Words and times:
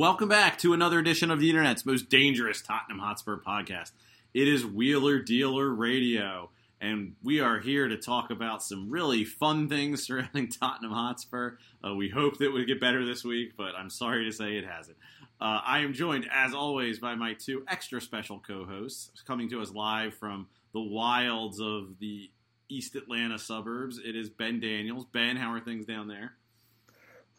Welcome 0.00 0.30
back 0.30 0.56
to 0.60 0.72
another 0.72 0.98
edition 0.98 1.30
of 1.30 1.40
the 1.40 1.50
internet's 1.50 1.84
most 1.84 2.08
dangerous 2.08 2.62
Tottenham 2.62 3.00
Hotspur 3.00 3.36
podcast. 3.36 3.92
It 4.32 4.48
is 4.48 4.64
Wheeler 4.64 5.18
Dealer 5.18 5.68
Radio, 5.68 6.48
and 6.80 7.16
we 7.22 7.40
are 7.40 7.58
here 7.58 7.86
to 7.86 7.98
talk 7.98 8.30
about 8.30 8.62
some 8.62 8.88
really 8.88 9.26
fun 9.26 9.68
things 9.68 10.02
surrounding 10.02 10.48
Tottenham 10.60 10.92
Hotspur. 10.92 11.58
Uh, 11.86 11.94
we 11.94 12.08
hope 12.08 12.38
that 12.38 12.46
it 12.46 12.52
would 12.54 12.66
get 12.66 12.80
better 12.80 13.04
this 13.04 13.24
week, 13.24 13.58
but 13.58 13.74
I'm 13.76 13.90
sorry 13.90 14.24
to 14.24 14.32
say 14.32 14.56
it 14.56 14.64
hasn't. 14.64 14.96
Uh, 15.38 15.60
I 15.62 15.80
am 15.80 15.92
joined, 15.92 16.26
as 16.32 16.54
always, 16.54 16.98
by 16.98 17.14
my 17.14 17.34
two 17.34 17.62
extra 17.68 18.00
special 18.00 18.38
co 18.38 18.64
hosts 18.64 19.22
coming 19.26 19.50
to 19.50 19.60
us 19.60 19.70
live 19.70 20.14
from 20.14 20.46
the 20.72 20.80
wilds 20.80 21.60
of 21.60 21.98
the 21.98 22.30
East 22.70 22.96
Atlanta 22.96 23.38
suburbs. 23.38 24.00
It 24.02 24.16
is 24.16 24.30
Ben 24.30 24.60
Daniels. 24.60 25.04
Ben, 25.12 25.36
how 25.36 25.52
are 25.52 25.60
things 25.60 25.84
down 25.84 26.08
there? 26.08 26.36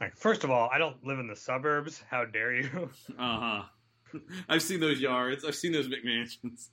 Like, 0.01 0.17
first 0.17 0.43
of 0.43 0.49
all, 0.49 0.67
I 0.73 0.79
don't 0.79 1.05
live 1.05 1.19
in 1.19 1.27
the 1.27 1.35
suburbs. 1.35 2.03
How 2.09 2.26
dare 2.26 2.53
you? 2.53 2.89
Uh 3.20 3.39
huh. 3.39 4.20
I've 4.49 4.63
seen 4.63 4.79
those 4.79 4.99
yards. 4.99 5.45
I've 5.45 5.55
seen 5.55 5.71
those 5.71 5.87
McMansions. 5.87 6.70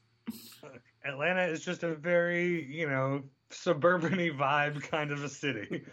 Atlanta 1.04 1.44
is 1.44 1.64
just 1.64 1.82
a 1.82 1.94
very, 1.94 2.64
you 2.64 2.88
know, 2.88 3.22
suburban 3.50 4.12
vibe 4.12 4.82
kind 4.82 5.12
of 5.12 5.22
a 5.22 5.28
city. 5.28 5.84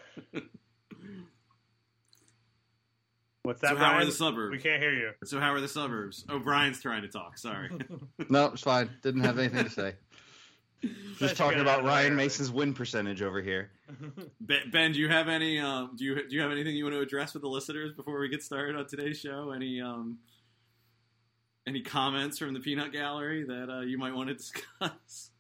What's 3.44 3.62
that? 3.62 3.72
So 3.72 3.76
how 3.76 3.94
are 3.94 4.06
the 4.06 4.12
suburbs? 4.12 4.52
We 4.52 4.60
can't 4.60 4.82
hear 4.82 4.94
you. 4.94 5.12
So 5.26 5.40
how 5.40 5.54
are 5.54 5.62
the 5.62 5.68
suburbs? 5.68 6.26
Oh, 6.30 6.40
Brian's 6.40 6.82
trying 6.82 7.04
to 7.04 7.10
talk. 7.10 7.38
Sorry. 7.38 7.70
No, 8.30 8.46
it's 8.48 8.64
fine. 8.64 8.90
Didn't 9.04 9.24
have 9.24 9.38
anything 9.38 9.66
to 9.66 9.70
say. 9.70 9.94
Let's 10.84 11.20
Just 11.20 11.38
talking 11.38 11.60
about 11.60 11.84
Ryan. 11.84 12.16
Mason's 12.16 12.52
win 12.52 12.74
percentage 12.74 13.22
over 13.22 13.42
here. 13.42 13.72
Ben, 14.42 14.70
ben, 14.72 14.92
do 14.92 15.00
you 15.00 15.10
have 15.10 15.28
any? 15.28 15.60
Um, 15.60 15.92
do 15.96 16.04
you 16.04 16.16
do 16.28 16.36
you 16.36 16.42
have 16.42 16.52
anything 16.52 16.76
you 16.76 16.84
want 16.84 16.96
to 16.96 17.02
address 17.02 17.34
with 17.34 17.42
the 17.42 17.50
listeners 17.50 17.94
before 17.94 18.20
we 18.20 18.30
get 18.30 18.44
started 18.44 18.76
on 18.76 18.86
today's 18.88 19.20
show? 19.20 19.52
Any 19.52 19.82
um, 19.82 20.20
any 21.68 21.82
comments 21.82 22.38
from 22.38 22.54
the 22.54 22.60
peanut 22.60 22.92
gallery 22.92 23.44
that 23.44 23.70
uh, 23.70 23.82
you 23.82 23.98
might 23.98 24.14
want 24.14 24.30
to 24.30 24.36
discuss? 24.36 25.32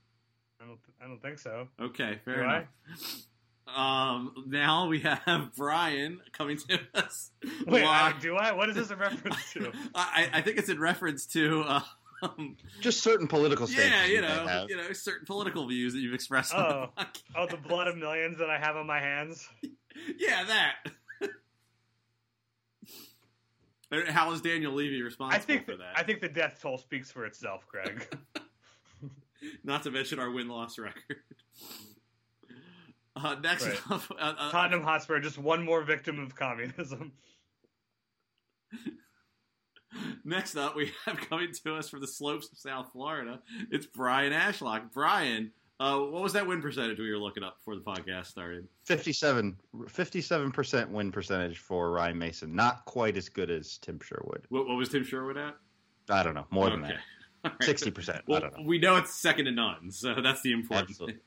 I 0.61 0.65
don't. 0.65 0.79
I 1.01 1.07
don't 1.07 1.21
think 1.21 1.39
so. 1.39 1.67
Okay, 1.79 2.19
fair 2.25 2.35
Do 2.35 2.41
enough. 2.43 2.63
Um, 3.67 4.45
now 4.47 4.87
we 4.87 4.99
have 5.01 5.51
Brian 5.57 6.19
coming 6.31 6.57
to 6.57 6.79
us. 6.93 7.31
Wait, 7.67 7.83
I, 7.83 8.13
do 8.19 8.35
I? 8.35 8.51
What 8.53 8.69
is 8.69 8.75
this 8.75 8.89
a 8.91 8.95
reference 8.95 9.53
to? 9.53 9.71
I, 9.93 10.29
I 10.33 10.41
think 10.41 10.57
it's 10.57 10.69
in 10.69 10.79
reference 10.79 11.25
to. 11.27 11.61
Uh, 11.61 11.81
um, 12.25 12.57
Just 12.81 13.01
certain 13.03 13.27
political 13.27 13.67
stances. 13.67 13.89
yeah, 13.91 14.05
you 14.05 14.15
you 14.15 14.21
know, 14.21 14.47
have. 14.47 14.69
you 14.69 14.77
know, 14.77 14.91
certain 14.93 15.25
political 15.25 15.67
views 15.67 15.93
that 15.93 15.99
you've 15.99 16.13
expressed 16.13 16.53
Oh. 16.55 16.89
on 16.97 17.05
the. 17.13 17.19
Oh, 17.35 17.47
the 17.47 17.57
blood 17.57 17.87
of 17.87 17.97
millions 17.97 18.37
that 18.39 18.49
I 18.49 18.57
have 18.57 18.75
on 18.75 18.87
my 18.87 18.99
hands. 18.99 19.47
Yeah, 20.19 20.43
that. 20.43 20.75
Uh, 23.91 24.11
How 24.11 24.31
is 24.31 24.41
Daniel 24.41 24.73
Levy 24.73 25.01
responsible 25.03 25.35
I 25.41 25.45
think. 25.45 25.65
for 25.65 25.71
The, 25.73 25.77
that? 25.77 25.93
I 25.95 26.03
think 26.03 26.19
the 26.19 26.27
death 26.27 26.59
toll 26.61 26.77
speaks 26.79 27.11
for 27.11 27.25
itself, 27.25 27.65
Greg. 27.67 28.05
Not 29.63 29.83
to 29.83 29.91
mention 29.91 30.17
our 30.19 30.31
win 30.31 30.47
loss 30.47 30.79
record. 30.79 31.17
Uh, 33.15 33.35
next 33.41 33.67
Right. 33.67 33.91
up, 33.91 34.01
uh, 34.11 34.33
uh, 34.37 34.51
Tottenham 34.51 34.81
Hotspur, 34.83 35.19
just 35.19 35.37
one 35.37 35.63
more 35.63 35.83
victim 35.83 36.19
of 36.19 36.35
communism. 36.35 37.13
Next 40.25 40.55
up, 40.57 40.75
we 40.75 40.91
have 41.05 41.17
coming 41.17 41.53
to 41.63 41.75
us 41.75 41.89
from 41.89 42.01
the 42.01 42.07
slopes 42.07 42.51
of 42.51 42.57
South 42.57 42.91
Florida. 42.91 43.39
It's 43.71 43.85
Brian 43.85 44.33
Ashlock. 44.33 44.91
Brian, 44.91 45.51
uh, 45.79 45.97
what 45.99 46.23
was 46.23 46.33
that 46.33 46.47
win 46.47 46.61
percentage 46.61 46.99
we 46.99 47.09
were 47.11 47.17
looking 47.17 47.43
up 47.43 47.59
before 47.59 47.75
the 47.75 47.81
podcast 47.81 48.27
started? 48.27 48.67
57 48.85 49.57
percent 50.51 50.89
win 50.91 51.11
percentage 51.11 51.59
for 51.59 51.91
Ryan 51.91 52.17
Mason. 52.17 52.55
Not 52.55 52.85
quite 52.85 53.17
as 53.17 53.29
good 53.29 53.49
as 53.51 53.77
Tim 53.77 53.99
Sherwood. 54.01 54.45
What, 54.49 54.67
what 54.67 54.77
was 54.77 54.89
Tim 54.89 55.03
Sherwood 55.03 55.37
at? 55.37 55.55
I 56.09 56.23
don't 56.23 56.33
know. 56.33 56.45
More 56.49 56.69
than 56.69 56.81
that. 56.81 56.95
Right. 57.45 57.53
Sixty 57.61 57.91
percent. 57.91 58.23
Well, 58.25 58.37
I 58.37 58.41
don't 58.41 58.57
know. 58.57 58.63
we 58.65 58.79
know 58.79 58.95
it's 58.95 59.13
second 59.13 59.45
to 59.45 59.51
none, 59.51 59.91
so 59.91 60.15
that's 60.19 60.41
the 60.41 60.51
important 60.51 60.89
Absolutely. 60.89 61.19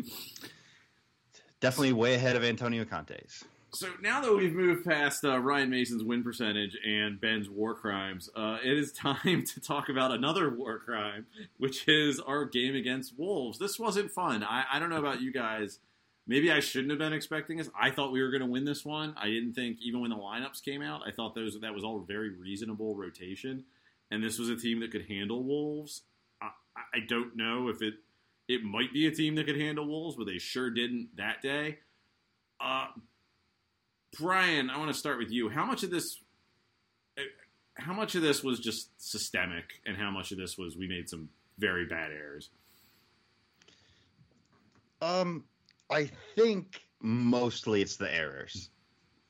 thing. 0.00 0.50
Definitely 1.58 1.94
way 1.94 2.14
ahead 2.14 2.36
of 2.36 2.44
Antonio 2.44 2.84
Conte's. 2.84 3.42
So 3.74 3.88
now 4.02 4.20
that 4.20 4.34
we've 4.34 4.52
moved 4.52 4.84
past 4.84 5.24
uh, 5.24 5.38
Ryan 5.40 5.70
Mason's 5.70 6.04
win 6.04 6.22
percentage 6.22 6.76
and 6.86 7.18
Ben's 7.18 7.48
war 7.48 7.74
crimes, 7.74 8.28
uh, 8.36 8.58
it 8.62 8.76
is 8.76 8.92
time 8.92 9.44
to 9.54 9.60
talk 9.60 9.88
about 9.88 10.12
another 10.12 10.50
war 10.50 10.78
crime, 10.78 11.24
which 11.56 11.88
is 11.88 12.20
our 12.20 12.44
game 12.44 12.74
against 12.74 13.18
Wolves. 13.18 13.58
This 13.58 13.78
wasn't 13.78 14.10
fun. 14.10 14.44
I, 14.44 14.64
I 14.70 14.78
don't 14.78 14.90
know 14.90 14.98
about 14.98 15.22
you 15.22 15.32
guys. 15.32 15.78
Maybe 16.26 16.52
I 16.52 16.60
shouldn't 16.60 16.90
have 16.90 16.98
been 16.98 17.14
expecting 17.14 17.56
this. 17.56 17.70
I 17.78 17.90
thought 17.90 18.12
we 18.12 18.20
were 18.22 18.30
going 18.30 18.42
to 18.42 18.46
win 18.46 18.66
this 18.66 18.84
one. 18.84 19.14
I 19.16 19.28
didn't 19.28 19.54
think 19.54 19.78
even 19.80 20.02
when 20.02 20.10
the 20.10 20.16
lineups 20.16 20.62
came 20.62 20.82
out, 20.82 21.00
I 21.06 21.10
thought 21.10 21.34
those 21.34 21.58
that 21.58 21.74
was 21.74 21.82
all 21.82 21.98
very 22.00 22.28
reasonable 22.28 22.94
rotation, 22.94 23.64
and 24.10 24.22
this 24.22 24.38
was 24.38 24.50
a 24.50 24.56
team 24.56 24.80
that 24.80 24.92
could 24.92 25.06
handle 25.08 25.42
Wolves. 25.42 26.02
I, 26.42 26.50
I 26.76 26.98
don't 27.08 27.36
know 27.36 27.68
if 27.68 27.80
it 27.80 27.94
it 28.48 28.62
might 28.62 28.92
be 28.92 29.06
a 29.06 29.10
team 29.10 29.34
that 29.36 29.46
could 29.46 29.58
handle 29.58 29.86
Wolves, 29.86 30.16
but 30.16 30.26
they 30.26 30.38
sure 30.38 30.70
didn't 30.70 31.16
that 31.16 31.40
day. 31.40 31.78
Uh, 32.60 32.88
Brian, 34.18 34.70
I 34.70 34.78
want 34.78 34.92
to 34.92 34.98
start 34.98 35.18
with 35.18 35.30
you. 35.30 35.48
How 35.48 35.64
much 35.64 35.82
of 35.82 35.90
this, 35.90 36.18
eh, 37.16 37.22
how 37.74 37.92
much 37.92 38.14
of 38.14 38.22
this 38.22 38.44
was 38.44 38.60
just 38.60 38.90
systemic, 38.98 39.64
and 39.86 39.96
how 39.96 40.10
much 40.10 40.32
of 40.32 40.38
this 40.38 40.58
was 40.58 40.76
we 40.76 40.86
made 40.86 41.08
some 41.08 41.28
very 41.58 41.86
bad 41.86 42.10
errors? 42.12 42.50
Um, 45.00 45.44
I 45.90 46.10
think 46.36 46.82
mostly 47.00 47.82
it's 47.82 47.96
the 47.96 48.14
errors, 48.14 48.70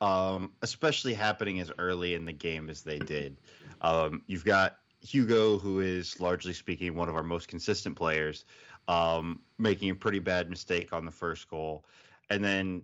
um, 0.01 0.51
especially 0.61 1.13
happening 1.13 1.59
as 1.59 1.71
early 1.79 2.13
in 2.13 2.25
the 2.25 2.33
game 2.33 2.69
as 2.69 2.83
they 2.83 2.99
did. 2.99 3.37
Um, 3.81 4.21
you've 4.27 4.45
got 4.45 4.77
Hugo, 5.01 5.57
who 5.57 5.79
is 5.79 6.19
largely 6.19 6.53
speaking 6.53 6.95
one 6.95 7.09
of 7.09 7.15
our 7.15 7.23
most 7.23 7.47
consistent 7.47 7.95
players, 7.95 8.45
um, 8.87 9.41
making 9.57 9.89
a 9.89 9.95
pretty 9.95 10.19
bad 10.19 10.49
mistake 10.49 10.93
on 10.93 11.05
the 11.05 11.11
first 11.11 11.49
goal, 11.49 11.85
and 12.29 12.43
then 12.43 12.83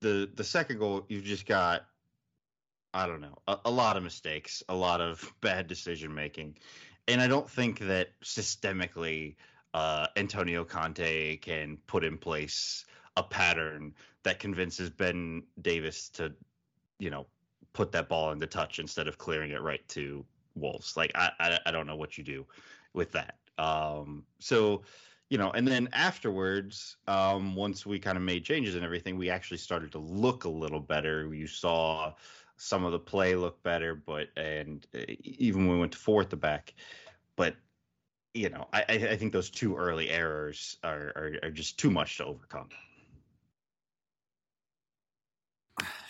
the 0.00 0.30
the 0.34 0.44
second 0.44 0.78
goal, 0.78 1.04
you've 1.08 1.24
just 1.24 1.46
got. 1.46 1.86
I 2.94 3.06
don't 3.06 3.20
know, 3.20 3.36
a, 3.46 3.58
a 3.66 3.70
lot 3.70 3.98
of 3.98 4.02
mistakes, 4.02 4.62
a 4.70 4.74
lot 4.74 5.02
of 5.02 5.30
bad 5.42 5.66
decision 5.66 6.14
making. 6.14 6.56
And 7.08 7.20
I 7.20 7.28
don't 7.28 7.48
think 7.48 7.80
that 7.80 8.08
systemically 8.24 9.36
uh, 9.74 10.06
Antonio 10.16 10.64
Conte 10.64 11.36
can 11.36 11.76
put 11.86 12.04
in 12.04 12.16
place 12.16 12.86
a 13.16 13.22
pattern 13.22 13.94
that 14.22 14.38
convinces 14.38 14.88
Ben 14.88 15.42
Davies 15.60 16.08
to, 16.14 16.32
you 16.98 17.10
know, 17.10 17.26
put 17.74 17.92
that 17.92 18.08
ball 18.08 18.32
into 18.32 18.46
touch 18.46 18.78
instead 18.78 19.06
of 19.06 19.18
clearing 19.18 19.50
it 19.50 19.60
right 19.60 19.86
to 19.88 20.24
Wolves. 20.54 20.96
Like 20.96 21.12
I, 21.14 21.30
I, 21.38 21.58
I 21.66 21.70
don't 21.70 21.86
know 21.86 21.96
what 21.96 22.16
you 22.16 22.24
do 22.24 22.46
with 22.94 23.12
that. 23.12 23.36
Um, 23.58 24.24
so, 24.38 24.82
you 25.28 25.38
know, 25.38 25.50
and 25.50 25.66
then 25.66 25.88
afterwards, 25.92 26.96
um, 27.08 27.56
once 27.56 27.84
we 27.84 27.98
kind 27.98 28.16
of 28.16 28.22
made 28.22 28.44
changes 28.44 28.74
and 28.74 28.84
everything, 28.84 29.16
we 29.16 29.30
actually 29.30 29.58
started 29.58 29.92
to 29.92 29.98
look 29.98 30.44
a 30.44 30.48
little 30.48 30.80
better. 30.80 31.32
You 31.34 31.46
saw 31.46 32.14
some 32.56 32.84
of 32.84 32.92
the 32.92 32.98
play 32.98 33.34
look 33.34 33.62
better, 33.62 33.94
but 33.94 34.28
and 34.36 34.86
uh, 34.94 35.00
even 35.22 35.66
when 35.66 35.74
we 35.76 35.80
went 35.80 35.92
to 35.92 35.98
four 35.98 36.22
at 36.22 36.30
the 36.30 36.36
back, 36.36 36.74
but 37.34 37.56
you 38.34 38.50
know, 38.50 38.68
I, 38.72 38.84
I 38.88 38.94
I 39.10 39.16
think 39.16 39.32
those 39.32 39.50
two 39.50 39.76
early 39.76 40.10
errors 40.10 40.76
are, 40.84 41.12
are, 41.16 41.32
are 41.44 41.50
just 41.50 41.78
too 41.78 41.90
much 41.90 42.18
to 42.18 42.24
overcome. 42.24 42.68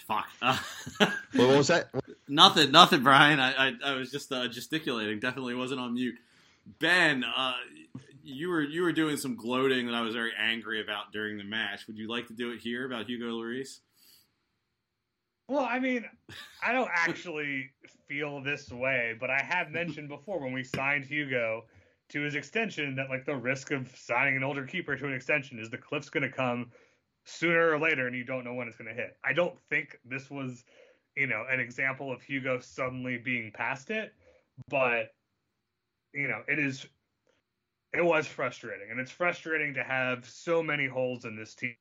Fuck. 0.07 0.29
Uh, 0.41 0.59
What 1.35 1.57
was 1.57 1.69
that? 1.69 1.91
nothing, 2.29 2.71
nothing, 2.71 3.03
Brian. 3.03 3.41
I, 3.41 3.69
I, 3.69 3.73
I 3.85 3.95
was 3.95 4.11
just 4.11 4.33
uh, 4.33 4.49
gesticulating. 4.49 5.19
Definitely 5.21 5.55
wasn't 5.55 5.81
on 5.81 5.95
mute. 5.95 6.15
Ben, 6.79 7.25
uh, 7.25 7.55
you 8.27 8.49
were 8.49 8.63
you 8.63 8.83
were 8.83 8.93
doing 8.93 9.17
some 9.17 9.37
gloating 9.37 9.87
that 9.87 9.95
I 9.95 10.01
was 10.01 10.15
very 10.15 10.33
angry 10.39 10.83
about 10.83 11.13
during 11.13 11.39
the 11.39 11.45
match. 11.45 11.87
Would 11.87 11.97
you 11.97 12.09
like 12.09 12.27
to 12.27 12.35
do 12.35 12.51
it 12.51 12.61
here 12.61 12.85
about 12.85 13.07
Hugo 13.07 13.27
Lloris? 13.27 13.81
Well, 15.49 15.65
I 15.65 15.79
mean, 15.79 16.05
I 16.61 16.73
don't 16.73 16.91
actually 16.93 17.71
feel 18.09 18.43
this 18.43 18.69
way, 18.71 19.15
but 19.19 19.31
I 19.31 19.41
have 19.41 19.71
mentioned 19.71 20.09
before 20.09 20.41
when 20.41 20.53
we 20.53 20.65
signed 20.65 21.05
Hugo 21.05 21.65
to 22.09 22.21
his 22.21 22.35
extension 22.35 22.97
that 22.97 23.11
like 23.11 23.25
the 23.27 23.37
risk 23.37 23.71
of 23.71 23.89
signing 23.97 24.37
an 24.37 24.43
older 24.43 24.65
keeper 24.67 24.97
to 24.97 25.07
an 25.07 25.13
extension 25.13 25.61
is 25.61 25.71
the 25.71 25.79
cliff's 25.79 26.11
going 26.11 26.25
to 26.25 26.37
come 26.37 26.73
sooner 27.25 27.71
or 27.71 27.79
later, 27.79 28.09
and 28.09 28.17
you 28.17 28.25
don't 28.25 28.45
know 28.45 28.55
when 28.55 28.67
it's 28.67 28.77
going 28.77 28.89
to 28.89 29.01
hit. 29.01 29.17
I 29.25 29.33
don't 29.33 29.57
think 29.71 29.99
this 30.05 30.31
was, 30.31 30.65
you 31.17 31.29
know, 31.29 31.45
an 31.49 31.61
example 31.61 32.13
of 32.13 32.23
Hugo 32.23 32.59
suddenly 32.59 33.17
being 33.17 33.53
past 33.53 33.91
it, 33.91 34.13
but 34.69 35.13
you 36.13 36.27
know, 36.27 36.43
it 36.49 36.59
is. 36.59 36.87
It 37.97 38.05
was 38.05 38.27
frustrating, 38.27 38.91
and 38.91 39.01
it's 39.01 39.11
frustrating 39.11 39.73
to 39.75 39.83
have 39.83 40.29
so 40.29 40.63
many 40.63 40.87
holes 40.87 41.25
in 41.25 41.37
this 41.37 41.55
team 41.55 41.77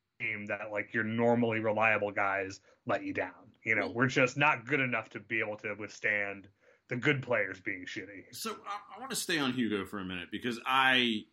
that 0.48 0.72
like 0.72 0.94
your 0.94 1.04
normally 1.04 1.60
reliable 1.60 2.12
guys 2.12 2.62
let 2.86 3.04
you 3.04 3.14
down. 3.14 3.34
You 3.66 3.76
know, 3.76 3.90
we're 3.90 4.08
just 4.08 4.38
not 4.38 4.66
good 4.66 4.80
enough 4.80 5.10
to 5.10 5.20
be 5.20 5.40
able 5.40 5.58
to 5.58 5.74
withstand 5.78 6.48
the 6.88 6.96
good 6.96 7.22
players 7.22 7.60
being 7.60 7.86
shitty. 7.86 8.26
So 8.32 8.52
I, 8.52 8.96
I 8.96 9.00
want 9.00 9.10
to 9.10 9.16
stay 9.16 9.40
on 9.40 9.54
Hugo 9.54 9.86
for 9.86 10.00
a 10.00 10.06
minute 10.06 10.30
because 10.32 10.60
I 10.66 11.24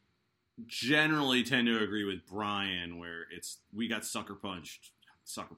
generally 0.66 1.42
tend 1.44 1.66
to 1.66 1.82
agree 1.82 2.04
with 2.04 2.26
Brian 2.26 2.98
where 2.98 3.26
it's 3.34 3.58
we 3.72 3.88
got 3.88 4.04
sucker 4.04 4.34
punched, 4.34 4.90
sucker. 5.24 5.56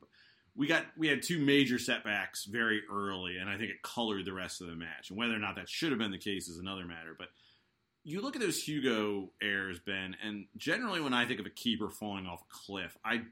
We 0.56 0.66
got 0.66 0.84
we 0.96 1.08
had 1.08 1.22
two 1.22 1.38
major 1.38 1.78
setbacks 1.78 2.44
very 2.44 2.82
early, 2.92 3.38
and 3.38 3.48
I 3.48 3.56
think 3.56 3.70
it 3.70 3.82
colored 3.82 4.24
the 4.24 4.32
rest 4.32 4.60
of 4.60 4.66
the 4.66 4.76
match. 4.76 5.10
And 5.10 5.18
whether 5.18 5.34
or 5.34 5.38
not 5.38 5.56
that 5.56 5.68
should 5.68 5.90
have 5.90 5.98
been 5.98 6.12
the 6.12 6.18
case 6.18 6.48
is 6.48 6.58
another 6.58 6.84
matter. 6.84 7.16
But 7.18 7.28
you 8.04 8.20
look 8.20 8.36
at 8.36 8.42
those 8.42 8.62
Hugo 8.62 9.30
errors, 9.42 9.80
Ben, 9.80 10.16
and 10.22 10.46
generally 10.56 11.00
when 11.00 11.14
I 11.14 11.26
think 11.26 11.40
of 11.40 11.46
a 11.46 11.50
keeper 11.50 11.88
falling 11.88 12.26
off 12.26 12.42
a 12.42 12.52
cliff, 12.52 12.96
I 13.04 13.22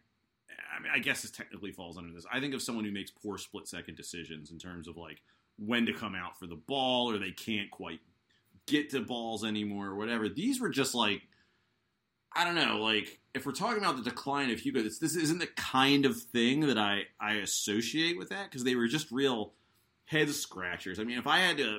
I 0.74 0.80
mean, 0.80 0.92
I 0.92 0.98
guess 0.98 1.22
this 1.22 1.30
technically 1.30 1.72
falls 1.72 1.98
under 1.98 2.12
this. 2.12 2.24
I 2.32 2.40
think 2.40 2.54
of 2.54 2.62
someone 2.62 2.84
who 2.84 2.92
makes 2.92 3.10
poor 3.10 3.36
split 3.38 3.68
second 3.68 3.96
decisions 3.96 4.50
in 4.50 4.58
terms 4.58 4.88
of 4.88 4.96
like 4.96 5.22
when 5.58 5.86
to 5.86 5.92
come 5.92 6.14
out 6.14 6.38
for 6.38 6.46
the 6.46 6.56
ball 6.56 7.10
or 7.10 7.18
they 7.18 7.30
can't 7.30 7.70
quite 7.70 8.00
get 8.66 8.90
to 8.90 9.00
balls 9.00 9.44
anymore 9.44 9.88
or 9.88 9.96
whatever. 9.96 10.28
These 10.28 10.60
were 10.60 10.70
just 10.70 10.94
like 10.94 11.22
I 12.34 12.44
don't 12.44 12.54
know, 12.54 12.78
like 12.78 13.20
if 13.34 13.44
we're 13.44 13.52
talking 13.52 13.82
about 13.82 13.96
the 13.96 14.08
decline 14.08 14.50
of 14.50 14.60
Hugo, 14.60 14.82
this 14.82 14.98
this 14.98 15.16
isn't 15.16 15.38
the 15.38 15.48
kind 15.48 16.06
of 16.06 16.20
thing 16.20 16.60
that 16.60 16.78
I 16.78 17.02
I 17.20 17.34
associate 17.34 18.16
with 18.16 18.30
that 18.30 18.44
because 18.44 18.64
they 18.64 18.74
were 18.74 18.88
just 18.88 19.12
real 19.12 19.52
head 20.06 20.30
scratchers. 20.30 20.98
I 20.98 21.04
mean, 21.04 21.18
if 21.18 21.26
I 21.26 21.38
had 21.38 21.58
to, 21.58 21.78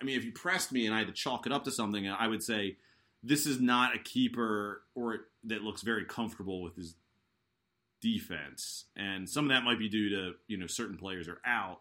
I 0.00 0.04
mean, 0.04 0.16
if 0.16 0.24
you 0.24 0.32
pressed 0.32 0.72
me 0.72 0.86
and 0.86 0.94
I 0.94 0.98
had 0.98 1.08
to 1.08 1.12
chalk 1.12 1.46
it 1.46 1.52
up 1.52 1.64
to 1.64 1.70
something, 1.70 2.08
I 2.08 2.26
would 2.26 2.42
say 2.42 2.76
this 3.22 3.46
is 3.46 3.60
not 3.60 3.94
a 3.94 3.98
keeper 3.98 4.82
or 4.94 5.26
that 5.44 5.62
looks 5.62 5.82
very 5.82 6.04
comfortable 6.04 6.62
with 6.62 6.76
his 6.76 6.94
defense, 8.00 8.84
and 8.96 9.28
some 9.28 9.46
of 9.46 9.50
that 9.50 9.64
might 9.64 9.78
be 9.78 9.88
due 9.88 10.08
to 10.10 10.32
you 10.46 10.56
know 10.56 10.66
certain 10.66 10.96
players 10.96 11.28
are 11.28 11.40
out. 11.44 11.80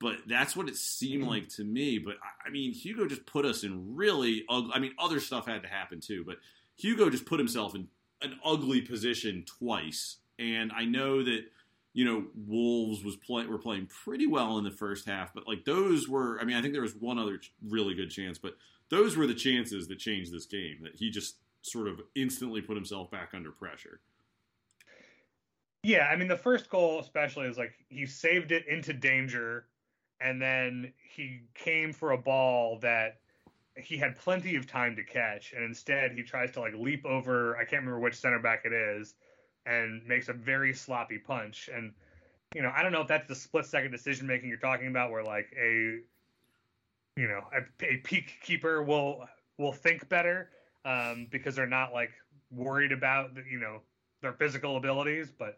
But 0.00 0.18
that's 0.26 0.56
what 0.56 0.68
it 0.68 0.76
seemed 0.76 1.22
mm-hmm. 1.22 1.30
like 1.30 1.48
to 1.50 1.64
me. 1.64 1.98
But 1.98 2.16
I 2.44 2.50
mean, 2.50 2.72
Hugo 2.72 3.06
just 3.06 3.26
put 3.26 3.44
us 3.44 3.64
in 3.64 3.94
really 3.94 4.44
ugly. 4.48 4.72
I 4.74 4.78
mean, 4.78 4.94
other 4.98 5.20
stuff 5.20 5.46
had 5.46 5.62
to 5.62 5.68
happen 5.68 6.00
too, 6.00 6.24
but 6.24 6.38
Hugo 6.76 7.10
just 7.10 7.26
put 7.26 7.38
himself 7.38 7.74
in 7.74 7.88
an 8.20 8.38
ugly 8.44 8.80
position 8.80 9.44
twice. 9.46 10.16
And 10.38 10.72
I 10.74 10.84
know 10.84 11.22
that 11.22 11.44
you 11.94 12.04
know 12.04 12.24
Wolves 12.46 13.04
was 13.04 13.16
play, 13.16 13.46
were 13.46 13.58
playing 13.58 13.86
pretty 13.86 14.26
well 14.26 14.58
in 14.58 14.64
the 14.64 14.70
first 14.70 15.06
half, 15.06 15.34
but 15.34 15.46
like 15.46 15.64
those 15.64 16.08
were. 16.08 16.40
I 16.40 16.44
mean, 16.44 16.56
I 16.56 16.62
think 16.62 16.72
there 16.72 16.82
was 16.82 16.94
one 16.94 17.18
other 17.18 17.40
really 17.68 17.94
good 17.94 18.10
chance, 18.10 18.38
but 18.38 18.56
those 18.88 19.16
were 19.16 19.26
the 19.26 19.34
chances 19.34 19.88
that 19.88 19.98
changed 19.98 20.32
this 20.32 20.46
game. 20.46 20.78
That 20.82 20.96
he 20.96 21.10
just 21.10 21.36
sort 21.62 21.88
of 21.88 22.00
instantly 22.14 22.60
put 22.60 22.76
himself 22.76 23.10
back 23.10 23.30
under 23.34 23.50
pressure. 23.50 24.00
Yeah, 25.84 26.06
I 26.06 26.16
mean 26.16 26.28
the 26.28 26.36
first 26.36 26.70
goal 26.70 27.00
especially 27.00 27.46
is 27.46 27.58
like 27.58 27.74
he 27.88 28.06
saved 28.06 28.52
it 28.52 28.66
into 28.68 28.92
danger 28.92 29.66
and 30.20 30.40
then 30.40 30.92
he 31.02 31.40
came 31.54 31.92
for 31.92 32.12
a 32.12 32.18
ball 32.18 32.78
that 32.82 33.18
he 33.76 33.96
had 33.96 34.14
plenty 34.16 34.54
of 34.54 34.66
time 34.66 34.94
to 34.94 35.02
catch 35.02 35.52
and 35.54 35.64
instead 35.64 36.12
he 36.12 36.22
tries 36.22 36.52
to 36.52 36.60
like 36.60 36.74
leap 36.76 37.04
over 37.04 37.56
I 37.56 37.64
can't 37.64 37.82
remember 37.82 37.98
which 37.98 38.14
center 38.14 38.38
back 38.38 38.62
it 38.64 38.72
is 38.72 39.14
and 39.66 40.04
makes 40.06 40.28
a 40.28 40.32
very 40.32 40.72
sloppy 40.72 41.18
punch 41.18 41.70
and 41.72 41.92
you 42.54 42.60
know, 42.60 42.70
I 42.74 42.82
don't 42.82 42.92
know 42.92 43.00
if 43.00 43.08
that's 43.08 43.26
the 43.26 43.34
split 43.34 43.64
second 43.64 43.92
decision 43.92 44.26
making 44.26 44.48
you're 44.48 44.58
talking 44.58 44.88
about 44.88 45.10
where 45.10 45.24
like 45.24 45.54
a 45.58 46.00
you 47.16 47.28
know, 47.28 47.42
a, 47.52 47.84
a 47.84 47.96
peak 47.98 48.38
keeper 48.42 48.82
will 48.82 49.26
will 49.58 49.72
think 49.72 50.08
better 50.08 50.50
um, 50.84 51.26
because 51.30 51.54
they're 51.54 51.66
not 51.66 51.92
like 51.92 52.10
worried 52.50 52.92
about 52.92 53.30
you 53.50 53.58
know 53.58 53.80
their 54.20 54.32
physical 54.32 54.76
abilities, 54.76 55.30
but 55.30 55.56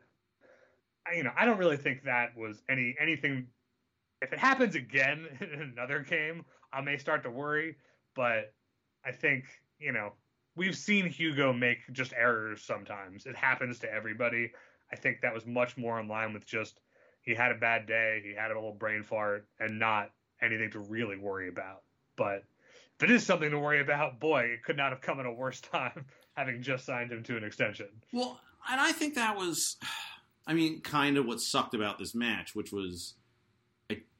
you 1.15 1.23
know, 1.23 1.33
I 1.37 1.45
don't 1.45 1.59
really 1.59 1.77
think 1.77 2.03
that 2.05 2.37
was 2.37 2.63
any 2.69 2.97
anything. 3.01 3.47
If 4.21 4.33
it 4.33 4.39
happens 4.39 4.75
again 4.75 5.27
in 5.41 5.61
another 5.61 6.01
game, 6.01 6.45
I 6.73 6.81
may 6.81 6.97
start 6.97 7.23
to 7.25 7.31
worry. 7.31 7.77
But 8.15 8.53
I 9.05 9.13
think 9.13 9.45
you 9.79 9.93
know 9.93 10.13
we've 10.57 10.77
seen 10.77 11.07
Hugo 11.07 11.53
make 11.53 11.79
just 11.93 12.13
errors 12.17 12.63
sometimes. 12.63 13.27
It 13.27 13.37
happens 13.37 13.79
to 13.81 13.93
everybody. 13.93 14.53
I 14.93 14.97
think 14.97 15.21
that 15.23 15.35
was 15.35 15.47
much 15.47 15.77
more 15.77 15.99
in 16.01 16.09
line 16.09 16.33
with 16.33 16.47
just 16.47 16.81
he 17.23 17.35
had 17.35 17.53
a 17.53 17.57
bad 17.57 17.87
day, 17.87 18.21
he 18.23 18.35
had 18.35 18.51
a 18.51 18.55
little 18.55 18.75
brain 18.75 19.03
fart, 19.03 19.47
and 19.59 19.79
not 19.79 20.11
anything 20.43 20.71
to 20.73 20.79
really 20.79 21.17
worry 21.17 21.49
about. 21.49 21.83
But 22.17 22.45
if 22.97 23.03
it 23.03 23.11
is 23.11 23.25
something 23.25 23.51
to 23.51 23.59
worry 23.59 23.81
about, 23.81 24.21
boy, 24.21 24.43
it 24.43 24.63
could 24.63 24.77
not 24.77 24.91
have 24.91 25.01
come 25.01 25.21
at 25.21 25.27
a 25.27 25.33
worse 25.33 25.61
time 25.73 26.05
having 26.35 26.63
just 26.63 26.85
signed 26.85 27.13
him 27.13 27.23
to 27.25 27.37
an 27.37 27.45
extension. 27.45 27.89
Well, 28.13 28.39
and 28.71 28.81
I 28.81 28.93
think 28.93 29.15
that 29.15 29.37
was 29.37 29.77
I 30.47 30.55
mean, 30.55 30.81
kind 30.81 31.17
of 31.17 31.27
what 31.27 31.41
sucked 31.41 31.75
about 31.75 31.99
this 31.99 32.15
match, 32.15 32.55
which 32.55 32.73
was 32.73 33.15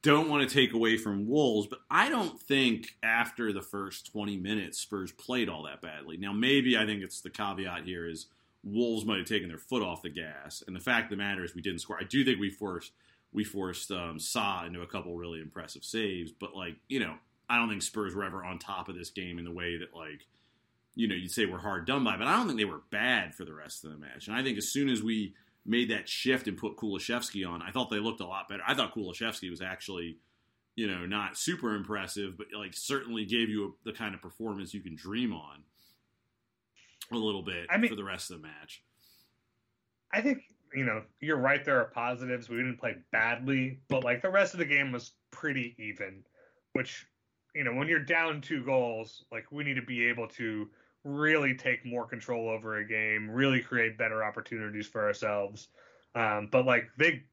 don't 0.05 0.29
want 0.29 0.47
to 0.47 0.53
take 0.53 0.73
away 0.73 0.97
from 0.97 1.27
Wolves, 1.27 1.67
but 1.67 1.79
I 1.89 2.09
don't 2.09 2.39
think 2.39 2.95
after 3.01 3.51
the 3.51 3.63
first 3.63 4.11
20 4.11 4.37
minutes 4.37 4.79
Spurs 4.79 5.11
played 5.11 5.49
all 5.49 5.63
that 5.63 5.81
badly. 5.81 6.15
Now, 6.17 6.31
maybe 6.31 6.77
I 6.77 6.85
think 6.85 7.01
it's 7.01 7.21
the 7.21 7.31
caveat 7.31 7.85
here 7.85 8.07
is 8.07 8.27
Wolves 8.63 9.03
might 9.03 9.17
have 9.17 9.27
taken 9.27 9.49
their 9.49 9.57
foot 9.57 9.81
off 9.81 10.03
the 10.03 10.09
gas, 10.09 10.63
and 10.65 10.75
the 10.75 10.79
fact 10.79 11.05
of 11.05 11.09
the 11.17 11.23
matter 11.23 11.43
is 11.43 11.55
we 11.55 11.61
didn't 11.61 11.79
score. 11.79 11.97
I 11.99 12.03
do 12.03 12.23
think 12.23 12.39
we 12.39 12.51
forced 12.51 12.91
we 13.33 13.43
forced 13.43 13.91
um, 13.91 14.17
Sa 14.19 14.65
into 14.65 14.81
a 14.81 14.87
couple 14.87 15.15
really 15.17 15.41
impressive 15.41 15.83
saves, 15.83 16.31
but 16.31 16.55
like 16.55 16.75
you 16.87 16.99
know, 16.99 17.15
I 17.49 17.57
don't 17.57 17.69
think 17.69 17.81
Spurs 17.81 18.13
were 18.13 18.23
ever 18.23 18.43
on 18.43 18.59
top 18.59 18.87
of 18.87 18.95
this 18.95 19.09
game 19.09 19.39
in 19.39 19.45
the 19.45 19.51
way 19.51 19.77
that 19.77 19.95
like 19.95 20.27
you 20.95 21.07
know 21.07 21.15
you'd 21.15 21.31
say 21.31 21.45
we're 21.45 21.57
hard 21.57 21.85
done 21.87 22.03
by, 22.03 22.15
but 22.15 22.27
I 22.27 22.35
don't 22.37 22.47
think 22.47 22.59
they 22.59 22.65
were 22.65 22.81
bad 22.91 23.33
for 23.33 23.43
the 23.43 23.53
rest 23.53 23.83
of 23.83 23.91
the 23.91 23.97
match. 23.97 24.27
And 24.27 24.35
I 24.35 24.43
think 24.43 24.57
as 24.57 24.69
soon 24.69 24.89
as 24.89 25.01
we 25.01 25.33
made 25.65 25.89
that 25.89 26.07
shift 26.07 26.47
and 26.47 26.57
put 26.57 26.77
Kulusevski 26.77 27.47
on, 27.47 27.61
I 27.61 27.71
thought 27.71 27.89
they 27.89 27.99
looked 27.99 28.21
a 28.21 28.25
lot 28.27 28.47
better. 28.47 28.63
I 28.67 28.73
thought 28.75 28.93
Kulusevski 28.93 29.49
was 29.49 29.61
actually, 29.61 30.17
you 30.75 30.87
know, 30.87 31.05
not 31.05 31.37
super 31.37 31.75
impressive, 31.75 32.37
but 32.37 32.47
like 32.55 32.73
certainly 32.73 33.25
gave 33.25 33.49
you 33.49 33.65
a, 33.65 33.89
the 33.89 33.97
kind 33.97 34.13
of 34.13 34.21
performance 34.21 34.73
you 34.73 34.81
can 34.81 34.95
dream 34.95 35.33
on 35.33 35.63
a 37.11 37.17
little 37.17 37.43
bit 37.43 37.67
I 37.69 37.77
mean- 37.77 37.89
for 37.89 37.95
the 37.95 38.03
rest 38.03 38.31
of 38.31 38.41
the 38.41 38.47
match. 38.47 38.83
I 40.13 40.21
think 40.21 40.43
you 40.73 40.85
know 40.85 41.01
you're 41.19 41.37
right. 41.37 41.63
There 41.65 41.79
are 41.79 41.85
positives. 41.85 42.47
We 42.47 42.57
didn't 42.57 42.79
play 42.79 42.95
badly, 43.11 43.79
but 43.89 44.03
like 44.03 44.21
the 44.21 44.29
rest 44.29 44.53
of 44.53 44.59
the 44.59 44.65
game 44.65 44.91
was 44.91 45.11
pretty 45.31 45.75
even. 45.77 46.23
Which 46.73 47.05
you 47.53 47.63
know 47.63 47.73
when 47.73 47.87
you're 47.87 47.99
down 47.99 48.39
two 48.41 48.63
goals, 48.63 49.25
like 49.31 49.51
we 49.51 49.63
need 49.63 49.75
to 49.75 49.81
be 49.81 50.05
able 50.07 50.27
to 50.29 50.69
really 51.05 51.55
take 51.55 51.85
more 51.85 52.05
control 52.05 52.49
over 52.49 52.77
a 52.77 52.85
game, 52.85 53.29
really 53.29 53.61
create 53.61 53.97
better 53.97 54.23
opportunities 54.23 54.87
for 54.87 55.05
ourselves. 55.05 55.69
Um, 56.15 56.49
but 56.51 56.65
like 56.65 56.87
they 56.97 57.23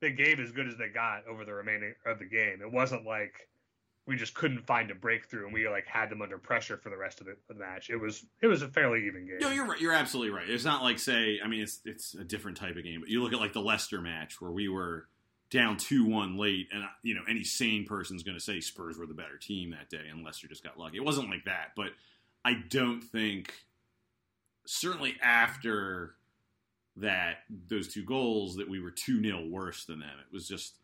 they 0.00 0.12
gave 0.12 0.40
as 0.40 0.52
good 0.52 0.68
as 0.68 0.76
they 0.76 0.88
got 0.88 1.26
over 1.28 1.44
the 1.44 1.52
remaining 1.52 1.94
of 2.06 2.18
the 2.18 2.24
game. 2.24 2.60
It 2.62 2.72
wasn't 2.72 3.04
like 3.04 3.48
we 4.06 4.16
just 4.16 4.34
couldn't 4.34 4.66
find 4.66 4.90
a 4.90 4.94
breakthrough 4.94 5.44
and 5.44 5.52
we 5.52 5.68
like 5.68 5.86
had 5.86 6.08
them 6.08 6.22
under 6.22 6.38
pressure 6.38 6.76
for 6.76 6.88
the 6.88 6.96
rest 6.96 7.20
of 7.20 7.26
the, 7.26 7.36
the 7.48 7.54
match. 7.54 7.90
It 7.90 7.96
was 7.96 8.24
it 8.40 8.46
was 8.46 8.62
a 8.62 8.68
fairly 8.68 9.06
even 9.06 9.26
game. 9.26 9.38
No, 9.40 9.50
you're 9.50 9.66
right. 9.66 9.80
You're 9.80 9.92
absolutely 9.92 10.32
right. 10.32 10.48
It's 10.48 10.64
not 10.64 10.82
like 10.82 10.98
say, 10.98 11.40
I 11.44 11.48
mean, 11.48 11.62
it's 11.62 11.80
it's 11.84 12.14
a 12.14 12.24
different 12.24 12.56
type 12.56 12.76
of 12.76 12.84
game. 12.84 13.00
But 13.00 13.08
you 13.08 13.22
look 13.22 13.32
at 13.32 13.40
like 13.40 13.52
the 13.52 13.60
Leicester 13.60 14.00
match 14.00 14.40
where 14.40 14.52
we 14.52 14.68
were 14.68 15.06
down 15.50 15.76
two 15.76 16.04
one 16.04 16.38
late, 16.38 16.68
and 16.72 16.84
you 17.02 17.14
know 17.14 17.22
any 17.28 17.44
sane 17.44 17.84
person's 17.84 18.22
going 18.22 18.36
to 18.36 18.42
say 18.42 18.60
Spurs 18.60 18.96
were 18.96 19.06
the 19.06 19.14
better 19.14 19.36
team 19.36 19.70
that 19.70 19.90
day, 19.90 20.06
and 20.10 20.24
Leicester 20.24 20.46
just 20.46 20.62
got 20.62 20.78
lucky. 20.78 20.96
It 20.96 21.04
wasn't 21.04 21.28
like 21.28 21.44
that, 21.44 21.72
but 21.76 21.90
I 22.44 22.54
don't 22.68 23.02
think 23.02 23.54
certainly 24.66 25.16
after 25.22 26.14
that 26.96 27.38
those 27.68 27.88
two 27.88 28.04
goals 28.04 28.56
that 28.56 28.68
we 28.68 28.80
were 28.80 28.90
2 28.90 29.22
0 29.22 29.46
worse 29.48 29.84
than 29.84 30.00
them. 30.00 30.18
It 30.20 30.32
was 30.32 30.48
just 30.48 30.74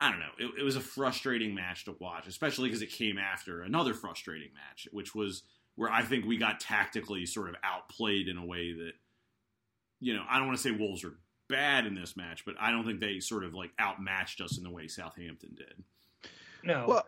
I 0.00 0.10
don't 0.10 0.20
know. 0.20 0.26
It, 0.38 0.60
it 0.60 0.62
was 0.62 0.76
a 0.76 0.80
frustrating 0.80 1.54
match 1.54 1.84
to 1.84 1.96
watch, 1.98 2.26
especially 2.26 2.68
because 2.68 2.82
it 2.82 2.90
came 2.90 3.16
after 3.16 3.62
another 3.62 3.94
frustrating 3.94 4.50
match, 4.52 4.88
which 4.92 5.14
was 5.14 5.44
where 5.76 5.90
I 5.90 6.02
think 6.02 6.24
we 6.24 6.36
got 6.36 6.60
tactically 6.60 7.26
sort 7.26 7.48
of 7.48 7.56
outplayed 7.62 8.28
in 8.28 8.36
a 8.36 8.44
way 8.44 8.72
that 8.72 8.92
you 10.00 10.14
know, 10.14 10.24
I 10.28 10.38
don't 10.38 10.46
want 10.46 10.58
to 10.58 10.62
say 10.62 10.70
Wolves 10.70 11.04
are 11.04 11.14
bad 11.48 11.86
in 11.86 11.94
this 11.94 12.16
match, 12.16 12.44
but 12.44 12.56
I 12.60 12.70
don't 12.70 12.84
think 12.84 13.00
they 13.00 13.20
sort 13.20 13.44
of 13.44 13.54
like 13.54 13.70
outmatched 13.80 14.40
us 14.40 14.58
in 14.58 14.64
the 14.64 14.70
way 14.70 14.88
Southampton 14.88 15.56
did. 15.56 15.82
No, 16.62 16.84
Well, 16.86 17.06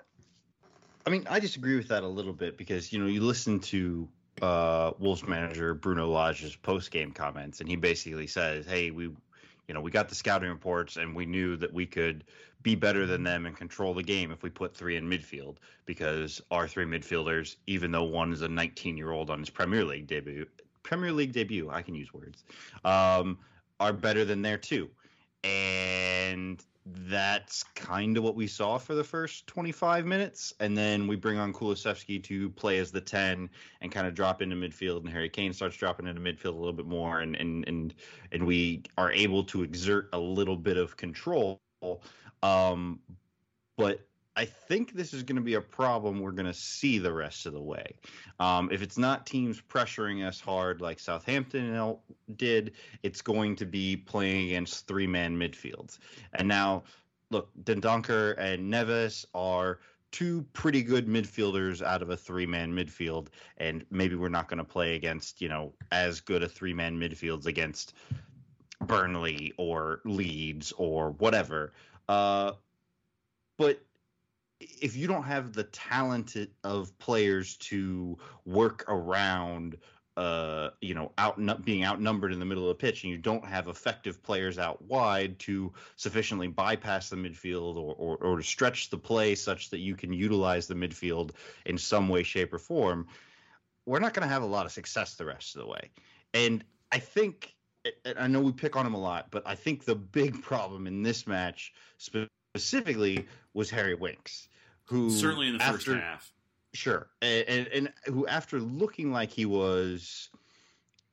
I 1.07 1.11
mean, 1.11 1.27
I 1.31 1.39
disagree 1.39 1.77
with 1.77 1.89
that 1.89 2.03
a 2.03 2.09
little 2.09 2.33
bit 2.33 2.59
because 2.59 2.93
you 2.93 2.99
know 2.99 3.07
you 3.07 3.23
listen 3.23 3.61
to 3.61 4.09
uh, 4.43 4.91
Wolves 4.99 5.27
manager 5.27 5.73
Bruno 5.73 6.11
Lage's 6.11 6.57
post 6.57 6.91
game 6.91 7.13
comments, 7.13 7.61
and 7.61 7.69
he 7.69 7.77
basically 7.77 8.27
says, 8.27 8.67
"Hey, 8.67 8.91
we, 8.91 9.05
you 9.05 9.75
know, 9.75 9.81
we 9.81 9.93
got 9.93 10.09
the 10.09 10.17
scouting 10.17 10.51
reports, 10.51 10.97
and 10.97 11.15
we 11.15 11.25
knew 11.25 11.57
that 11.57 11.73
we 11.73 11.87
could 11.87 12.25
be 12.63 12.75
better 12.75 13.07
than 13.07 13.23
them 13.23 13.47
and 13.47 13.57
control 13.57 13.95
the 13.95 14.03
game 14.03 14.33
if 14.33 14.43
we 14.43 14.51
put 14.51 14.77
three 14.77 14.97
in 14.97 15.09
midfield 15.09 15.57
because 15.85 16.43
our 16.51 16.67
three 16.67 16.85
midfielders, 16.85 17.55
even 17.69 17.93
though 17.93 18.03
one 18.03 18.33
is 18.33 18.43
a 18.43 18.49
19 18.49 18.97
year 18.97 19.13
old 19.13 19.31
on 19.31 19.39
his 19.39 19.51
Premier 19.51 19.85
League 19.85 20.09
debut." 20.09 20.47
Premier 20.83 21.13
League 21.13 21.33
debut, 21.33 21.69
I 21.69 21.83
can 21.83 21.97
use 21.97 22.15
words, 22.15 22.45
um, 22.85 23.39
are 23.81 23.93
better 23.93 24.25
than 24.25 24.41
there 24.43 24.57
too, 24.57 24.89
and 25.47 26.65
that's 26.85 27.65
kind 27.75 28.17
of 28.17 28.23
what 28.23 28.37
we 28.37 28.47
saw 28.47 28.79
for 28.79 28.95
the 28.95 29.05
first 29.05 29.47
25 29.47 30.07
minutes. 30.07 30.55
And 30.61 30.77
then 30.77 31.07
we 31.07 31.17
bring 31.17 31.39
on 31.39 31.53
Kulusevski 31.53 32.23
to 32.25 32.51
play 32.51 32.79
as 32.79 32.91
the 32.91 33.01
10 33.01 33.51
and 33.81 33.93
kind 33.93 34.07
of 34.07 34.15
drop 34.15 34.41
into 34.41 34.57
midfield. 34.57 35.01
And 35.01 35.09
Harry 35.09 35.29
Kane 35.29 35.53
starts 35.53 35.77
dropping 35.77 36.07
into 36.07 36.21
midfield 36.21 36.55
a 36.55 36.59
little 36.59 36.73
bit 36.73 36.87
more. 36.87 37.21
And, 37.21 37.35
and, 37.37 37.67
and, 37.67 37.95
and 38.33 38.47
we 38.47 38.83
are 38.97 39.11
able 39.11 39.43
to 39.45 39.63
exert 39.63 40.09
a 40.13 40.19
little 40.19 40.57
bit 40.57 40.77
of 40.77 40.97
control. 40.97 41.61
Um, 42.43 43.01
but 43.77 44.06
I 44.37 44.45
think 44.45 44.93
this 44.93 45.15
is 45.15 45.23
going 45.23 45.37
to 45.37 45.43
be 45.43 45.55
a 45.55 45.61
problem 45.61 46.21
we're 46.21 46.31
going 46.31 46.47
to 46.47 46.55
see 46.55 46.99
the 46.99 47.13
rest 47.13 47.47
of 47.47 47.55
the 47.55 47.61
way. 47.61 47.97
Um, 48.39 48.69
if 48.71 48.83
it's 48.83 48.99
not 48.99 49.27
teams 49.27 49.63
pressuring 49.63 50.27
us 50.27 50.39
hard 50.39 50.83
like 50.83 51.01
Southampton 51.01 51.97
did, 52.37 52.73
it's 53.03 53.23
going 53.23 53.57
to 53.57 53.65
be 53.65 53.97
playing 53.97 54.49
against 54.49 54.87
three 54.87 55.07
man 55.07 55.37
midfields. 55.39 55.99
And 56.35 56.47
now, 56.47 56.85
look, 57.31 57.49
Dendoncker 57.65 58.39
and 58.39 58.71
Neves 58.71 59.25
are 59.35 59.81
two 60.13 60.45
pretty 60.53 60.83
good 60.83 61.09
midfielders 61.09 61.83
out 61.83 62.03
of 62.03 62.11
a 62.11 62.17
three 62.17 62.47
man 62.47 62.75
midfield. 62.75 63.29
And 63.57 63.87
maybe 63.91 64.17
we're 64.17 64.29
not 64.29 64.49
going 64.49 64.59
to 64.59 64.65
play 64.65 64.97
against, 64.97 65.41
you 65.41 65.49
know, 65.49 65.73
as 65.93 66.21
good 66.21 66.43
a 66.43 66.49
three 66.49 66.75
man 66.75 67.01
midfields 67.01 67.47
against 67.47 67.95
Burnley 68.83 69.55
or 69.57 70.03
Leeds 70.05 70.73
or 70.77 71.13
whatever. 71.13 71.73
Uh, 72.07 72.53
but 73.57 73.81
if 74.61 74.97
you 74.97 75.07
don't 75.07 75.25
have 75.25 75.53
the 75.53 75.65
talent 75.65 76.37
of 76.65 76.99
players 76.99 77.57
to 77.57 78.19
work 78.45 78.85
around 78.89 79.77
uh, 80.17 80.71
you 80.81 80.95
know, 80.95 81.13
out 81.19 81.37
being 81.65 81.85
outnumbered 81.85 82.33
in 82.33 82.39
the 82.39 82.45
middle 82.45 82.65
of 82.65 82.69
the 82.69 82.75
pitch, 82.75 83.05
and 83.05 83.13
you 83.13 83.19
don't 83.19 83.45
have 83.45 83.69
effective 83.69 84.23
players 84.23 84.59
out 84.59 84.81
wide 84.83 85.39
to 85.39 85.71
sufficiently 85.97 86.47
bypass 86.47 87.11
the 87.11 87.17
midfield 87.17 87.77
or, 87.77 87.95
or, 87.97 88.17
or 88.17 88.37
to 88.39 88.43
stretch 88.43 88.89
the 88.89 88.97
play 88.97 89.35
such 89.35 89.69
that 89.69 89.81
you 89.81 89.95
can 89.95 90.15
utilize 90.15 90.67
the 90.67 90.75
midfield 90.75 91.33
in 91.67 91.77
some 91.77 92.09
way, 92.09 92.23
shape, 92.23 92.55
or 92.55 92.59
form, 92.59 93.07
we're 93.85 93.99
not 93.99 94.15
going 94.15 94.27
to 94.27 94.33
have 94.33 94.43
a 94.43 94.47
lot 94.47 94.65
of 94.65 94.73
success 94.73 95.17
the 95.17 95.25
rest 95.27 95.55
of 95.55 95.61
the 95.61 95.69
way. 95.69 95.91
And 96.33 96.65
I 96.91 96.99
think, 96.99 97.55
I 98.17 98.27
know 98.27 98.41
we 98.41 98.53
pick 98.53 98.75
on 98.75 98.87
him 98.87 98.95
a 98.95 99.01
lot, 99.01 99.31
but 99.31 99.43
I 99.47 99.55
think 99.55 99.85
the 99.85 99.95
big 99.95 100.43
problem 100.43 100.87
in 100.87 101.03
this 101.03 101.27
match 101.27 101.75
specifically 102.59 103.27
was 103.55 103.71
Harry 103.71 103.95
Winks, 103.95 104.49
who 104.85 105.11
certainly 105.11 105.49
in 105.49 105.59
the 105.59 105.63
after, 105.63 105.79
first 105.79 106.03
half, 106.03 106.33
sure, 106.75 107.09
and, 107.23 107.49
and, 107.49 107.67
and 107.69 107.93
who 108.07 108.27
after 108.27 108.61
looking 108.61 109.13
like 109.13 109.31
he 109.31 109.47
was 109.47 110.31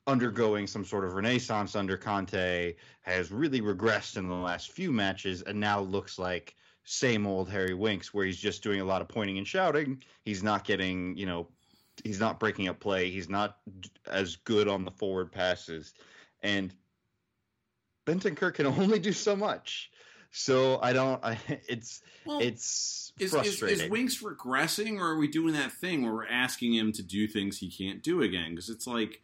undergoing 0.06 0.66
some 0.66 0.84
sort 0.84 1.04
of 1.04 1.14
renaissance 1.14 1.74
under 1.74 1.96
Conte 1.96 2.74
has 3.02 3.30
really 3.30 3.60
regressed 3.60 4.16
in 4.16 4.28
the 4.28 4.34
last 4.34 4.70
few 4.72 4.92
matches 4.92 5.42
and 5.42 5.58
now 5.58 5.80
looks 5.80 6.18
like 6.18 6.54
same 6.84 7.26
old 7.26 7.48
Harry 7.48 7.72
Winks 7.72 8.12
where 8.12 8.26
he's 8.26 8.38
just 8.38 8.62
doing 8.62 8.80
a 8.80 8.84
lot 8.84 9.00
of 9.00 9.08
pointing 9.08 9.38
and 9.38 9.46
shouting. 9.46 10.02
He's 10.22 10.42
not 10.42 10.64
getting, 10.64 11.16
you 11.16 11.24
know, 11.24 11.48
he's 12.02 12.20
not 12.20 12.38
breaking 12.38 12.68
up 12.68 12.80
play. 12.80 13.10
He's 13.10 13.30
not 13.30 13.56
as 14.06 14.36
good 14.36 14.68
on 14.68 14.84
the 14.84 14.90
forward 14.90 15.32
passes. 15.32 15.94
And 16.42 16.74
Bentancur 18.06 18.52
can 18.52 18.66
only 18.66 18.98
do 18.98 19.12
so 19.12 19.34
much. 19.34 19.90
So 20.36 20.80
I 20.82 20.92
don't. 20.92 21.24
I, 21.24 21.38
it's 21.68 22.02
well, 22.26 22.40
it's 22.40 23.12
is, 23.20 23.30
frustrating. 23.30 23.78
Is, 23.78 23.82
is 23.84 23.90
Winks 23.90 24.22
regressing, 24.22 24.98
or 24.98 25.12
are 25.12 25.16
we 25.16 25.28
doing 25.28 25.54
that 25.54 25.72
thing 25.72 26.02
where 26.02 26.12
we're 26.12 26.26
asking 26.26 26.74
him 26.74 26.92
to 26.92 27.02
do 27.02 27.28
things 27.28 27.58
he 27.58 27.70
can't 27.70 28.02
do 28.02 28.20
again? 28.20 28.50
Because 28.50 28.68
it's 28.68 28.86
like, 28.86 29.22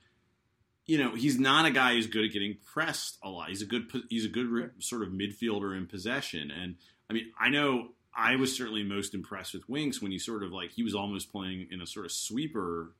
you 0.87 0.99
know, 0.99 1.17
he's 1.17 1.39
not 1.39 1.67
a 1.67 1.73
guy 1.73 1.95
who's 1.95 2.07
good 2.07 2.27
at 2.27 2.33
getting 2.33 2.59
pressed 2.65 3.19
a 3.25 3.29
lot. 3.29 3.49
He's 3.49 3.61
a 3.61 3.67
good 3.67 3.91
he's 4.09 4.25
a 4.25 4.29
good 4.29 4.71
sort 4.79 5.03
of 5.03 5.09
midfielder 5.09 5.77
in 5.77 5.89
possession. 5.89 6.53
And 6.53 6.77
I 7.11 7.13
mean, 7.13 7.33
I 7.39 7.49
know 7.49 7.89
I 8.17 8.37
was 8.37 8.57
certainly 8.57 8.85
most 8.85 9.13
impressed 9.13 9.53
with 9.53 9.69
Winks 9.69 10.01
when 10.01 10.13
he 10.13 10.19
sort 10.19 10.45
of 10.45 10.53
like 10.53 10.71
he 10.71 10.85
was 10.85 10.95
almost 10.95 11.33
playing 11.33 11.67
in 11.73 11.81
a 11.81 11.87
sort 11.89 12.07
of 12.07 12.13
sweeper 12.13 12.95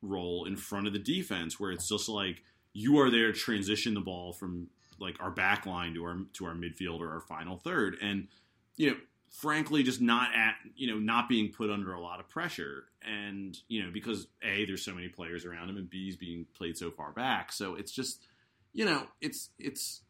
role 0.00 0.46
in 0.46 0.56
front 0.56 0.86
of 0.86 0.94
the 0.94 0.98
defense, 0.98 1.60
where 1.60 1.72
it's 1.72 1.90
just 1.90 2.08
like 2.08 2.42
you 2.72 2.98
are 3.00 3.10
there 3.10 3.32
to 3.32 3.38
transition 3.38 3.92
the 3.92 4.00
ball 4.00 4.32
from 4.32 4.68
like 4.98 5.16
our 5.20 5.30
back 5.30 5.66
line 5.66 5.94
to 5.94 6.04
our 6.04 6.18
to 6.34 6.46
our 6.46 6.54
midfield 6.54 7.00
or 7.00 7.12
our 7.12 7.20
final 7.20 7.56
third, 7.56 7.96
and 8.00 8.28
you 8.76 8.90
know, 8.90 8.96
frankly, 9.30 9.82
just 9.82 10.00
not 10.00 10.34
at 10.34 10.54
you 10.76 10.86
know 10.86 10.98
not 10.98 11.28
being 11.28 11.52
put 11.52 11.70
under 11.70 11.92
a 11.92 12.00
lot 12.00 12.20
of 12.20 12.28
pressure, 12.28 12.84
and 13.02 13.56
you 13.68 13.82
know 13.82 13.90
because 13.92 14.26
a 14.42 14.64
there's 14.64 14.84
so 14.84 14.94
many 14.94 15.08
players 15.08 15.44
around 15.44 15.68
him, 15.68 15.76
and 15.76 15.90
b 15.90 16.08
is 16.08 16.16
being 16.16 16.46
played 16.54 16.76
so 16.76 16.90
far 16.90 17.12
back, 17.12 17.52
so 17.52 17.74
it's 17.74 17.92
just 17.92 18.26
you 18.72 18.84
know 18.84 19.06
it's 19.20 19.50
it's 19.58 20.02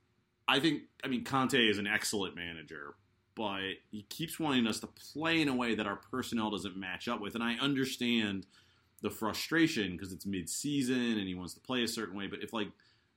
I 0.47 0.61
think 0.61 0.83
I 1.03 1.09
mean 1.09 1.25
Conte 1.25 1.59
is 1.59 1.79
an 1.79 1.87
excellent 1.87 2.37
manager, 2.37 2.95
but 3.35 3.61
he 3.91 4.03
keeps 4.03 4.39
wanting 4.39 4.67
us 4.67 4.81
to 4.81 4.89
play 4.89 5.41
in 5.41 5.49
a 5.49 5.55
way 5.55 5.75
that 5.75 5.87
our 5.87 5.97
personnel 5.97 6.51
doesn't 6.51 6.77
match 6.77 7.09
up 7.09 7.21
with, 7.21 7.35
and 7.35 7.45
I 7.45 7.55
understand 7.55 8.47
the 9.03 9.11
frustration 9.11 9.93
because 9.93 10.15
it's 10.15 10.25
mid-season 10.25 11.19
and 11.19 11.29
he 11.29 11.35
wants 11.35 11.53
to 11.53 11.61
play 11.61 11.83
a 11.83 11.89
certain 11.89 12.17
way, 12.17 12.27
but 12.27 12.43
if 12.43 12.55
like 12.55 12.69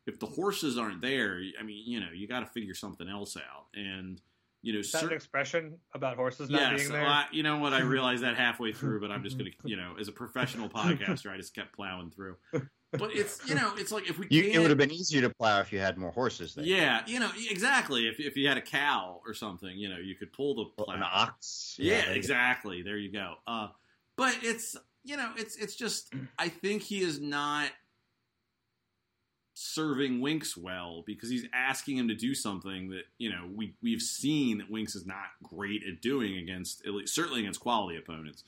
if 0.07 0.19
the 0.19 0.25
horses 0.25 0.77
aren't 0.77 1.01
there, 1.01 1.41
I 1.59 1.63
mean, 1.63 1.83
you 1.85 1.99
know, 1.99 2.07
you 2.13 2.27
got 2.27 2.39
to 2.39 2.45
figure 2.47 2.73
something 2.73 3.07
else 3.07 3.37
out. 3.37 3.65
And 3.75 4.19
you 4.63 4.73
know, 4.73 4.79
Is 4.79 4.91
that 4.91 5.03
an 5.03 5.13
expression 5.13 5.77
about 5.93 6.15
horses 6.15 6.49
not 6.49 6.71
yes, 6.73 6.81
being 6.81 6.91
there? 6.91 7.05
I, 7.05 7.25
you 7.31 7.43
know 7.43 7.59
what? 7.59 7.73
I 7.73 7.79
realized 7.81 8.23
that 8.23 8.35
halfway 8.35 8.73
through, 8.73 9.01
but 9.01 9.11
I'm 9.11 9.23
just 9.23 9.37
gonna, 9.37 9.51
you 9.63 9.77
know, 9.77 9.95
as 9.99 10.07
a 10.07 10.11
professional 10.11 10.67
podcaster, 10.69 11.31
I 11.31 11.37
just 11.37 11.53
kept 11.53 11.75
plowing 11.75 12.09
through. 12.09 12.37
But 12.91 13.13
it's, 13.13 13.47
you 13.47 13.53
know, 13.53 13.73
it's 13.77 13.91
like 13.91 14.09
if 14.09 14.17
we, 14.17 14.27
you, 14.29 14.43
it 14.43 14.59
would 14.59 14.69
have 14.69 14.77
been 14.77 14.91
easier 14.91 15.21
to 15.21 15.29
plow 15.29 15.59
if 15.59 15.71
you 15.71 15.79
had 15.79 15.97
more 15.97 16.11
horses 16.11 16.55
there. 16.55 16.65
Yeah, 16.65 17.01
you 17.05 17.19
know, 17.19 17.29
exactly. 17.49 18.07
If 18.07 18.19
if 18.19 18.35
you 18.35 18.47
had 18.47 18.57
a 18.57 18.61
cow 18.61 19.21
or 19.25 19.33
something, 19.33 19.77
you 19.77 19.89
know, 19.89 19.97
you 19.97 20.15
could 20.15 20.33
pull 20.33 20.55
the 20.55 20.83
plow. 20.83 20.95
An 20.95 21.03
ox. 21.03 21.75
Yeah, 21.77 21.97
yeah 21.97 22.13
exactly. 22.13 22.81
There 22.81 22.97
you 22.97 23.11
go. 23.11 23.35
Uh, 23.45 23.67
but 24.15 24.35
it's, 24.41 24.75
you 25.03 25.17
know, 25.17 25.31
it's 25.37 25.55
it's 25.57 25.75
just, 25.75 26.13
I 26.39 26.49
think 26.49 26.81
he 26.81 27.01
is 27.01 27.19
not 27.19 27.69
serving 29.59 30.21
Winks 30.21 30.55
well 30.55 31.03
because 31.07 31.31
he's 31.31 31.47
asking 31.51 31.97
him 31.97 32.07
to 32.09 32.13
do 32.13 32.35
something 32.35 32.89
that 32.89 33.05
you 33.17 33.27
know 33.27 33.49
we 33.55 33.73
we've 33.81 34.03
seen 34.03 34.59
that 34.59 34.69
Winks 34.69 34.95
is 34.95 35.07
not 35.07 35.25
great 35.41 35.81
at 35.83 35.99
doing 35.99 36.37
against 36.37 36.85
at 36.85 36.93
least 36.93 37.15
certainly 37.15 37.39
against 37.39 37.59
quality 37.59 37.97
opponents, 37.97 38.43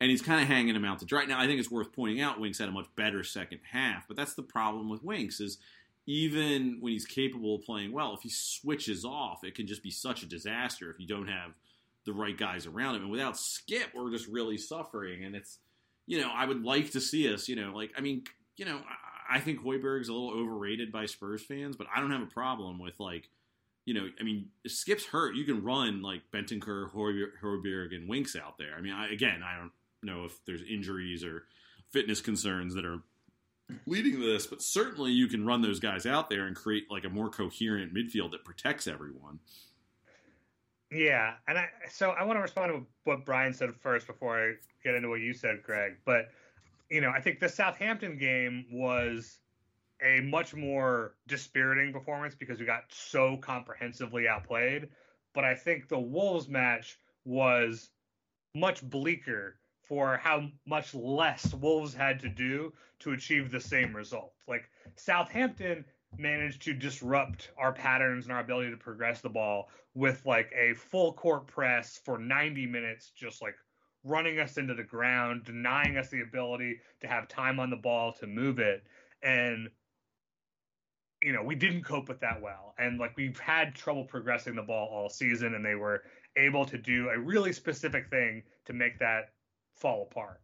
and 0.00 0.08
he's 0.08 0.22
kind 0.22 0.40
of 0.40 0.46
hanging 0.46 0.76
him 0.76 0.84
out 0.84 1.00
to 1.00 1.04
dry. 1.04 1.24
Now 1.24 1.40
I 1.40 1.46
think 1.46 1.58
it's 1.58 1.70
worth 1.70 1.92
pointing 1.92 2.20
out 2.20 2.38
Winks 2.38 2.58
had 2.58 2.68
a 2.68 2.72
much 2.72 2.86
better 2.94 3.24
second 3.24 3.58
half, 3.72 4.06
but 4.06 4.16
that's 4.16 4.34
the 4.34 4.42
problem 4.42 4.88
with 4.88 5.02
Winks 5.02 5.40
is 5.40 5.58
even 6.06 6.76
when 6.78 6.92
he's 6.92 7.06
capable 7.06 7.56
of 7.56 7.64
playing 7.64 7.90
well, 7.90 8.14
if 8.14 8.22
he 8.22 8.30
switches 8.30 9.04
off, 9.04 9.42
it 9.42 9.56
can 9.56 9.66
just 9.66 9.82
be 9.82 9.90
such 9.90 10.22
a 10.22 10.26
disaster 10.26 10.90
if 10.90 11.00
you 11.00 11.08
don't 11.08 11.28
have 11.28 11.54
the 12.04 12.12
right 12.12 12.38
guys 12.38 12.66
around 12.66 12.94
him. 12.94 13.02
And 13.02 13.10
without 13.10 13.34
Skipp, 13.34 13.94
we're 13.94 14.10
just 14.12 14.28
really 14.28 14.58
suffering. 14.58 15.24
And 15.24 15.34
it's 15.34 15.58
you 16.06 16.20
know 16.20 16.30
I 16.32 16.46
would 16.46 16.62
like 16.62 16.92
to 16.92 17.00
see 17.00 17.32
us 17.34 17.48
you 17.48 17.56
know 17.56 17.72
like 17.74 17.90
I 17.98 18.00
mean 18.00 18.22
you 18.56 18.64
know. 18.64 18.76
I 18.76 19.11
think 19.40 19.60
Højbjerg's 19.60 20.08
a 20.08 20.12
little 20.12 20.30
overrated 20.30 20.92
by 20.92 21.06
Spurs 21.06 21.42
fans, 21.42 21.76
but 21.76 21.86
I 21.94 22.00
don't 22.00 22.10
have 22.10 22.22
a 22.22 22.26
problem 22.26 22.78
with 22.78 22.98
like, 22.98 23.28
you 23.84 23.94
know, 23.94 24.08
I 24.20 24.22
mean, 24.22 24.48
Skipp's 24.66 25.06
hurt, 25.06 25.34
you 25.34 25.44
can 25.44 25.64
run 25.64 26.02
like 26.02 26.22
Bentancur, 26.32 26.92
Højbjerg, 26.92 27.94
and 27.94 28.08
Winks 28.08 28.36
out 28.36 28.58
there. 28.58 28.74
I 28.76 28.80
mean, 28.80 28.92
I, 28.92 29.08
again, 29.10 29.42
I 29.42 29.58
don't 29.58 29.72
know 30.02 30.24
if 30.24 30.38
there's 30.46 30.62
injuries 30.62 31.24
or 31.24 31.44
fitness 31.90 32.20
concerns 32.20 32.74
that 32.74 32.84
are 32.84 33.00
leading 33.86 34.12
to 34.12 34.32
this, 34.32 34.46
but 34.46 34.62
certainly 34.62 35.12
you 35.12 35.26
can 35.26 35.46
run 35.46 35.62
those 35.62 35.80
guys 35.80 36.06
out 36.06 36.30
there 36.30 36.46
and 36.46 36.56
create 36.56 36.90
like 36.90 37.04
a 37.04 37.08
more 37.08 37.30
coherent 37.30 37.94
midfield 37.94 38.32
that 38.32 38.44
protects 38.44 38.86
everyone. 38.86 39.38
Yeah, 40.90 41.34
and 41.48 41.56
I 41.56 41.68
so 41.90 42.10
I 42.10 42.24
want 42.24 42.36
to 42.36 42.42
respond 42.42 42.72
to 42.72 42.86
what 43.04 43.24
Brian 43.24 43.54
said 43.54 43.70
first 43.80 44.06
before 44.06 44.38
I 44.38 44.52
get 44.84 44.94
into 44.94 45.08
what 45.08 45.20
you 45.20 45.32
said, 45.32 45.62
Greg. 45.62 45.96
But 46.04 46.28
you 46.92 47.00
know, 47.00 47.10
I 47.10 47.22
think 47.22 47.40
the 47.40 47.48
Southampton 47.48 48.18
game 48.18 48.66
was 48.70 49.38
a 50.02 50.20
much 50.20 50.54
more 50.54 51.14
dispiriting 51.26 51.90
performance 51.90 52.34
because 52.34 52.60
we 52.60 52.66
got 52.66 52.84
so 52.90 53.38
comprehensively 53.38 54.28
outplayed. 54.28 54.88
But 55.32 55.44
I 55.44 55.54
think 55.54 55.88
the 55.88 55.98
Wolves 55.98 56.48
match 56.48 56.98
was 57.24 57.88
much 58.54 58.82
bleaker 58.82 59.56
for 59.88 60.18
how 60.18 60.48
much 60.66 60.94
less 60.94 61.54
Wolves 61.54 61.94
had 61.94 62.20
to 62.20 62.28
do 62.28 62.74
to 63.00 63.12
achieve 63.12 63.50
the 63.50 63.60
same 63.60 63.96
result. 63.96 64.34
Like 64.46 64.68
Southampton 64.96 65.86
managed 66.18 66.60
to 66.62 66.74
disrupt 66.74 67.52
our 67.56 67.72
patterns 67.72 68.26
and 68.26 68.34
our 68.34 68.40
ability 68.40 68.70
to 68.70 68.76
progress 68.76 69.22
the 69.22 69.30
ball 69.30 69.70
with 69.94 70.26
like 70.26 70.52
a 70.54 70.74
full 70.74 71.14
court 71.14 71.46
press 71.46 71.98
for 72.04 72.18
90 72.18 72.66
minutes, 72.66 73.12
just 73.16 73.40
like 73.40 73.54
running 74.04 74.38
us 74.38 74.56
into 74.56 74.74
the 74.74 74.82
ground, 74.82 75.44
denying 75.44 75.96
us 75.96 76.08
the 76.10 76.22
ability 76.22 76.80
to 77.00 77.06
have 77.06 77.28
time 77.28 77.60
on 77.60 77.70
the 77.70 77.76
ball 77.76 78.12
to 78.12 78.26
move 78.26 78.58
it. 78.58 78.82
And, 79.22 79.68
you 81.22 81.32
know, 81.32 81.42
we 81.42 81.54
didn't 81.54 81.84
cope 81.84 82.08
with 82.08 82.20
that 82.20 82.40
well. 82.42 82.74
And 82.78 82.98
like 82.98 83.16
we've 83.16 83.38
had 83.38 83.74
trouble 83.74 84.04
progressing 84.04 84.56
the 84.56 84.62
ball 84.62 84.88
all 84.90 85.08
season, 85.08 85.54
and 85.54 85.64
they 85.64 85.76
were 85.76 86.02
able 86.36 86.64
to 86.64 86.78
do 86.78 87.10
a 87.10 87.18
really 87.18 87.52
specific 87.52 88.08
thing 88.10 88.42
to 88.66 88.72
make 88.72 88.98
that 88.98 89.30
fall 89.74 90.08
apart. 90.10 90.40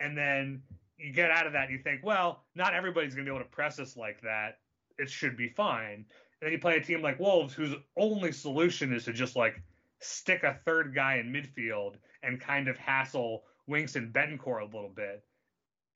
And 0.00 0.16
then, 0.16 0.62
you 1.02 1.12
get 1.12 1.30
out 1.30 1.46
of 1.46 1.52
that 1.52 1.64
and 1.68 1.72
you 1.72 1.82
think, 1.82 2.00
well, 2.04 2.44
not 2.54 2.74
everybody's 2.74 3.14
going 3.14 3.26
to 3.26 3.32
be 3.32 3.34
able 3.34 3.44
to 3.44 3.50
press 3.50 3.78
us 3.78 3.96
like 3.96 4.20
that. 4.22 4.58
It 4.98 5.10
should 5.10 5.36
be 5.36 5.48
fine. 5.48 5.94
And 5.94 6.04
then 6.40 6.52
you 6.52 6.58
play 6.58 6.76
a 6.76 6.80
team 6.80 7.02
like 7.02 7.18
Wolves, 7.18 7.54
whose 7.54 7.74
only 7.96 8.30
solution 8.30 8.92
is 8.92 9.04
to 9.06 9.12
just 9.12 9.34
like 9.34 9.60
stick 10.00 10.44
a 10.44 10.58
third 10.64 10.94
guy 10.94 11.16
in 11.16 11.32
midfield 11.32 11.94
and 12.22 12.40
kind 12.40 12.68
of 12.68 12.76
hassle 12.78 13.44
Winks 13.66 13.96
and 13.96 14.12
Bentancur 14.12 14.60
a 14.60 14.64
little 14.64 14.92
bit. 14.94 15.24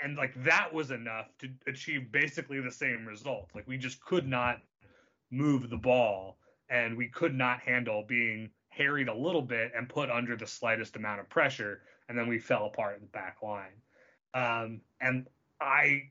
And 0.01 0.17
like 0.17 0.35
that 0.45 0.73
was 0.73 0.91
enough 0.91 1.29
to 1.39 1.49
achieve 1.67 2.13
basically 2.13 2.61
the 2.61 2.71
same 2.71 3.07
result. 3.07 3.51
Like 3.55 3.67
we 3.67 3.79
just 3.79 4.05
could 4.05 4.27
not 4.27 4.61
move 5.31 5.71
the 5.71 5.77
ball 5.77 6.39
and 6.69 6.97
we 6.97 7.09
could 7.09 7.35
not 7.35 7.61
handle 7.61 8.05
being 8.07 8.51
harried 8.69 9.09
a 9.09 9.15
little 9.15 9.43
bit 9.43 9.73
and 9.77 9.89
put 9.89 10.11
under 10.11 10.37
the 10.37 10.47
slightest 10.47 10.97
amount 10.97 11.21
of 11.21 11.29
pressure. 11.29 11.83
And 12.09 12.19
then 12.19 12.29
we 12.29 12.39
fell 12.39 12.67
apart 12.67 12.97
in 12.97 13.03
the 13.03 13.09
back 13.09 13.39
line. 13.43 13.73
Um, 14.35 14.81
and 15.01 15.27
I, 15.61 16.03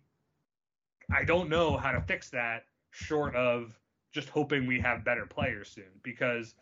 I 1.16 1.24
don't 1.24 1.50
know 1.50 1.78
how 1.78 1.92
to 1.92 2.02
fix 2.02 2.30
that 2.32 2.66
short 2.92 3.36
of 3.36 3.80
just 4.12 4.30
hoping 4.30 4.66
we 4.66 4.80
have 4.80 5.06
better 5.06 5.26
players 5.26 5.70
soon. 5.70 6.00
Because, 6.04 6.56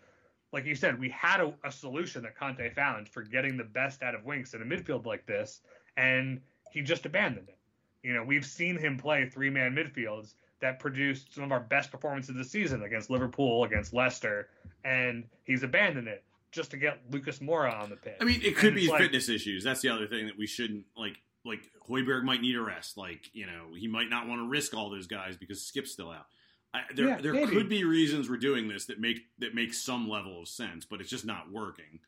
like 0.53 0.65
you 0.65 0.75
said, 0.75 0.99
we 0.99 1.09
had 1.09 1.41
a, 1.41 1.53
a 1.65 1.71
solution 1.71 2.23
that 2.23 2.37
Conte 2.37 2.69
found 2.73 3.09
for 3.09 3.23
getting 3.23 3.57
the 3.57 3.63
best 3.63 4.01
out 4.03 4.15
of 4.15 4.23
Winks 4.23 4.53
in 4.53 4.61
a 4.61 4.65
midfield 4.65 5.05
like 5.05 5.25
this, 5.25 5.59
and 5.97 6.39
he 6.71 6.81
just 6.81 7.05
abandoned 7.05 7.49
it. 7.49 7.57
You 8.03 8.13
know, 8.13 8.23
we've 8.23 8.45
seen 8.45 8.77
him 8.77 8.97
play 8.97 9.27
three 9.29 9.49
man 9.49 9.75
midfields 9.75 10.35
that 10.61 10.79
produced 10.79 11.33
some 11.35 11.43
of 11.43 11.51
our 11.51 11.59
best 11.59 11.91
performances 11.91 12.29
of 12.29 12.37
the 12.37 12.43
season 12.45 12.83
against 12.83 13.09
Liverpool, 13.09 13.63
against 13.65 13.93
Leicester, 13.93 14.47
and 14.85 15.25
he's 15.43 15.63
abandoned 15.63 16.07
it 16.07 16.23
just 16.51 16.69
to 16.71 16.77
get 16.77 16.99
Lucas 17.09 17.39
Moura 17.39 17.81
on 17.81 17.89
the 17.89 17.95
pitch. 17.95 18.13
I 18.21 18.23
mean, 18.25 18.39
it 18.43 18.55
could 18.55 18.67
And 18.67 18.75
be 18.75 18.87
like- 18.87 19.01
fitness 19.01 19.27
issues. 19.27 19.63
That's 19.63 19.81
the 19.81 19.89
other 19.89 20.07
thing 20.07 20.27
that 20.27 20.37
we 20.37 20.47
shouldn't 20.47 20.85
like. 20.95 21.17
Like 21.45 21.59
Højbjerg 21.89 22.23
might 22.23 22.39
need 22.41 22.55
a 22.55 22.61
rest. 22.61 22.95
Like 22.95 23.29
you 23.33 23.45
know, 23.45 23.73
he 23.77 23.87
might 23.87 24.09
not 24.09 24.27
want 24.29 24.39
to 24.41 24.47
risk 24.47 24.73
all 24.73 24.89
those 24.89 25.07
guys 25.07 25.35
because 25.35 25.61
Skipp's 25.61 25.91
still 25.91 26.09
out. 26.09 26.27
I, 26.73 26.81
there, 26.95 27.07
Yeah, 27.09 27.17
there 27.21 27.33
maybe. 27.33 27.51
could 27.51 27.69
be 27.69 27.83
reasons 27.83 28.29
we're 28.29 28.37
doing 28.37 28.67
this 28.67 28.85
that 28.85 28.99
make 28.99 29.21
that 29.39 29.53
make 29.53 29.73
some 29.73 30.09
level 30.09 30.41
of 30.41 30.47
sense, 30.47 30.85
but 30.85 31.01
it's 31.01 31.09
just 31.09 31.25
not 31.25 31.51
working. 31.51 31.99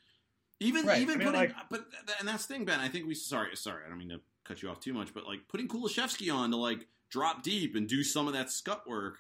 Even 0.60 0.86
Right. 0.86 1.02
even 1.02 1.16
I 1.16 1.18
mean, 1.18 1.28
putting, 1.28 1.40
like- 1.42 1.70
but 1.70 1.86
and 2.20 2.28
that's 2.28 2.46
the 2.46 2.54
thing, 2.56 2.66
Ben. 2.66 2.80
I 2.80 2.88
think 2.90 3.06
we 3.08 3.14
sorry 3.14 3.56
sorry. 3.56 3.84
I 3.86 3.90
don't 3.90 3.98
mean 4.00 4.10
to 4.10 4.22
cut 4.44 4.62
you 4.64 4.70
off 4.70 4.80
too 4.80 4.94
much, 4.94 5.14
but 5.14 5.26
like 5.28 5.48
putting 5.48 5.68
Kulusevski 5.68 6.34
on 6.34 6.52
to 6.52 6.58
like 6.58 6.88
drop 7.10 7.44
deep 7.44 7.76
and 7.76 7.88
do 7.88 8.04
some 8.04 8.28
of 8.28 8.34
that 8.34 8.50
scut 8.50 8.88
work 8.88 9.20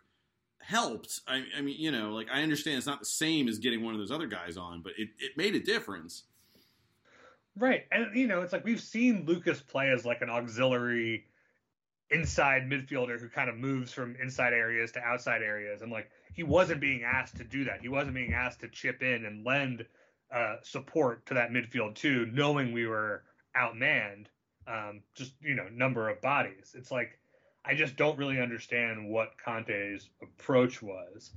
helped. 0.61 1.19
I, 1.27 1.43
I 1.55 1.61
mean, 1.61 1.75
you 1.79 1.91
know, 1.91 2.11
like 2.11 2.27
I 2.31 2.41
understand 2.41 2.77
it's 2.77 2.87
not 2.87 2.99
the 2.99 3.05
same 3.05 3.47
as 3.47 3.59
getting 3.59 3.83
one 3.83 3.93
of 3.93 3.99
those 3.99 4.11
other 4.11 4.27
guys 4.27 4.57
on, 4.57 4.81
but 4.81 4.93
it, 4.97 5.09
it 5.19 5.37
made 5.37 5.53
a 5.55 5.59
difference. 5.59 6.23
Right. 7.57 7.85
And 7.91 8.15
you 8.15 8.27
know, 8.27 8.41
it's 8.41 8.51
like 8.51 8.65
we've 8.65 8.81
seen 8.81 9.25
Lucas 9.25 9.61
play 9.61 9.89
as 9.91 10.05
like 10.05 10.21
an 10.21 10.29
auxiliary 10.29 11.25
inside 12.12 12.63
midfielder 12.63 13.19
who 13.19 13.27
kind 13.29 13.50
of 13.50 13.57
moves 13.57 13.91
from 13.91 14.15
inside 14.21 14.53
areas 14.53 14.91
to 14.91 15.00
outside 15.00 15.41
areas 15.41 15.81
and 15.81 15.91
like 15.91 16.09
he 16.33 16.43
wasn't 16.43 16.81
being 16.81 17.03
asked 17.03 17.38
to 17.38 17.43
do 17.43 17.63
that. 17.63 17.81
He 17.81 17.88
wasn't 17.88 18.13
being 18.13 18.33
asked 18.33 18.59
to 18.59 18.67
chip 18.67 19.01
in 19.01 19.25
and 19.25 19.45
lend 19.45 19.85
uh, 20.33 20.57
support 20.62 21.25
to 21.27 21.33
that 21.33 21.51
midfield 21.51 21.95
too, 21.95 22.29
knowing 22.33 22.74
we 22.74 22.88
were 22.88 23.24
outmanned. 23.57 24.25
Um, 24.67 25.01
just 25.13 25.33
you 25.41 25.55
know, 25.55 25.67
number 25.71 26.09
of 26.09 26.21
bodies. 26.21 26.75
It's 26.75 26.91
like 26.91 27.19
I 27.63 27.74
just 27.74 27.95
don't 27.95 28.17
really 28.17 28.41
understand 28.41 29.09
what 29.09 29.33
Conte's 29.43 30.09
approach 30.21 30.81
was. 30.81 31.31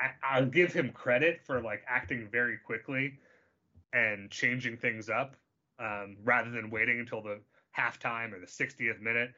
I, 0.00 0.10
I'll 0.22 0.46
give 0.46 0.72
him 0.72 0.90
credit 0.90 1.40
for 1.44 1.60
like 1.60 1.82
acting 1.86 2.28
very 2.30 2.58
quickly 2.64 3.18
and 3.92 4.30
changing 4.30 4.78
things 4.78 5.08
up 5.08 5.36
um, 5.78 6.16
rather 6.24 6.50
than 6.50 6.70
waiting 6.70 6.98
until 6.98 7.22
the 7.22 7.40
halftime 7.76 8.32
or 8.32 8.40
the 8.40 8.46
60th 8.46 9.00
minute, 9.00 9.32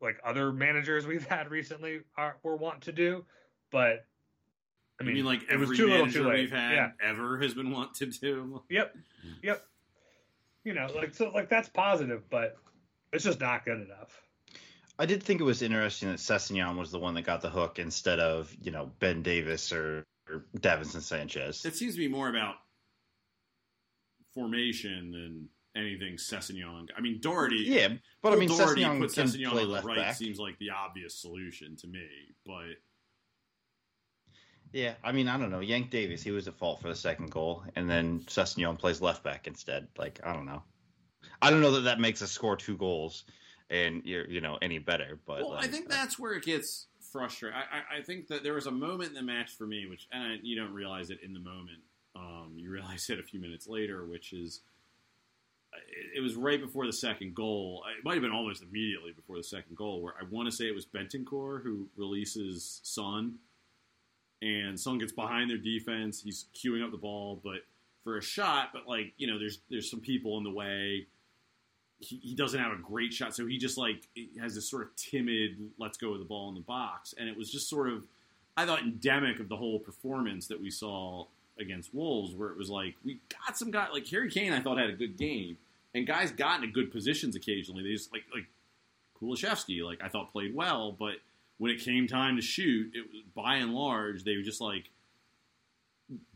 like 0.00 0.16
like 0.16 0.20
other 0.24 0.52
managers 0.52 1.06
we've 1.06 1.26
had 1.26 1.50
recently 1.50 2.00
are 2.16 2.36
were 2.42 2.56
want 2.56 2.82
to 2.82 2.92
do. 2.92 3.24
But 3.70 4.06
I 4.98 5.02
I 5.02 5.04
mean, 5.04 5.14
mean, 5.16 5.24
like 5.24 5.42
it 5.50 5.56
was 5.56 5.62
every 5.68 5.76
too 5.76 5.84
little, 5.86 5.98
manager 6.00 6.22
too 6.22 6.28
late. 6.28 6.40
we've 6.40 6.50
had 6.50 6.72
Yeah. 6.74 6.90
ever 7.02 7.38
has 7.38 7.54
been 7.54 7.70
want 7.70 7.94
to 7.96 8.06
do. 8.06 8.62
Yep. 8.68 8.94
Yep. 9.42 9.66
You 10.64 10.74
know, 10.74 10.88
like 10.94 11.14
so, 11.14 11.30
like 11.30 11.48
that's 11.48 11.68
positive, 11.68 12.28
but 12.28 12.56
it's 13.12 13.24
just 13.24 13.40
not 13.40 13.64
good 13.64 13.80
enough. 13.80 14.20
I 14.98 15.06
did 15.06 15.22
think 15.22 15.40
it 15.40 15.44
was 15.44 15.62
interesting 15.62 16.10
that 16.10 16.18
Sessegnon 16.18 16.76
was 16.76 16.90
the 16.90 16.98
one 16.98 17.14
that 17.14 17.22
got 17.22 17.40
the 17.40 17.48
hook 17.48 17.78
instead 17.78 18.20
of 18.20 18.54
you 18.60 18.70
know 18.70 18.90
Ben 18.98 19.22
Davies 19.22 19.72
or, 19.72 20.04
or 20.28 20.44
Davinson 20.58 21.00
Sanchez. 21.00 21.64
It 21.64 21.74
seems 21.76 21.94
to 21.94 21.98
be 21.98 22.08
more 22.08 22.28
about 22.28 22.56
formation 24.34 25.10
than 25.12 25.48
anything 25.80 26.14
Sessegnon. 26.14 26.88
I 26.96 27.00
mean, 27.00 27.20
Doherty. 27.20 27.64
yeah, 27.66 27.88
but 28.22 28.32
I 28.32 28.36
mean 28.36 28.48
Doherty 28.48 28.84
put 28.84 29.12
play 29.12 29.44
on 29.44 29.56
the 29.56 29.62
left 29.64 29.86
right 29.86 29.96
back. 29.96 30.16
seems 30.16 30.38
like 30.38 30.58
the 30.58 30.70
obvious 30.70 31.14
solution 31.14 31.76
to 31.76 31.86
me, 31.86 32.06
but 32.46 32.76
Yeah, 34.72 34.94
I 35.02 35.12
mean 35.12 35.28
I 35.28 35.38
don't 35.38 35.50
know. 35.50 35.60
Yank 35.60 35.90
Davies, 35.90 36.22
he 36.22 36.30
was 36.30 36.48
at 36.48 36.54
fault 36.58 36.80
for 36.80 36.88
the 36.88 36.94
second 36.94 37.30
goal, 37.30 37.64
and 37.76 37.88
then 37.88 38.20
Sessegnon 38.26 38.78
plays 38.78 39.00
left 39.00 39.24
back 39.24 39.46
instead. 39.46 39.88
Like 39.96 40.20
I 40.24 40.32
don't 40.32 40.46
know. 40.46 40.62
I 41.42 41.50
don't 41.50 41.60
know 41.60 41.72
that 41.72 41.82
that 41.82 42.00
makes 42.00 42.22
us 42.22 42.30
score 42.30 42.56
two 42.56 42.76
goals 42.76 43.24
and 43.70 44.02
you're 44.04 44.28
you 44.28 44.40
know 44.40 44.58
any 44.60 44.78
better, 44.78 45.18
but 45.26 45.40
well, 45.40 45.54
I 45.54 45.66
think 45.66 45.86
uh, 45.86 45.94
that's 45.94 46.18
where 46.18 46.32
it 46.34 46.44
gets 46.44 46.88
frustrating. 47.12 47.56
I, 47.56 47.96
I, 47.96 47.98
I 47.98 48.02
think 48.02 48.26
that 48.28 48.42
there 48.42 48.54
was 48.54 48.66
a 48.66 48.70
moment 48.70 49.10
in 49.10 49.14
the 49.14 49.22
match 49.22 49.52
for 49.56 49.66
me, 49.66 49.86
which 49.86 50.06
and 50.12 50.22
I, 50.22 50.36
you 50.42 50.56
don't 50.56 50.72
realize 50.72 51.10
it 51.10 51.20
in 51.22 51.32
the 51.32 51.40
moment. 51.40 51.78
Um, 52.16 52.54
you 52.56 52.70
realize 52.70 53.08
it 53.10 53.20
a 53.20 53.22
few 53.22 53.40
minutes 53.40 53.66
later, 53.66 54.06
which 54.06 54.32
is 54.32 54.60
it, 56.14 56.20
was 56.20 56.34
right 56.34 56.60
before 56.60 56.86
the 56.86 56.92
second 56.92 57.34
goal. 57.34 57.84
It 57.98 58.04
might 58.04 58.14
have 58.14 58.22
been 58.22 58.32
almost 58.32 58.62
immediately 58.62 59.12
before 59.12 59.36
the 59.36 59.44
second 59.44 59.76
goal, 59.76 60.02
where 60.02 60.14
I 60.20 60.24
want 60.30 60.48
to 60.48 60.52
say 60.54 60.66
it 60.66 60.74
was 60.74 60.86
Bentancur 60.86 61.62
who 61.62 61.88
releases 61.96 62.80
Son, 62.82 63.36
and 64.42 64.78
Son 64.78 64.98
gets 64.98 65.12
behind 65.12 65.50
their 65.50 65.58
defense. 65.58 66.22
He's 66.22 66.46
queuing 66.54 66.84
up 66.84 66.90
the 66.90 66.98
ball, 66.98 67.40
but 67.42 67.60
for 68.02 68.16
a 68.16 68.22
shot, 68.22 68.70
but 68.72 68.88
like 68.88 69.12
you 69.16 69.26
know, 69.26 69.38
there's 69.38 69.60
there's 69.70 69.90
some 69.90 70.00
people 70.00 70.38
in 70.38 70.44
the 70.44 70.50
way 70.50 71.06
he, 71.98 72.16
he 72.16 72.34
doesn't 72.34 72.58
have 72.58 72.72
a 72.72 72.82
great 72.82 73.12
shot, 73.12 73.34
so 73.34 73.46
he 73.46 73.58
just 73.58 73.78
like 73.78 74.08
has 74.40 74.54
this 74.54 74.68
sort 74.68 74.82
of 74.82 74.96
timid 74.96 75.70
let's 75.78 75.98
go 75.98 76.10
with 76.10 76.20
the 76.20 76.26
ball 76.26 76.48
in 76.48 76.54
the 76.54 76.60
box, 76.62 77.14
and 77.18 77.28
it 77.28 77.36
was 77.36 77.50
just 77.50 77.68
sort 77.68 77.88
of 77.88 78.04
I 78.56 78.66
thought 78.66 78.80
endemic 78.80 79.38
of 79.38 79.48
the 79.48 79.56
whole 79.56 79.78
performance 79.78 80.46
that 80.48 80.60
we 80.60 80.70
saw 80.70 81.26
against 81.60 81.94
Wolves, 81.94 82.34
where 82.34 82.50
it 82.50 82.56
was 82.56 82.70
like 82.70 82.96
we 83.04 83.20
got 83.46 83.56
some 83.56 83.70
guy 83.70 83.88
like 83.92 84.06
Harry 84.08 84.30
Kane. 84.30 84.52
I 84.52 84.60
thought 84.60 84.78
had 84.78 84.90
a 84.90 84.94
good 84.94 85.16
game, 85.16 85.58
and 85.94 86.06
guys 86.06 86.30
got 86.30 86.62
into 86.62 86.72
good 86.72 86.90
positions 86.90 87.36
occasionally. 87.36 87.82
They 87.82 87.92
just 87.92 88.12
like 88.12 88.24
like 88.34 88.46
Kulusevski, 89.20 89.84
like 89.84 90.02
I 90.02 90.08
thought 90.08 90.32
played 90.32 90.54
well, 90.54 90.96
but 90.98 91.16
when 91.58 91.70
it 91.70 91.80
came 91.80 92.06
time 92.06 92.36
to 92.36 92.42
shoot, 92.42 92.92
it 92.94 93.02
was 93.12 93.22
by 93.34 93.56
and 93.56 93.74
large 93.74 94.24
they 94.24 94.36
were 94.36 94.42
just 94.42 94.60
like 94.60 94.90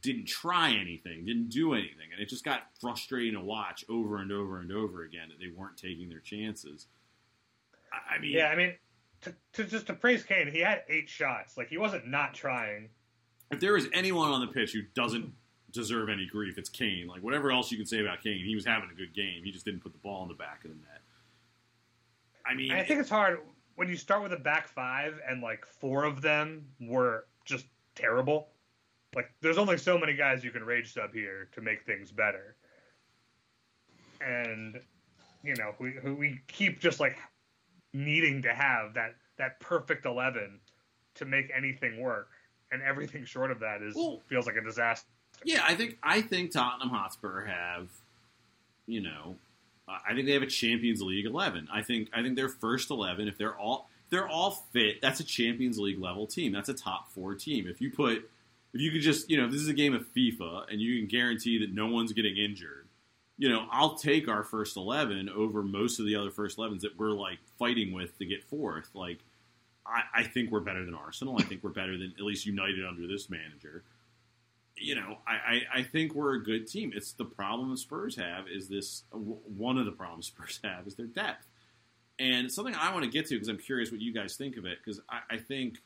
didn't 0.02 0.26
try 0.26 0.70
anything, 0.70 1.24
didn't 1.24 1.48
do 1.48 1.74
anything, 1.74 2.12
and 2.12 2.20
it 2.20 2.28
just 2.28 2.44
got 2.44 2.62
frustrating 2.80 3.34
to 3.34 3.40
watch 3.40 3.84
over 3.88 4.18
and 4.18 4.30
over 4.30 4.60
and 4.60 4.70
over 4.70 5.02
again 5.02 5.28
that 5.30 5.40
they 5.40 5.50
weren't 5.54 5.76
taking 5.76 6.08
their 6.08 6.20
chances. 6.20 6.86
I, 8.10 8.18
mean, 8.18 8.32
Yeah, 8.32 8.48
I 8.48 8.56
mean, 8.56 8.74
to, 9.22 9.34
to 9.54 9.64
just 9.64 9.86
to 9.86 9.94
praise 9.94 10.22
Kane, 10.22 10.50
he 10.50 10.60
had 10.60 10.82
eight 10.88 11.08
shots. 11.08 11.56
Like 11.56 11.68
he 11.68 11.78
wasn't 11.78 12.06
not 12.06 12.34
trying. 12.34 12.90
If 13.50 13.60
there 13.60 13.76
is 13.76 13.88
anyone 13.92 14.30
on 14.30 14.40
the 14.40 14.46
pitch 14.46 14.72
who 14.72 14.82
doesn't 14.94 15.32
deserve 15.72 16.08
any 16.08 16.26
grief, 16.26 16.58
it's 16.58 16.68
Kane. 16.68 17.06
Like 17.06 17.22
whatever 17.22 17.50
else 17.50 17.70
you 17.70 17.76
can 17.76 17.86
say 17.86 18.00
about 18.00 18.22
Kane, 18.22 18.44
he 18.44 18.54
was 18.54 18.64
having 18.64 18.90
a 18.90 18.94
good 18.94 19.14
game. 19.14 19.42
He 19.44 19.50
just 19.50 19.64
didn't 19.64 19.80
put 19.80 19.92
the 19.92 19.98
ball 19.98 20.22
in 20.22 20.28
the 20.28 20.34
back 20.34 20.64
of 20.64 20.70
the 20.70 20.76
net. 20.76 21.00
I 22.46 22.54
mean, 22.54 22.72
I 22.72 22.84
think 22.84 23.00
it's 23.00 23.10
hard 23.10 23.40
when 23.76 23.88
you 23.88 23.96
start 23.96 24.22
with 24.22 24.32
a 24.32 24.38
back 24.38 24.68
five 24.68 25.20
and 25.28 25.42
like 25.42 25.64
four 25.66 26.04
of 26.04 26.20
them 26.22 26.66
were 26.80 27.26
just 27.44 27.66
terrible. 27.94 28.48
Like 29.14 29.32
there's 29.40 29.58
only 29.58 29.78
so 29.78 29.98
many 29.98 30.14
guys 30.14 30.44
you 30.44 30.50
can 30.50 30.64
rage 30.64 30.92
sub 30.92 31.12
here 31.12 31.48
to 31.52 31.60
make 31.60 31.84
things 31.84 32.10
better. 32.10 32.56
And 34.20 34.80
you 35.42 35.54
know, 35.56 35.74
we 35.78 35.98
we 36.12 36.40
keep 36.48 36.80
just 36.80 37.00
like 37.00 37.18
needing 37.92 38.42
to 38.42 38.52
have 38.52 38.94
that 38.94 39.14
that 39.38 39.60
perfect 39.60 40.06
11 40.06 40.60
to 41.14 41.24
make 41.24 41.50
anything 41.56 42.00
work 42.00 42.30
and 42.74 42.82
everything 42.82 43.24
short 43.24 43.50
of 43.50 43.60
that 43.60 43.80
is 43.82 43.94
Well- 43.94 44.20
feels 44.28 44.46
like 44.46 44.56
a 44.56 44.60
disaster. 44.62 45.08
Yeah, 45.44 45.64
I 45.66 45.74
think 45.74 45.98
I 46.02 46.20
think 46.20 46.50
Tottenham 46.52 46.90
Hotspur 46.90 47.44
have, 47.46 47.88
you 48.86 49.00
know, 49.00 49.36
I 49.88 50.14
think 50.14 50.26
they 50.26 50.32
have 50.32 50.42
a 50.42 50.46
Champions 50.46 51.02
League 51.02 51.26
eleven. 51.26 51.68
I 51.72 51.82
think 51.82 52.08
I 52.12 52.22
think 52.22 52.36
their 52.36 52.48
first 52.48 52.90
eleven, 52.90 53.28
if 53.28 53.36
they're 53.38 53.56
all 53.56 53.88
if 54.04 54.10
they're 54.10 54.28
all 54.28 54.50
fit, 54.72 55.00
that's 55.02 55.20
a 55.20 55.24
Champions 55.24 55.78
League 55.78 55.98
level 55.98 56.26
team. 56.26 56.52
That's 56.52 56.68
a 56.68 56.74
top 56.74 57.10
four 57.12 57.34
team. 57.34 57.66
If 57.66 57.80
you 57.80 57.90
put, 57.90 58.30
if 58.72 58.80
you 58.80 58.90
could 58.92 59.00
just, 59.02 59.28
you 59.30 59.36
know, 59.40 59.48
this 59.50 59.60
is 59.60 59.68
a 59.68 59.72
game 59.74 59.94
of 59.94 60.06
FIFA 60.14 60.70
and 60.70 60.80
you 60.80 60.98
can 60.98 61.08
guarantee 61.08 61.58
that 61.58 61.72
no 61.72 61.86
one's 61.88 62.12
getting 62.12 62.36
injured, 62.36 62.86
you 63.36 63.48
know, 63.48 63.66
I'll 63.70 63.96
take 63.96 64.28
our 64.28 64.44
first 64.44 64.76
eleven 64.76 65.28
over 65.28 65.62
most 65.62 65.98
of 65.98 66.06
the 66.06 66.14
other 66.16 66.30
first 66.30 66.58
elevens 66.58 66.82
that 66.82 66.96
we're 66.98 67.10
like 67.10 67.38
fighting 67.58 67.92
with 67.92 68.16
to 68.18 68.24
get 68.24 68.44
fourth. 68.44 68.88
Like, 68.94 69.18
I, 69.86 70.20
I 70.20 70.22
think 70.24 70.50
we're 70.50 70.60
better 70.60 70.84
than 70.84 70.94
Arsenal. 70.94 71.36
I 71.38 71.42
think 71.42 71.62
we're 71.62 71.70
better 71.70 71.96
than 71.98 72.14
at 72.18 72.24
least 72.24 72.46
United 72.46 72.84
under 72.86 73.06
this 73.06 73.28
manager 73.28 73.84
you 74.76 74.94
know, 74.94 75.18
I, 75.26 75.32
I, 75.32 75.60
I 75.78 75.82
think 75.82 76.14
we're 76.14 76.34
a 76.34 76.42
good 76.42 76.66
team. 76.66 76.92
It's 76.94 77.12
the 77.12 77.24
problem 77.24 77.70
the 77.70 77.76
Spurs 77.76 78.16
have 78.16 78.46
is 78.48 78.68
this 78.68 79.04
one 79.10 79.78
of 79.78 79.86
the 79.86 79.92
problems 79.92 80.26
Spurs 80.34 80.60
have 80.64 80.86
is 80.86 80.94
their 80.94 81.06
depth. 81.06 81.46
And 82.18 82.50
something 82.50 82.74
I 82.74 82.92
want 82.92 83.04
to 83.04 83.10
get 83.10 83.26
to 83.26 83.34
because 83.34 83.48
I'm 83.48 83.58
curious 83.58 83.90
what 83.90 84.00
you 84.00 84.12
guys 84.12 84.36
think 84.36 84.56
of 84.56 84.66
it 84.66 84.78
because 84.84 85.00
I, 85.08 85.34
I 85.34 85.36
think 85.38 85.78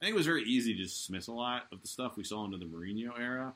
I 0.00 0.06
think 0.06 0.14
it 0.14 0.18
was 0.18 0.26
very 0.26 0.44
easy 0.44 0.74
to 0.74 0.82
dismiss 0.82 1.28
a 1.28 1.32
lot 1.32 1.66
of 1.72 1.80
the 1.80 1.88
stuff 1.88 2.16
we 2.16 2.24
saw 2.24 2.44
under 2.44 2.58
the 2.58 2.64
Mourinho 2.64 3.18
era. 3.18 3.52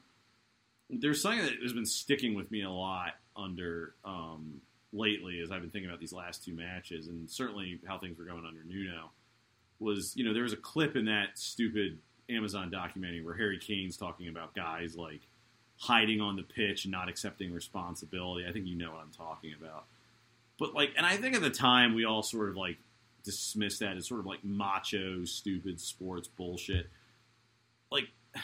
There's 0.89 1.21
something 1.21 1.45
that 1.45 1.55
has 1.63 1.73
been 1.73 1.87
sticking 1.87 2.35
with 2.35 2.51
me 2.51 2.63
a 2.63 2.71
lot 2.71 3.15
under 3.37 3.95
um, 4.05 4.61
lately 4.93 5.41
as 5.41 5.51
I've 5.51 5.61
been 5.61 5.71
thinking 5.71 5.91
about 5.91 6.01
these 6.01 6.13
last 6.13 6.45
two 6.45 6.55
matches 6.55 7.09
and 7.09 7.29
certainly 7.29 7.81
how 7.87 7.99
things 7.99 8.17
were 8.17 8.25
going 8.25 8.45
under 8.47 8.63
Nuno 8.65 9.11
was 9.79 10.15
you 10.17 10.25
know 10.25 10.33
there 10.33 10.43
was 10.43 10.53
a 10.53 10.59
clip 10.59 10.97
in 10.97 11.07
that 11.07 11.39
stupid 11.39 11.99
Amazon 12.29 12.71
documentary 12.71 13.23
where 13.23 13.35
Harry 13.35 13.59
Kane's 13.59 13.97
talking 13.97 14.29
about 14.29 14.55
guys 14.55 14.97
like 14.97 15.21
hiding 15.79 16.21
on 16.21 16.37
the 16.37 16.43
pitch 16.43 16.85
and 16.85 16.93
not 16.93 17.09
accepting 17.09 17.53
responsibility. 17.53 18.47
I 18.49 18.53
think 18.53 18.67
you 18.67 18.77
know 18.77 18.93
what 18.93 19.01
I'm 19.01 19.13
talking 19.13 19.53
about. 19.59 19.85
But 20.59 20.75
like, 20.75 20.93
and 20.97 21.05
I 21.05 21.17
think 21.17 21.37
at 21.37 21.43
the 21.43 21.51
time 21.51 21.95
we 21.95 22.05
all 22.05 22.23
sort 22.23 22.49
of 22.49 22.57
like 22.57 22.79
dismissed 23.25 23.81
that 23.81 23.97
as 23.97 24.09
sort 24.09 24.21
of 24.21 24.27
like 24.27 24.45
macho, 24.45 25.25
stupid 25.25 25.81
sports 25.81 26.29
bullshit. 26.29 26.89
Like, 27.91 28.09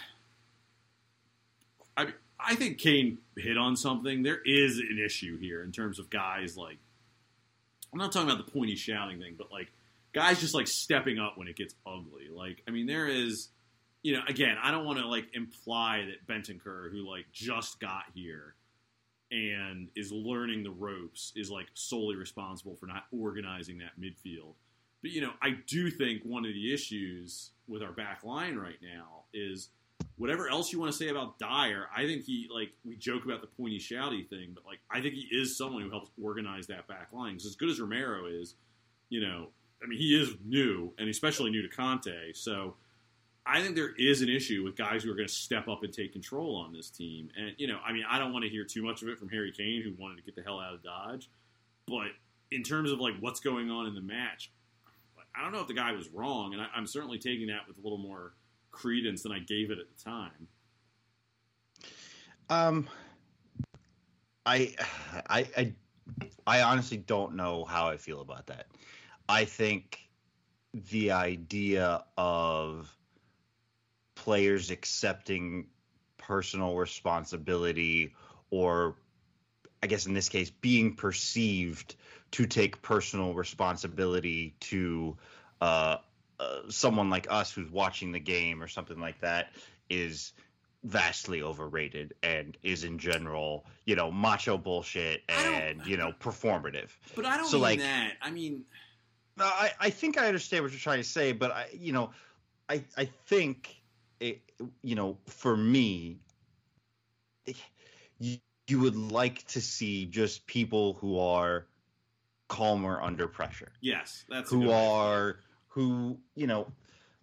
I 1.97 2.09
I 2.39 2.55
think 2.55 2.79
Kane 2.79 3.19
hit 3.37 3.57
on 3.57 3.77
something. 3.77 4.23
There 4.23 4.41
is 4.45 4.79
an 4.79 5.01
issue 5.05 5.39
here 5.39 5.63
in 5.63 5.73
terms 5.73 5.99
of 5.99 6.11
guys 6.11 6.57
like. 6.57 6.79
I'm 7.93 7.99
not 7.99 8.11
talking 8.11 8.31
about 8.31 8.45
the 8.47 8.51
pointy 8.51 8.75
shouting 8.75 9.19
thing, 9.19 9.35
but 9.37 9.53
like 9.53 9.71
guys 10.13 10.41
just 10.41 10.55
like 10.55 10.67
stepping 10.67 11.19
up 11.19 11.35
when 11.37 11.49
it 11.49 11.57
gets 11.57 11.75
ugly. 11.87 12.29
Like, 12.35 12.63
I 12.69 12.71
mean, 12.71 12.87
there 12.87 13.07
is, 13.09 13.49
you 14.03 14.15
know, 14.15 14.23
again, 14.29 14.57
I 14.63 14.71
don't 14.71 14.85
want 14.85 14.99
to 14.99 15.07
like 15.07 15.27
imply 15.35 16.07
that 16.07 16.33
Bentancur, 16.33 16.91
who 16.91 17.09
like 17.09 17.27
just 17.33 17.81
got 17.81 18.05
here 18.15 18.55
and 19.31 19.89
is 19.97 20.13
learning 20.13 20.63
the 20.63 20.71
ropes, 20.71 21.33
is 21.35 21.51
like 21.51 21.67
solely 21.75 22.17
responsible 22.17 22.77
for 22.77 22.87
not 22.87 23.05
organizing 23.13 23.79
that 23.79 24.01
midfield. 24.01 24.55
But 25.03 25.11
you 25.11 25.21
know, 25.21 25.33
I 25.43 25.57
do 25.67 25.91
think 25.91 26.23
one 26.25 26.45
of 26.45 26.53
the 26.53 26.73
issues 26.73 27.51
with 27.67 27.83
our 27.83 27.93
back 27.93 28.23
line 28.25 28.57
right 28.57 28.79
now 28.83 29.25
is 29.33 29.69
whatever 30.17 30.49
else 30.49 30.73
you 30.73 30.79
want 30.79 30.93
to 30.93 30.97
say 30.97 31.09
about 31.09 31.39
Dier. 31.39 31.87
I 31.97 32.07
think 32.07 32.25
he 32.25 32.49
like 32.53 32.73
we 32.85 32.97
joke 32.97 33.25
about 33.25 33.41
the 33.41 33.49
pointy 33.49 33.79
shouty 33.79 34.29
thing, 34.29 34.53
but 34.55 34.65
like 34.65 34.79
I 34.91 35.01
think 35.01 35.15
he 35.15 35.29
is 35.33 35.57
someone 35.57 35.83
who 35.83 35.91
helps 35.91 36.11
organize 36.23 36.67
that 36.69 36.87
back 36.87 37.09
line. 37.13 37.33
Because 37.33 37.47
as 37.47 37.57
good 37.57 37.71
as 37.71 37.81
Romero 37.81 38.27
is, 38.27 38.55
you 39.09 39.21
know, 39.21 39.49
I 39.83 39.87
mean, 39.87 39.99
he 39.99 40.21
is 40.21 40.35
new 40.45 40.93
and 40.99 41.09
especially 41.09 41.51
new 41.51 41.63
to 41.63 41.69
Conte. 41.69 42.33
So 42.35 42.75
I 43.45 43.61
think 43.61 43.75
there 43.75 43.95
is 43.99 44.23
an 44.23 44.29
issue 44.29 44.63
with 44.63 44.77
guys 44.77 45.03
who 45.03 45.11
are 45.11 45.15
going 45.15 45.27
to 45.27 45.33
step 45.33 45.67
up 45.69 45.83
and 45.83 45.93
take 45.93 46.13
control 46.13 46.57
on 46.57 46.73
this 46.73 46.91
team. 46.91 47.31
And 47.37 47.55
you 47.59 47.67
know, 47.67 47.79
I 47.85 47.93
mean, 47.93 48.05
I 48.09 48.19
don't 48.19 48.33
want 48.33 48.45
to 48.45 48.51
hear 48.51 48.65
too 48.65 48.83
much 48.83 49.03
of 49.03 49.09
it 49.09 49.19
from 49.19 49.29
Harry 49.31 49.53
Kane, 49.53 49.83
who 49.83 49.93
wanted 50.01 50.17
to 50.17 50.23
get 50.23 50.37
the 50.37 50.43
hell 50.43 50.61
out 50.61 50.75
of 50.75 50.83
Dodge. 50.83 51.29
But 51.87 52.09
in 52.53 52.63
terms 52.63 52.93
of 52.93 53.01
like 53.01 53.15
what's 53.21 53.41
going 53.41 53.71
on 53.71 53.87
in 53.87 53.95
the 53.95 54.01
match, 54.01 54.53
I 55.35 55.43
don't 55.43 55.53
know 55.53 55.61
if 55.61 55.67
the 55.67 55.75
guy 55.75 55.93
was 55.93 56.09
wrong, 56.11 56.53
and 56.53 56.63
I, 56.63 56.67
I'm 56.75 56.87
certainly 56.87 57.19
taking 57.19 57.49
that 57.49 57.67
with 57.67 57.79
a 57.79 57.81
little 57.81 57.99
more 57.99 58.35
credence 58.71 59.23
than 59.23 59.33
I 59.33 59.39
gave 59.39 59.71
it 59.71 59.79
at 59.79 59.87
the 59.89 60.05
time. 60.05 60.49
Um, 62.51 62.89
I, 64.45 64.75
I, 65.29 65.47
I, 65.57 65.73
I 66.47 66.63
honestly 66.63 66.99
don't 66.99 67.35
know 67.35 67.65
how 67.65 67.89
I 67.89 67.97
feel 67.97 68.21
about 68.21 68.47
that. 68.47 68.67
I 69.29 69.45
think 69.45 69.99
the 70.75 71.13
idea 71.13 72.05
of 72.17 72.95
players 74.15 74.71
accepting 74.71 75.67
personal 76.19 76.77
responsibility 76.77 78.15
or 78.51 78.97
I 79.83 79.87
guess 79.89 80.07
in 80.07 80.15
this 80.15 80.29
case 80.29 80.51
being 80.51 80.95
perceived 80.95 81.97
to 82.33 82.47
take 82.47 82.81
personal 82.83 83.35
responsibility 83.35 84.55
to 84.61 85.17
uh, 85.61 85.97
uh, 86.39 86.59
someone 86.69 87.11
like 87.11 87.27
us 87.31 87.53
who's 87.53 87.71
watching 87.71 88.13
the 88.13 88.21
game 88.21 88.63
or 88.63 88.69
something 88.69 89.01
like 89.01 89.21
that 89.21 89.53
is 89.91 90.33
vastly 90.85 91.43
overrated 91.43 92.15
and 92.23 92.57
is 92.63 92.85
in 92.85 92.99
general, 92.99 93.65
you 93.85 93.97
know, 93.97 94.11
macho 94.11 94.57
bullshit 94.57 95.23
and 95.29 95.85
you 95.87 95.97
know 95.97 96.13
performative. 96.21 96.91
But 97.15 97.27
I 97.27 97.37
don't 97.37 97.47
So, 97.47 97.57
mean 97.57 97.63
like- 97.63 97.79
that. 97.81 98.15
I 98.23 98.31
mean, 98.31 98.65
I, 99.39 99.71
I 99.81 99.91
think 99.91 100.19
I 100.19 100.27
understand 100.27 100.63
what 100.63 100.73
you're 100.73 100.81
trying 100.81 100.99
to 100.99 101.09
say, 101.09 101.33
but 101.33 101.51
I, 101.51 101.67
you 101.73 101.93
know, 101.93 102.11
I, 102.69 102.85
I 102.97 103.07
think, 103.27 103.83
it, 104.21 104.41
you 104.83 104.95
know, 104.95 105.19
for 105.27 105.57
me, 105.57 106.19
you, 108.19 108.37
you 108.69 108.79
would 108.79 108.97
like 108.97 109.45
to 109.49 109.61
see 109.61 110.07
just 110.07 110.47
people 110.47 110.95
who 110.95 111.19
are 111.19 111.67
calmer 112.49 113.01
under 113.01 113.27
pressure, 113.27 113.73
yes, 113.81 114.25
that's 114.29 114.51
who 114.51 114.71
are, 114.71 115.41
who, 115.69 116.19
you 116.35 116.47
know, 116.47 116.71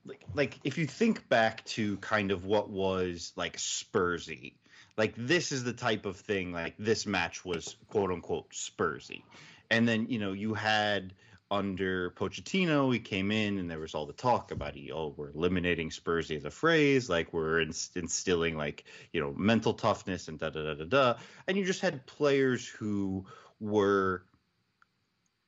like, 0.06 0.24
like 0.34 0.60
if 0.64 0.78
you 0.78 0.88
think 0.88 1.28
back 1.30 1.64
to 1.66 1.98
kind 1.98 2.32
of 2.32 2.46
what 2.46 2.70
was 2.70 3.32
like 3.36 3.58
Spursy, 3.58 4.54
like 4.98 5.14
this 5.16 5.52
is 5.52 5.64
the 5.64 5.74
type 5.74 6.06
of 6.06 6.18
thing, 6.18 6.52
like 6.52 6.74
this 6.80 7.06
match 7.06 7.46
was 7.46 7.76
quote 7.88 8.12
unquote 8.12 8.50
Spursy. 8.52 9.24
And 9.72 9.88
then, 9.88 10.08
you 10.10 10.20
know, 10.20 10.34
you 10.34 10.54
had 10.54 11.14
under 11.52 12.12
Pochettino, 12.12 12.94
he 12.94 13.00
came 13.00 13.32
in 13.32 13.58
and 13.58 13.70
there 13.70 13.80
was 13.80 13.96
all 13.96 14.06
the 14.06 14.14
talk 14.14 14.52
about, 14.52 14.76
oh, 14.94 15.14
we're 15.18 15.32
eliminating 15.32 15.90
Spursy 15.90 16.38
as 16.38 16.46
a 16.46 16.52
phrase, 16.52 17.10
like 17.10 17.34
we're 17.34 17.62
inst- 17.62 17.98
instilling 17.98 18.56
like, 18.56 18.86
you 19.14 19.22
know, 19.22 19.34
mental 19.36 19.74
toughness 19.74 20.28
and 20.28 20.38
da 20.38 20.50
da 20.50 20.64
da 20.64 20.74
da 20.76 20.86
da. 20.86 21.20
And 21.48 21.58
you 21.58 21.66
just 21.66 21.82
had 21.82 22.06
players 22.06 22.68
who 22.68 23.26
were, 23.60 24.26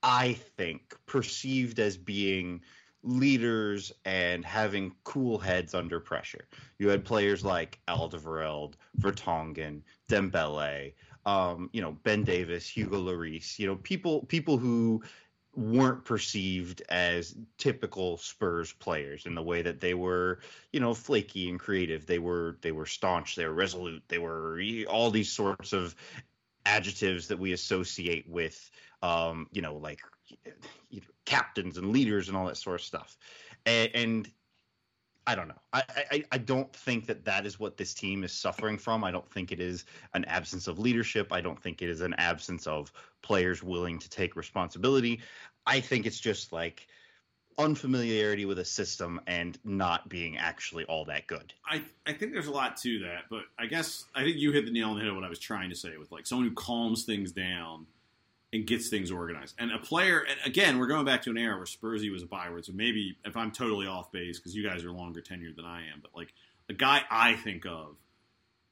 I 0.01 0.33
think, 0.57 0.95
perceived 1.05 1.79
as 1.79 1.97
being 1.97 2.61
leaders 3.03 3.91
and 4.05 4.45
having 4.45 4.93
cool 5.03 5.37
heads 5.37 5.73
under 5.73 5.99
pressure. 5.99 6.47
You 6.79 6.89
had 6.89 7.05
players 7.05 7.43
like 7.43 7.79
Alderweireld, 7.87 8.73
Vertonghen, 8.99 9.81
Dembele, 10.07 10.93
um, 11.25 11.69
you 11.73 11.81
know, 11.81 11.91
Ben 12.03 12.23
Davies, 12.23 12.67
Hugo 12.67 12.99
Lloris, 12.99 13.59
you 13.59 13.67
know, 13.67 13.75
people 13.75 14.25
people 14.25 14.57
who 14.57 15.03
weren't 15.55 16.05
perceived 16.05 16.81
as 16.89 17.35
typical 17.57 18.17
Spurs 18.17 18.71
players 18.73 19.25
in 19.25 19.35
the 19.35 19.41
way 19.41 19.61
that 19.61 19.81
they 19.81 19.93
were, 19.93 20.39
you 20.71 20.79
know, 20.79 20.93
flaky 20.93 21.49
and 21.49 21.59
creative. 21.59 22.05
They 22.05 22.19
were 22.19 22.57
they 22.61 22.71
were 22.71 22.85
staunch, 22.85 23.35
they 23.35 23.45
were 23.45 23.53
resolute, 23.53 24.03
they 24.07 24.17
were 24.17 24.61
all 24.89 25.11
these 25.11 25.31
sorts 25.31 25.73
of 25.73 25.95
adjectives 26.65 27.27
that 27.27 27.39
we 27.39 27.53
associate 27.53 28.29
with 28.29 28.71
um, 29.03 29.47
you 29.51 29.61
know, 29.61 29.75
like 29.75 30.01
you 30.89 31.01
know, 31.01 31.07
captains 31.25 31.77
and 31.77 31.91
leaders 31.91 32.27
and 32.27 32.37
all 32.37 32.45
that 32.45 32.57
sort 32.57 32.79
of 32.79 32.85
stuff. 32.85 33.17
And, 33.65 33.89
and 33.93 34.31
I 35.27 35.35
don't 35.35 35.47
know. 35.47 35.61
I, 35.71 35.83
I 36.11 36.23
I 36.31 36.37
don't 36.37 36.73
think 36.75 37.05
that 37.05 37.23
that 37.25 37.45
is 37.45 37.59
what 37.59 37.77
this 37.77 37.93
team 37.93 38.23
is 38.23 38.31
suffering 38.31 38.77
from. 38.77 39.03
I 39.03 39.11
don't 39.11 39.29
think 39.31 39.51
it 39.51 39.59
is 39.59 39.85
an 40.13 40.25
absence 40.25 40.67
of 40.67 40.79
leadership. 40.79 41.31
I 41.31 41.41
don't 41.41 41.61
think 41.61 41.81
it 41.81 41.89
is 41.89 42.01
an 42.01 42.15
absence 42.15 42.65
of 42.65 42.91
players 43.21 43.61
willing 43.61 43.99
to 43.99 44.09
take 44.09 44.35
responsibility. 44.35 45.21
I 45.65 45.79
think 45.79 46.05
it's 46.05 46.19
just 46.19 46.51
like 46.51 46.87
unfamiliarity 47.57 48.45
with 48.45 48.59
a 48.59 48.65
system 48.65 49.21
and 49.27 49.59
not 49.63 50.09
being 50.09 50.37
actually 50.37 50.85
all 50.85 51.05
that 51.05 51.27
good. 51.27 51.53
I, 51.69 51.83
I 52.07 52.13
think 52.13 52.31
there's 52.31 52.47
a 52.47 52.51
lot 52.51 52.77
to 52.77 52.99
that, 52.99 53.25
but 53.29 53.43
I 53.59 53.67
guess 53.67 54.05
I 54.15 54.23
think 54.23 54.37
you 54.37 54.51
hit 54.51 54.65
the 54.65 54.71
nail 54.71 54.89
on 54.89 54.95
the 54.95 55.01
head 55.01 55.09
of 55.09 55.15
what 55.15 55.23
I 55.23 55.29
was 55.29 55.39
trying 55.39 55.69
to 55.69 55.75
say 55.75 55.97
with 55.97 56.11
like 56.11 56.25
someone 56.25 56.47
who 56.47 56.53
calms 56.55 57.03
things 57.03 57.31
down 57.31 57.85
and 58.53 58.67
gets 58.67 58.89
things 58.89 59.11
organized. 59.11 59.55
And 59.57 59.71
a 59.71 59.79
player, 59.79 60.19
and 60.19 60.37
again, 60.45 60.77
we're 60.77 60.87
going 60.87 61.05
back 61.05 61.21
to 61.23 61.29
an 61.29 61.37
era 61.37 61.55
where 61.55 61.65
Spursy 61.65 62.11
was 62.11 62.23
a 62.23 62.27
byword, 62.27 62.65
so 62.65 62.73
maybe 62.73 63.17
if 63.23 63.37
I'm 63.37 63.51
totally 63.51 63.87
off 63.87 64.11
base 64.11 64.39
because 64.39 64.55
you 64.55 64.67
guys 64.67 64.83
are 64.83 64.91
longer 64.91 65.21
tenured 65.21 65.55
than 65.55 65.65
I 65.65 65.81
am, 65.93 65.99
but 66.01 66.11
like 66.15 66.33
a 66.69 66.73
guy 66.73 67.01
I 67.09 67.35
think 67.35 67.65
of 67.65 67.95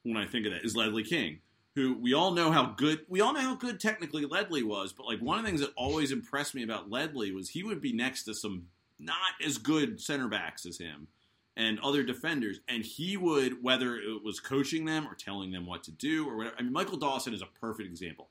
when 0.04 0.18
I 0.18 0.26
think 0.26 0.46
of 0.46 0.54
that 0.54 0.66
is 0.66 0.76
Ledley 0.76 1.04
King, 1.04 1.40
who 1.76 1.94
we 1.94 2.14
all 2.14 2.32
know 2.32 2.52
how 2.52 2.66
good 2.66 3.06
we 3.08 3.22
all 3.22 3.34
know 3.34 3.42
how 3.42 3.56
good 3.56 3.80
technically 3.80 4.26
Ledley 4.26 4.64
was, 4.64 4.92
but 4.92 5.06
like 5.06 5.20
one 5.20 5.38
of 5.38 5.46
the 5.46 5.50
things 5.50 5.62
that 5.62 5.72
always 5.76 6.12
impressed 6.12 6.56
me 6.56 6.64
about 6.64 6.90
Ledley 6.90 7.32
was 7.32 7.50
he 7.50 7.64
would 7.64 7.82
be 7.82 7.94
next 7.94 8.24
to 8.24 8.34
some 8.34 8.68
not 9.00 9.16
as 9.46 9.58
good 9.58 10.02
center 10.02 10.28
backs 10.28 10.66
as 10.66 10.78
him 10.78 11.08
and 11.56 11.80
other 11.80 12.04
defenders, 12.04 12.60
and 12.68 12.84
he 12.84 13.18
would 13.18 13.64
whether 13.64 13.96
it 13.96 14.24
was 14.24 14.40
coaching 14.40 14.86
them 14.86 15.08
or 15.08 15.16
telling 15.16 15.52
them 15.52 15.66
what 15.66 15.84
to 15.84 15.92
do 15.92 16.28
or 16.28 16.36
whatever. 16.36 16.56
I 16.60 16.64
mean, 16.64 16.74
Michael 16.74 16.98
Dawson 16.98 17.34
is 17.34 17.42
a 17.42 17.60
perfect 17.60 17.88
example. 17.88 18.30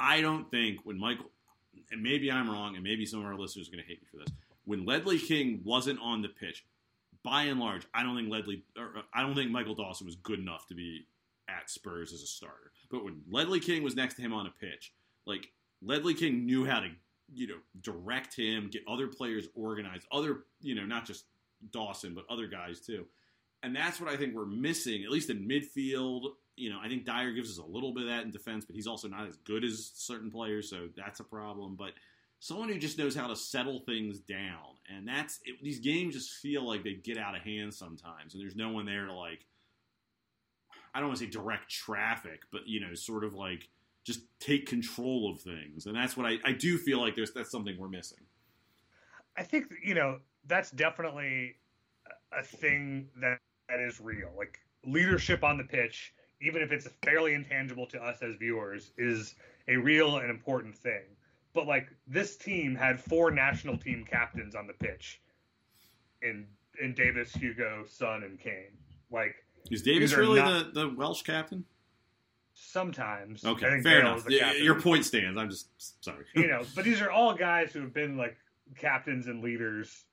I 0.00 0.20
don't 0.20 0.50
think 0.50 0.80
when 0.84 0.98
Michael, 0.98 1.26
and 1.90 2.02
maybe 2.02 2.30
I'm 2.30 2.50
wrong, 2.50 2.74
and 2.74 2.84
maybe 2.84 3.06
some 3.06 3.20
of 3.20 3.26
our 3.26 3.36
listeners 3.36 3.68
are 3.68 3.72
going 3.72 3.82
to 3.82 3.88
hate 3.88 4.00
me 4.00 4.08
for 4.10 4.18
this. 4.18 4.28
When 4.64 4.84
Ledley 4.84 5.18
King 5.18 5.62
wasn't 5.64 5.98
on 6.00 6.22
the 6.22 6.28
pitch, 6.28 6.64
by 7.22 7.44
and 7.44 7.58
large, 7.58 7.86
I 7.92 8.02
don't 8.02 8.16
think 8.16 8.30
Ledley, 8.30 8.62
or 8.76 8.98
uh, 8.98 9.02
I 9.12 9.22
don't 9.22 9.34
think 9.34 9.50
Michael 9.50 9.74
Dawson 9.74 10.06
was 10.06 10.16
good 10.16 10.38
enough 10.38 10.66
to 10.68 10.74
be 10.74 11.06
at 11.48 11.70
Spurs 11.70 12.12
as 12.12 12.22
a 12.22 12.26
starter. 12.26 12.72
But 12.90 13.04
when 13.04 13.22
Ledley 13.30 13.60
King 13.60 13.82
was 13.82 13.96
next 13.96 14.14
to 14.14 14.22
him 14.22 14.32
on 14.32 14.46
a 14.46 14.50
pitch, 14.50 14.92
like 15.26 15.48
Ledley 15.82 16.14
King 16.14 16.46
knew 16.46 16.64
how 16.64 16.80
to, 16.80 16.88
you 17.32 17.46
know, 17.46 17.58
direct 17.82 18.34
him, 18.34 18.68
get 18.70 18.82
other 18.88 19.08
players 19.08 19.46
organized, 19.54 20.06
other, 20.12 20.44
you 20.60 20.74
know, 20.74 20.84
not 20.84 21.06
just 21.06 21.24
Dawson, 21.72 22.14
but 22.14 22.24
other 22.30 22.46
guys 22.46 22.80
too. 22.80 23.06
And 23.62 23.74
that's 23.74 24.00
what 24.00 24.10
I 24.10 24.16
think 24.16 24.34
we're 24.34 24.46
missing, 24.46 25.02
at 25.04 25.10
least 25.10 25.30
in 25.30 25.48
midfield. 25.48 26.32
You 26.58 26.70
know, 26.70 26.78
I 26.82 26.88
think 26.88 27.04
Dier 27.04 27.32
gives 27.32 27.50
us 27.50 27.58
a 27.58 27.66
little 27.66 27.92
bit 27.92 28.04
of 28.04 28.08
that 28.08 28.24
in 28.24 28.30
defense, 28.30 28.64
but 28.64 28.74
he's 28.74 28.86
also 28.86 29.08
not 29.08 29.26
as 29.26 29.36
good 29.38 29.64
as 29.64 29.92
certain 29.94 30.30
players, 30.30 30.68
so 30.68 30.88
that's 30.96 31.20
a 31.20 31.24
problem. 31.24 31.76
But 31.76 31.92
someone 32.40 32.68
who 32.68 32.78
just 32.78 32.98
knows 32.98 33.14
how 33.14 33.26
to 33.26 33.36
settle 33.36 33.80
things 33.80 34.20
down. 34.20 34.76
And 34.94 35.06
that's 35.06 35.40
it, 35.44 35.56
these 35.62 35.80
games 35.80 36.14
just 36.14 36.32
feel 36.32 36.66
like 36.66 36.82
they 36.82 36.94
get 36.94 37.18
out 37.18 37.36
of 37.36 37.42
hand 37.42 37.74
sometimes, 37.74 38.34
and 38.34 38.42
there's 38.42 38.56
no 38.56 38.70
one 38.70 38.86
there 38.86 39.06
to 39.06 39.12
like. 39.12 39.44
I 40.94 41.00
don't 41.00 41.08
want 41.08 41.18
to 41.20 41.26
say 41.26 41.30
direct 41.30 41.70
traffic, 41.70 42.40
but 42.50 42.62
you 42.66 42.80
know, 42.80 42.94
sort 42.94 43.24
of 43.24 43.34
like 43.34 43.68
just 44.04 44.20
take 44.40 44.66
control 44.66 45.30
of 45.30 45.40
things, 45.40 45.86
and 45.86 45.94
that's 45.94 46.16
what 46.16 46.26
I, 46.26 46.38
I 46.44 46.52
do 46.52 46.78
feel 46.78 47.00
like 47.00 47.14
there's 47.14 47.32
that's 47.32 47.50
something 47.50 47.76
we're 47.78 47.88
missing. 47.88 48.18
I 49.36 49.42
think 49.42 49.66
you 49.84 49.94
know 49.94 50.18
that's 50.46 50.70
definitely 50.70 51.56
a 52.32 52.42
thing 52.42 53.08
that 53.20 53.38
that 53.68 53.80
is 53.80 54.00
real. 54.00 54.30
Like 54.36 54.58
leadership 54.86 55.44
on 55.44 55.58
the 55.58 55.64
pitch, 55.64 56.14
even 56.40 56.62
if 56.62 56.70
it's 56.72 56.88
fairly 57.04 57.34
intangible 57.34 57.86
to 57.86 58.02
us 58.02 58.22
as 58.22 58.34
viewers, 58.36 58.92
is 58.96 59.34
a 59.68 59.76
real 59.76 60.18
and 60.18 60.30
important 60.30 60.74
thing. 60.76 61.02
But 61.54 61.66
like 61.66 61.88
this 62.06 62.36
team 62.36 62.74
had 62.74 63.00
four 63.00 63.30
national 63.30 63.76
team 63.78 64.06
captains 64.08 64.54
on 64.54 64.66
the 64.66 64.72
pitch 64.74 65.20
in 66.22 66.46
in 66.80 66.94
Davies, 66.94 67.32
Hugo, 67.32 67.84
Son, 67.88 68.22
and 68.22 68.38
Kane. 68.38 68.76
Like 69.10 69.34
Is 69.70 69.82
Davies 69.82 70.14
really 70.16 70.38
not- 70.40 70.72
the, 70.74 70.80
the 70.82 70.88
Welsh 70.94 71.22
captain? 71.22 71.64
sometimes 72.60 73.44
I 73.44 73.50
Okay, 73.50 73.70
think 73.70 73.82
fair 73.84 74.00
enough. 74.00 74.24
the 74.24 74.32
Y- 74.34 74.38
captain. 74.40 74.64
Your 74.64 74.80
point 74.80 75.04
stands. 75.04 75.38
I'm 75.38 75.48
just 75.48 75.68
sorry. 76.04 76.24
you 76.34 76.48
know, 76.48 76.62
but 76.74 76.84
these 76.84 77.00
are 77.00 77.10
all 77.10 77.34
guys 77.34 77.72
who 77.72 77.80
have 77.80 77.94
been 77.94 78.16
like 78.16 78.36
captains 78.76 79.26
and 79.28 79.42
leaders 79.42 80.04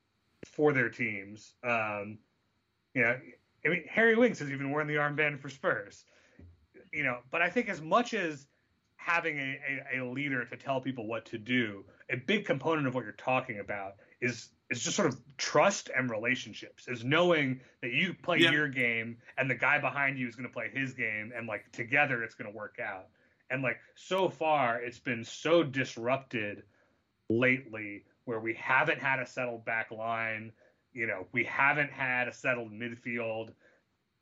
for 0.45 0.71
their 0.73 0.89
teams. 0.89 1.53
Um, 1.63 2.17
you 2.93 3.01
know, 3.01 3.17
I 3.65 3.67
mean, 3.67 3.83
Harry 3.89 4.15
Winks 4.15 4.39
has 4.39 4.51
even 4.51 4.71
worn 4.71 4.87
the 4.87 4.95
armband 4.95 5.39
for 5.39 5.49
Spurs. 5.49 6.05
You 6.95 7.03
know, 7.03 7.17
but 7.29 7.41
I 7.41 7.49
think 7.49 7.67
as 7.67 7.81
much 7.81 8.13
as 8.13 8.47
having 8.95 9.37
a, 9.37 9.59
a, 9.93 10.01
a 10.01 10.09
leader 10.09 10.45
to 10.45 10.55
tell 10.55 10.79
people 10.79 11.05
what 11.07 11.25
to 11.25 11.37
do, 11.37 11.83
a 12.09 12.15
big 12.15 12.45
component 12.45 12.87
of 12.87 12.95
what 12.95 13.03
you're 13.03 13.13
talking 13.13 13.59
about 13.59 13.95
is 14.21 14.49
is 14.71 14.81
just 14.81 14.95
sort 14.95 15.09
of 15.09 15.19
trust 15.37 15.89
and 15.95 16.09
relationships. 16.09 16.87
Is 16.87 17.03
knowing 17.03 17.59
that 17.81 17.91
you 17.91 18.13
play 18.13 18.37
Yeah. 18.39 18.51
your 18.51 18.69
game 18.69 19.17
and 19.37 19.49
the 19.49 19.55
guy 19.55 19.77
behind 19.77 20.17
you 20.17 20.27
is 20.27 20.35
going 20.35 20.47
to 20.47 20.53
play 20.53 20.69
his 20.73 20.93
game, 20.93 21.33
and 21.35 21.47
like 21.47 21.69
together 21.73 22.23
it's 22.23 22.33
going 22.33 22.49
to 22.49 22.57
work 22.57 22.77
out. 22.79 23.07
And 23.49 23.61
like 23.61 23.77
so 23.95 24.29
far, 24.29 24.79
it's 24.81 24.99
been 24.99 25.23
so 25.23 25.63
disrupted 25.63 26.63
lately 27.29 28.05
where 28.23 28.39
we 28.39 28.53
haven't 28.53 28.99
had 28.99 29.19
a 29.19 29.25
settled 29.25 29.65
back 29.65 29.91
line. 29.91 30.53
You 30.93 31.07
know, 31.07 31.27
we 31.33 31.43
haven't 31.43 31.91
had 31.91 32.29
a 32.29 32.33
settled 32.33 32.71
midfield. 32.71 33.49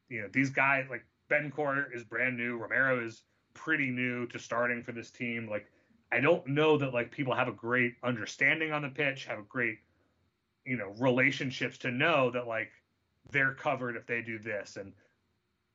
You 0.09 0.23
know, 0.23 0.27
these 0.33 0.49
guys 0.49 0.87
like 0.89 1.05
Bencourt 1.29 1.95
is 1.95 2.03
brand 2.03 2.37
new. 2.37 2.57
Romero 2.57 3.05
is 3.05 3.23
pretty 3.53 3.89
new 3.89 4.27
to 4.27 4.39
starting 4.39 4.83
for 4.83 4.91
this 4.91 5.11
team. 5.11 5.47
Like, 5.49 5.67
I 6.11 6.19
don't 6.19 6.45
know 6.47 6.77
that 6.77 6.93
like 6.93 7.11
people 7.11 7.33
have 7.33 7.47
a 7.47 7.53
great 7.53 7.95
understanding 8.03 8.71
on 8.71 8.81
the 8.81 8.89
pitch, 8.89 9.25
have 9.25 9.39
a 9.39 9.43
great, 9.43 9.79
you 10.65 10.77
know, 10.77 10.93
relationships 10.99 11.77
to 11.79 11.91
know 11.91 12.31
that 12.31 12.47
like 12.47 12.71
they're 13.31 13.53
covered 13.53 13.95
if 13.95 14.05
they 14.05 14.21
do 14.21 14.37
this 14.37 14.77
and 14.77 14.93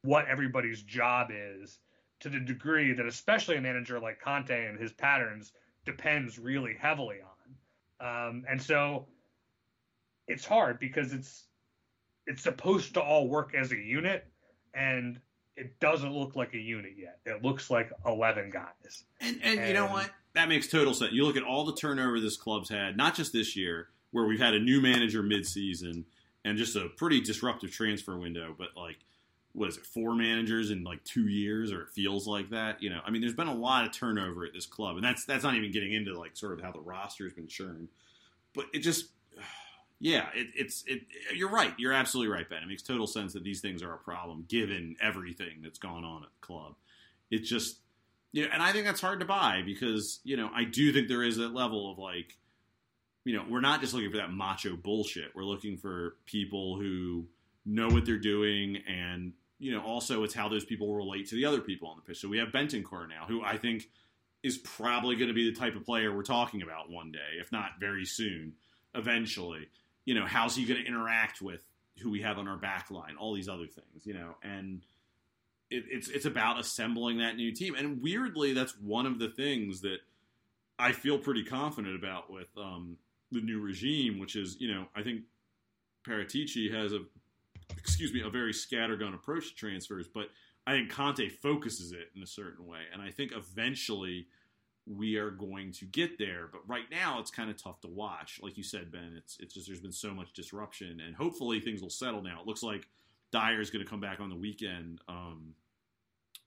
what 0.03 0.29
everybody's 0.29 0.83
job 0.83 1.31
is 1.33 1.79
to 2.21 2.29
the 2.29 2.41
degree 2.41 2.93
that 2.93 3.07
especially 3.07 3.57
a 3.57 3.61
manager 3.61 3.99
like 3.99 4.21
Conte 4.21 4.67
and 4.67 4.79
his 4.79 4.93
patterns 4.93 5.53
depends 5.85 6.39
really 6.39 6.75
heavily 6.79 7.19
on. 7.21 8.29
Um, 8.29 8.45
and 8.49 8.61
so 8.61 9.07
it's 10.27 10.45
hard 10.45 10.79
because 10.79 11.13
it's 11.13 11.45
it's 12.27 12.43
supposed 12.43 12.95
to 12.95 13.01
all 13.01 13.29
work 13.29 13.55
as 13.55 13.73
a 13.73 13.77
unit 13.77 14.27
and 14.75 15.19
it 15.59 15.81
doesn't 15.81 16.13
look 16.13 16.37
like 16.37 16.55
a 16.55 16.59
unit 16.59 16.93
yet. 16.97 17.19
It 17.27 17.43
looks 17.43 17.69
like 17.71 17.91
11 18.07 18.51
guys. 18.51 19.05
And, 19.21 19.41
and 19.43 19.67
you 19.67 19.75
know 19.75 19.87
what? 19.87 20.09
That 20.35 20.49
makes 20.49 20.69
total 20.69 20.95
sense. 20.95 21.13
You 21.13 21.25
look 21.25 21.37
at 21.37 21.43
all 21.43 21.65
the 21.65 21.75
turnover 21.75 22.21
this 22.21 22.37
club's 22.37 22.71
had, 22.71 22.97
not 22.97 23.15
just 23.15 23.33
this 23.33 23.57
year, 23.57 23.89
where 24.13 24.25
we've 24.25 24.41
had 24.41 24.55
a 24.55 24.61
new 24.61 24.81
manager 24.81 25.23
midseason 25.23 26.05
and 26.45 26.57
just 26.57 26.77
a 26.77 26.89
pretty 26.97 27.21
disruptive 27.21 27.73
transfer 27.73 28.17
window, 28.17 28.55
but 28.57 28.69
like, 28.77 28.99
what 29.53 29.69
is 29.69 29.77
it, 29.77 29.87
four 29.87 30.15
managers 30.15 30.71
in 30.71 30.85
like 30.85 31.03
two 31.05 31.27
years, 31.27 31.73
or 31.73 31.83
it 31.83 31.89
feels 31.89 32.29
like 32.29 32.51
that. 32.51 32.81
You 32.83 32.91
know, 32.91 33.01
I 33.05 33.11
mean, 33.11 33.21
there's 33.21 33.35
been 33.35 33.49
a 33.49 33.55
lot 33.55 33.85
of 33.85 33.93
turnover 33.93 34.45
at 34.45 34.53
this 34.53 34.67
club, 34.67 34.97
and 34.97 35.05
that's 35.05 35.25
that's 35.25 35.43
not 35.43 35.57
even 35.57 35.73
getting 35.73 35.93
into 35.93 36.17
like 36.19 36.37
sort 36.37 36.53
of 36.53 36.61
how 36.61 36.71
the 36.71 36.81
roster's 36.81 37.33
been 37.33 37.49
churned. 37.49 37.89
But 38.55 38.67
it 38.73 38.81
just, 38.81 39.07
yeah, 40.01 40.27
it, 40.35 40.49
it's 40.55 40.85
it. 40.87 41.03
You're 41.35 41.51
right. 41.51 41.75
You're 41.79 41.93
absolutely 41.93 42.33
right, 42.33 42.49
Ben. 42.49 42.63
It 42.63 42.69
makes 42.69 42.83
total 42.83 43.07
sense 43.07 43.33
that 43.33 43.43
these 43.43 43.61
things 43.61 43.83
are 43.83 43.93
a 43.93 43.99
problem 43.99 44.45
given 44.49 44.97
everything 45.03 45.61
that's 45.63 45.79
gone 45.79 46.05
on 46.05 46.23
at 46.23 46.29
the 46.29 46.47
club. 46.47 46.75
It 47.31 47.41
just 47.41 47.81
you 48.33 48.45
know, 48.45 48.51
and 48.53 48.63
I 48.63 48.73
think 48.73 48.85
that's 48.85 49.01
hard 49.01 49.21
to 49.21 49.27
buy 49.27 49.63
because 49.65 50.21
you 50.23 50.37
know 50.37 50.51
I 50.55 50.65
do 50.65 50.93
think 50.93 51.09
there 51.09 51.25
is 51.25 51.37
that 51.39 51.53
level 51.53 51.91
of 51.91 51.99
like, 51.99 52.37
you 53.25 53.37
know, 53.37 53.45
we're 53.49 53.61
not 53.61 53.81
just 53.81 53.93
looking 53.93 54.11
for 54.11 54.19
that 54.19 54.33
macho 54.33 54.77
bullshit. 54.77 55.35
We're 55.35 55.45
looking 55.45 55.77
for 55.77 56.17
people 56.27 56.79
who 56.79 57.27
know 57.67 57.89
what 57.89 58.07
they're 58.07 58.19
doing, 58.19 58.79
and 58.87 59.33
you 59.59 59.73
know, 59.73 59.83
also 59.83 60.23
it's 60.23 60.35
how 60.35 60.49
those 60.49 60.65
people 60.65 60.95
relate 60.95 61.29
to 61.31 61.35
the 61.35 61.45
other 61.45 61.61
people 61.61 61.89
on 61.89 61.97
the 61.97 62.03
pitch. 62.03 62.21
So 62.21 62.29
we 62.29 62.39
have 62.39 62.49
Bentancur 62.49 63.09
now, 63.09 63.25
who 63.27 63.43
I 63.43 63.57
think 63.57 63.89
is 64.45 64.59
probably 64.59 65.17
going 65.17 65.29
to 65.29 65.35
be 65.35 65.51
the 65.51 65.59
type 65.59 65.75
of 65.75 65.85
player 65.85 66.15
we're 66.15 66.23
talking 66.23 66.63
about 66.63 66.89
one 66.89 67.11
day, 67.11 67.41
if 67.41 67.51
not 67.51 67.71
very 67.81 68.05
soon, 68.05 68.53
eventually. 68.95 69.69
You 70.09 70.15
know, 70.15 70.25
how's 70.25 70.57
he 70.57 70.65
going 70.65 70.81
to 70.81 70.87
interact 70.87 71.43
with 71.43 71.61
who 71.99 72.09
we 72.09 72.23
have 72.23 72.39
on 72.39 72.49
our 72.49 72.57
back 72.57 72.91
line? 72.91 73.17
All 73.19 73.35
these 73.35 73.47
other 73.47 73.67
things, 73.67 74.07
you 74.07 74.15
know, 74.15 74.37
and 74.43 74.87
it, 75.69 75.85
it's 75.91 76.09
it's 76.09 76.25
about 76.25 76.59
assembling 76.59 77.19
that 77.19 77.37
new 77.37 77.53
team. 77.53 77.75
And 77.75 78.01
weirdly, 78.01 78.55
that's 78.55 78.73
one 78.79 79.05
of 79.05 79.19
the 79.19 79.29
things 79.29 79.83
that 79.83 79.99
I 80.79 80.93
feel 80.93 81.19
pretty 81.19 81.45
confident 81.45 81.95
about 81.95 82.33
with 82.33 82.49
um, 82.57 82.97
the 83.31 83.43
new 83.43 83.61
regime, 83.61 84.19
which 84.19 84.35
is 84.35 84.59
you 84.59 84.73
know 84.73 84.87
I 84.97 85.03
think 85.03 85.25
Paratici 86.07 86.73
has 86.73 86.95
a 86.95 87.01
excuse 87.77 88.11
me 88.11 88.23
a 88.23 88.31
very 88.31 88.55
scattergun 88.55 89.13
approach 89.13 89.51
to 89.51 89.55
transfers, 89.57 90.09
but 90.09 90.29
I 90.67 90.73
think 90.73 90.91
Conte 90.91 91.29
focuses 91.29 91.93
it 91.93 92.13
in 92.17 92.23
a 92.23 92.27
certain 92.27 92.67
way, 92.67 92.81
and 92.95 93.03
I 93.03 93.11
think 93.11 93.33
eventually 93.37 94.29
we 94.89 95.17
are 95.17 95.31
going 95.31 95.73
to 95.73 95.85
get 95.85 96.19
there. 96.19 96.49
But 96.51 96.67
right 96.67 96.91
now, 96.91 97.19
it's 97.21 97.31
kind 97.31 97.51
of 97.51 97.63
tough 97.63 97.81
to 97.83 97.89
watch. 97.89 98.41
Like 98.43 98.57
you 98.57 98.63
said, 98.63 98.91
Ben, 98.91 99.15
it's 99.17 99.37
it's 99.41 99.55
just 99.55 99.67
there's 99.67 99.81
been 99.81 99.93
so 99.93 100.15
much 100.15 100.33
disruption, 100.33 101.01
and 101.05 101.15
hopefully 101.15 101.61
things 101.61 101.83
will 101.83 101.91
settle 101.91 102.23
now. 102.23 102.41
It 102.41 102.47
looks 102.47 102.63
like 102.63 102.89
Dier 103.33 103.61
is 103.61 103.71
going 103.71 103.85
to 103.85 103.91
come 103.91 104.01
back 104.01 104.21
on 104.21 104.29
the 104.29 104.37
weekend. 104.37 105.01
Um, 105.09 105.55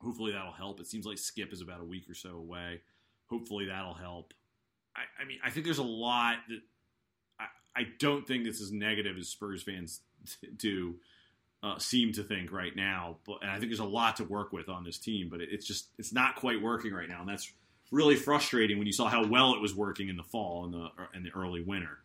hopefully 0.01 0.31
that'll 0.31 0.51
help. 0.51 0.79
It 0.79 0.87
seems 0.87 1.05
like 1.05 1.17
Skipp 1.17 1.53
is 1.53 1.61
about 1.61 1.81
a 1.81 1.85
week 1.85 2.09
or 2.09 2.15
so 2.15 2.31
away. 2.31 2.81
Hopefully 3.29 3.65
that'll 3.65 3.93
help. 3.93 4.33
I, 4.95 5.01
I 5.21 5.25
mean, 5.25 5.39
I 5.43 5.49
think 5.51 5.65
there's 5.65 5.77
a 5.77 5.83
lot 5.83 6.37
that 6.49 6.61
I, 7.39 7.81
I 7.81 7.83
don't 7.99 8.27
think 8.27 8.47
it's 8.47 8.61
as 8.61 8.71
negative 8.71 9.17
as 9.17 9.29
Spurs 9.29 9.63
fans 9.63 10.01
do 10.57 10.95
uh, 11.63 11.77
seem 11.77 12.11
to 12.13 12.23
think 12.23 12.51
right 12.51 12.75
now. 12.75 13.17
But 13.25 13.39
and 13.41 13.51
I 13.51 13.59
think 13.59 13.69
there's 13.69 13.79
a 13.79 13.85
lot 13.85 14.17
to 14.17 14.23
work 14.23 14.51
with 14.51 14.69
on 14.69 14.83
this 14.83 14.97
team, 14.97 15.29
but 15.29 15.41
it, 15.41 15.49
it's 15.51 15.65
just 15.65 15.87
it's 15.97 16.11
not 16.11 16.35
quite 16.35 16.61
working 16.61 16.93
right 16.93 17.07
now, 17.07 17.21
and 17.21 17.29
that's 17.29 17.51
really 17.91 18.15
frustrating 18.15 18.77
when 18.77 18.87
you 18.87 18.93
saw 18.93 19.07
how 19.09 19.25
well 19.27 19.53
it 19.53 19.61
was 19.61 19.75
working 19.75 20.09
in 20.09 20.17
the 20.17 20.23
fall 20.23 20.65
and 20.65 20.73
the 20.73 20.89
in 21.13 21.23
the 21.23 21.29
early 21.31 21.61
winter. 21.61 21.99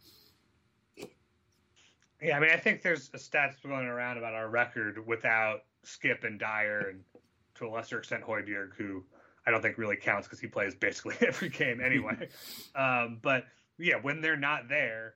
Yeah, 2.20 2.37
I 2.37 2.40
mean, 2.40 2.51
I 2.51 2.57
think 2.57 2.83
there's 2.83 3.11
a 3.14 3.18
stats 3.18 3.62
going 3.62 3.87
around 3.87 4.18
about 4.18 4.35
our 4.35 4.49
record 4.49 5.07
without 5.07 5.64
Skipp 5.85 6.25
and 6.25 6.38
Dier, 6.38 6.88
and 6.88 7.01
to 7.57 7.66
a 7.66 7.70
lesser 7.70 7.99
extent 7.99 8.25
Højbjerg, 8.25 8.75
who 8.77 9.05
I 9.46 9.51
don't 9.51 9.62
think 9.62 9.79
really 9.79 9.96
counts 9.96 10.27
because 10.27 10.40
he 10.40 10.46
plays 10.46 10.75
basically 10.75 11.16
every 11.27 11.49
game 11.49 11.81
anyway. 11.81 12.29
um, 12.75 13.18
but 13.22 13.44
yeah, 13.79 13.96
when 14.01 14.20
they're 14.20 14.37
not 14.37 14.68
there, 14.68 15.14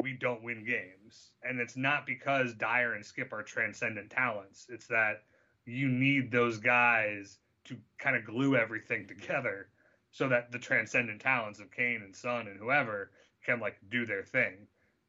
we 0.00 0.12
don't 0.12 0.42
win 0.44 0.64
games, 0.64 1.32
and 1.42 1.60
it's 1.60 1.76
not 1.76 2.06
because 2.06 2.54
Dier 2.54 2.94
and 2.94 3.04
Skipp 3.04 3.32
are 3.32 3.42
transcendent 3.42 4.10
talents. 4.10 4.66
It's 4.68 4.86
that 4.86 5.24
you 5.66 5.88
need 5.88 6.30
those 6.30 6.58
guys 6.58 7.38
to 7.64 7.76
kind 7.98 8.16
of 8.16 8.24
glue 8.24 8.56
everything 8.56 9.06
together, 9.06 9.68
so 10.10 10.28
that 10.28 10.52
the 10.52 10.58
transcendent 10.58 11.20
talents 11.20 11.60
of 11.60 11.70
Kane 11.70 12.02
and 12.02 12.14
Son 12.14 12.46
and 12.46 12.58
whoever 12.58 13.10
can 13.44 13.60
like 13.60 13.76
do 13.90 14.06
their 14.06 14.22
thing. 14.22 14.66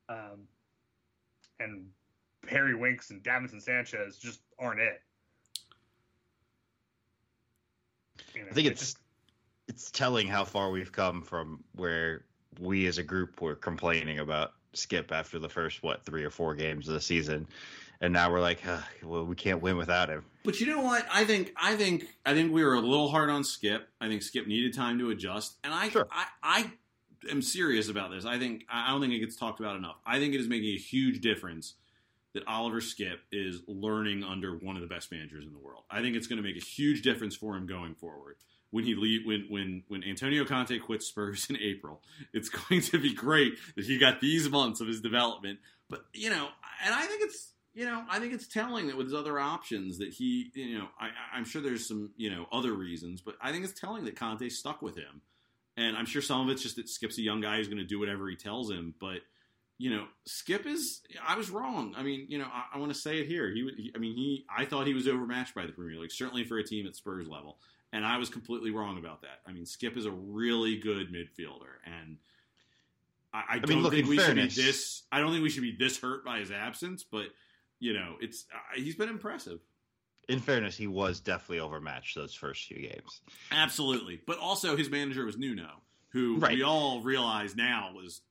Um, 0.08 0.48
and 1.60 1.88
Harry 2.48 2.76
Winks 2.76 3.10
and 3.10 3.24
Davinson 3.24 3.62
Sanchez 3.62 4.18
just 4.18 4.42
aren't 4.58 4.80
it. 4.80 5.02
You 8.34 8.42
know, 8.42 8.48
I 8.50 8.54
think 8.54 8.68
it's 8.68 8.82
just- 8.82 9.00
it's 9.68 9.92
telling 9.92 10.28
how 10.28 10.46
far 10.46 10.72
we've 10.72 10.92
come 10.92 11.22
from 11.22 11.64
where 11.74 12.26
we 12.60 12.88
as 12.88 12.98
a 12.98 13.04
group 13.04 13.42
were 13.42 13.56
complaining 13.56 14.20
about 14.20 14.54
Skipp 14.74 15.12
after 15.12 15.40
the 15.40 15.50
first 15.50 15.84
what 15.84 16.04
three 16.04 16.24
or 16.24 16.30
four 16.30 16.56
games 16.56 16.88
of 16.88 16.94
the 16.94 17.02
season, 17.02 17.48
and 18.02 18.14
now 18.14 18.32
we're 18.32 18.40
like, 18.40 18.66
"Ugh, 18.66 18.84
well, 19.04 19.26
we 19.26 19.36
can't 19.36 19.62
win 19.62 19.78
without 19.78 20.10
him. 20.10 20.26
But 20.44 20.60
you 20.60 20.68
know 20.68 20.82
what? 20.82 21.06
I 21.12 21.26
think 21.26 21.54
I 21.56 21.76
think 21.76 22.08
I 22.26 22.34
think 22.34 22.52
we 22.54 22.64
were 22.64 22.74
a 22.74 22.80
little 22.80 23.10
hard 23.10 23.30
on 23.30 23.44
Skipp. 23.44 23.82
I 24.00 24.08
think 24.08 24.22
Skipp 24.22 24.48
needed 24.48 24.74
time 24.74 25.00
to 25.00 25.10
adjust, 25.10 25.58
and 25.64 25.74
I 25.74 25.90
Sure. 25.90 26.08
I, 26.12 26.26
I 26.42 26.72
am 27.30 27.42
serious 27.42 27.90
about 27.90 28.12
this. 28.12 28.26
I 28.26 28.40
think 28.40 28.66
I 28.70 28.92
don't 28.92 29.02
think 29.02 29.14
it 29.14 29.20
gets 29.20 29.36
talked 29.36 29.60
about 29.60 29.76
enough. 29.76 29.98
I 30.06 30.20
think 30.20 30.34
it 30.34 30.40
is 30.40 30.48
making 30.48 30.74
a 30.74 30.78
huge 30.80 31.22
difference 31.22 31.76
that 32.34 32.44
Oliver 32.48 32.80
Skipp 32.80 33.18
is 33.32 33.62
learning 33.68 34.24
under 34.24 34.56
one 34.56 34.76
of 34.76 34.82
the 34.82 34.88
best 34.88 35.12
managers 35.12 35.46
in 35.46 35.52
the 35.52 35.60
world. 35.60 35.84
I 35.90 36.02
think 36.02 36.16
it's 36.16 36.28
going 36.28 36.42
to 36.42 36.48
make 36.48 36.58
a 36.58 36.66
huge 36.66 37.02
difference 37.02 37.36
for 37.36 37.56
him 37.56 37.66
going 37.66 37.96
forward. 37.96 38.36
When 38.72 38.84
he 38.84 38.94
leave, 38.94 39.26
when 39.26 39.46
when 39.50 39.84
when 39.88 40.04
Antonio 40.04 40.46
Conte 40.46 40.78
quits 40.80 41.08
Spurs 41.08 41.48
in 41.50 41.58
April, 41.58 42.02
it's 42.34 42.50
going 42.70 42.82
to 42.82 43.00
be 43.00 43.14
great 43.14 43.54
that 43.76 43.86
he 43.86 43.98
got 43.98 44.22
these 44.22 44.50
months 44.50 44.80
of 44.80 44.88
his 44.88 45.02
development. 45.02 45.60
But 45.90 46.06
you 46.14 46.30
know, 46.30 46.48
and 46.86 46.94
I 46.94 47.06
think 47.06 47.24
it's 47.24 47.52
you 47.80 47.86
know, 47.86 48.04
I 48.10 48.20
think 48.20 48.34
it's 48.34 48.46
telling 48.46 48.88
that 48.88 48.98
with 48.98 49.06
his 49.06 49.13
other 49.13 49.39
options 49.39 50.00
that 50.00 50.10
he, 50.10 50.52
you 50.54 50.78
know, 50.78 50.89
I, 51.00 51.12
I'm 51.34 51.46
sure 51.46 51.62
there's 51.62 51.88
some, 51.88 52.10
you 52.18 52.30
know, 52.30 52.46
other 52.52 52.74
reasons, 52.74 53.22
but 53.22 53.36
I 53.42 53.54
think 53.54 53.63
it's 53.63 53.80
telling 53.80 54.04
that 54.04 54.18
Conte 54.18 54.50
stuck 54.50 54.82
with 54.82 54.98
him. 54.98 55.22
And 55.78 55.96
I'm 55.96 56.06
sure 56.06 56.22
some 56.22 56.42
of 56.42 56.50
it's 56.50 56.62
just 56.62 56.76
that 56.76 56.88
Skipp's 56.88 57.18
a 57.20 57.22
young 57.22 57.39
guy 57.39 57.56
who's 57.56 57.70
going 57.70 57.78
to 57.78 57.86
do 57.86 57.98
whatever 57.98 58.28
he 58.30 58.36
tells 58.36 58.70
him. 58.70 58.96
But, 59.00 59.20
you 59.78 59.92
know, 59.92 60.08
Skipp 60.28 60.65
is, 60.65 61.00
I 61.26 61.38
was 61.38 61.50
wrong. 61.50 61.96
I 61.98 62.04
mean, 62.04 62.26
you 62.28 62.38
know, 62.38 62.48
I, 62.52 62.65
I 62.76 62.80
want 62.80 62.92
to 62.94 63.00
say 63.00 63.22
it 63.22 63.28
here. 63.28 63.50
He, 63.50 63.72
he, 63.78 63.94
I 63.96 63.98
mean, 63.98 64.13
he, 64.13 64.46
I 64.54 64.65
thought 64.65 64.86
he 64.86 64.94
was 64.94 65.08
overmatched 65.08 65.56
by 65.56 65.65
the 65.65 65.72
Premier 65.72 66.02
League, 66.02 66.12
certainly 66.12 66.44
for 66.44 66.58
a 66.58 66.65
team 66.65 66.86
at 66.86 66.98
Spurs 66.98 67.30
level. 67.30 67.60
And 67.94 68.06
I 68.06 68.18
was 68.18 68.28
completely 68.28 68.72
wrong 68.72 68.98
about 68.98 69.22
that. 69.22 69.39
I 69.48 69.54
mean, 69.54 69.63
Skipp 69.63 69.96
is 69.96 70.06
a 70.06 70.12
really 70.12 70.76
good 70.76 71.13
midfielder. 71.13 71.80
And, 71.86 72.18
I, 73.34 73.44
I, 73.52 73.60
don't 73.60 73.70
mean, 73.70 73.84
look, 73.84 73.94
think 73.94 74.10
we 74.10 74.18
fairness- 74.18 74.54
should 74.54 74.63
be 74.63 74.68
this. 74.68 75.04
I 75.13 75.22
don't 75.22 75.32
think 75.32 75.44
we 75.44 75.50
should 75.50 75.63
be 75.63 75.78
this 75.80 75.98
hurt 75.98 76.26
by 76.26 76.39
his 76.39 76.52
absence, 76.52 77.06
but 77.10 77.28
you 77.80 77.94
know, 77.94 78.15
it's 78.22 78.46
uh, 78.54 78.58
he's 78.80 78.96
been 78.96 79.10
impressive. 79.10 79.60
In 80.28 80.39
fairness, 80.39 80.78
he 80.78 80.88
was 80.88 81.20
definitely 81.20 81.60
overmatched 81.60 82.15
those 82.15 82.36
first 82.36 82.65
few 82.68 82.82
games. 82.88 83.22
Absolutely, 83.52 84.22
but 84.28 84.38
also 84.38 84.76
his 84.76 84.89
manager 84.89 85.26
was 85.26 85.38
Nuno, 85.38 85.82
who 86.10 86.38
Right. 86.38 86.56
we 86.58 86.62
all 86.63 87.02
realize 87.02 87.56
now 87.56 87.94
was 87.96 88.22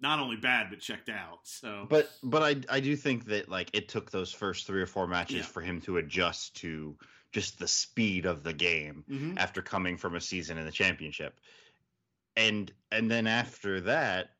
not 0.00 0.18
only 0.18 0.36
bad 0.36 0.68
but 0.70 0.80
checked 0.80 1.08
out. 1.08 1.40
So, 1.44 1.86
But 1.88 2.10
but 2.22 2.42
I 2.42 2.76
I 2.76 2.80
do 2.80 2.96
think 2.96 3.26
that 3.26 3.48
like 3.48 3.70
it 3.74 3.88
took 3.88 4.10
those 4.10 4.32
first 4.32 4.66
three 4.66 4.80
or 4.82 4.86
four 4.86 5.06
matches 5.06 5.36
Yeah. 5.36 5.42
for 5.42 5.60
him 5.60 5.80
to 5.82 5.98
adjust 5.98 6.56
to 6.56 6.96
just 7.32 7.58
the 7.60 7.68
speed 7.68 8.26
of 8.26 8.42
the 8.42 8.52
game 8.52 9.04
Mhm. 9.08 9.38
after 9.38 9.62
coming 9.62 9.96
from 9.98 10.16
a 10.16 10.20
season 10.20 10.58
in 10.58 10.64
the 10.64 10.72
championship. 10.72 11.38
And 12.36 12.72
and 12.90 13.10
then 13.10 13.26
after 13.26 13.82
that 13.82 14.30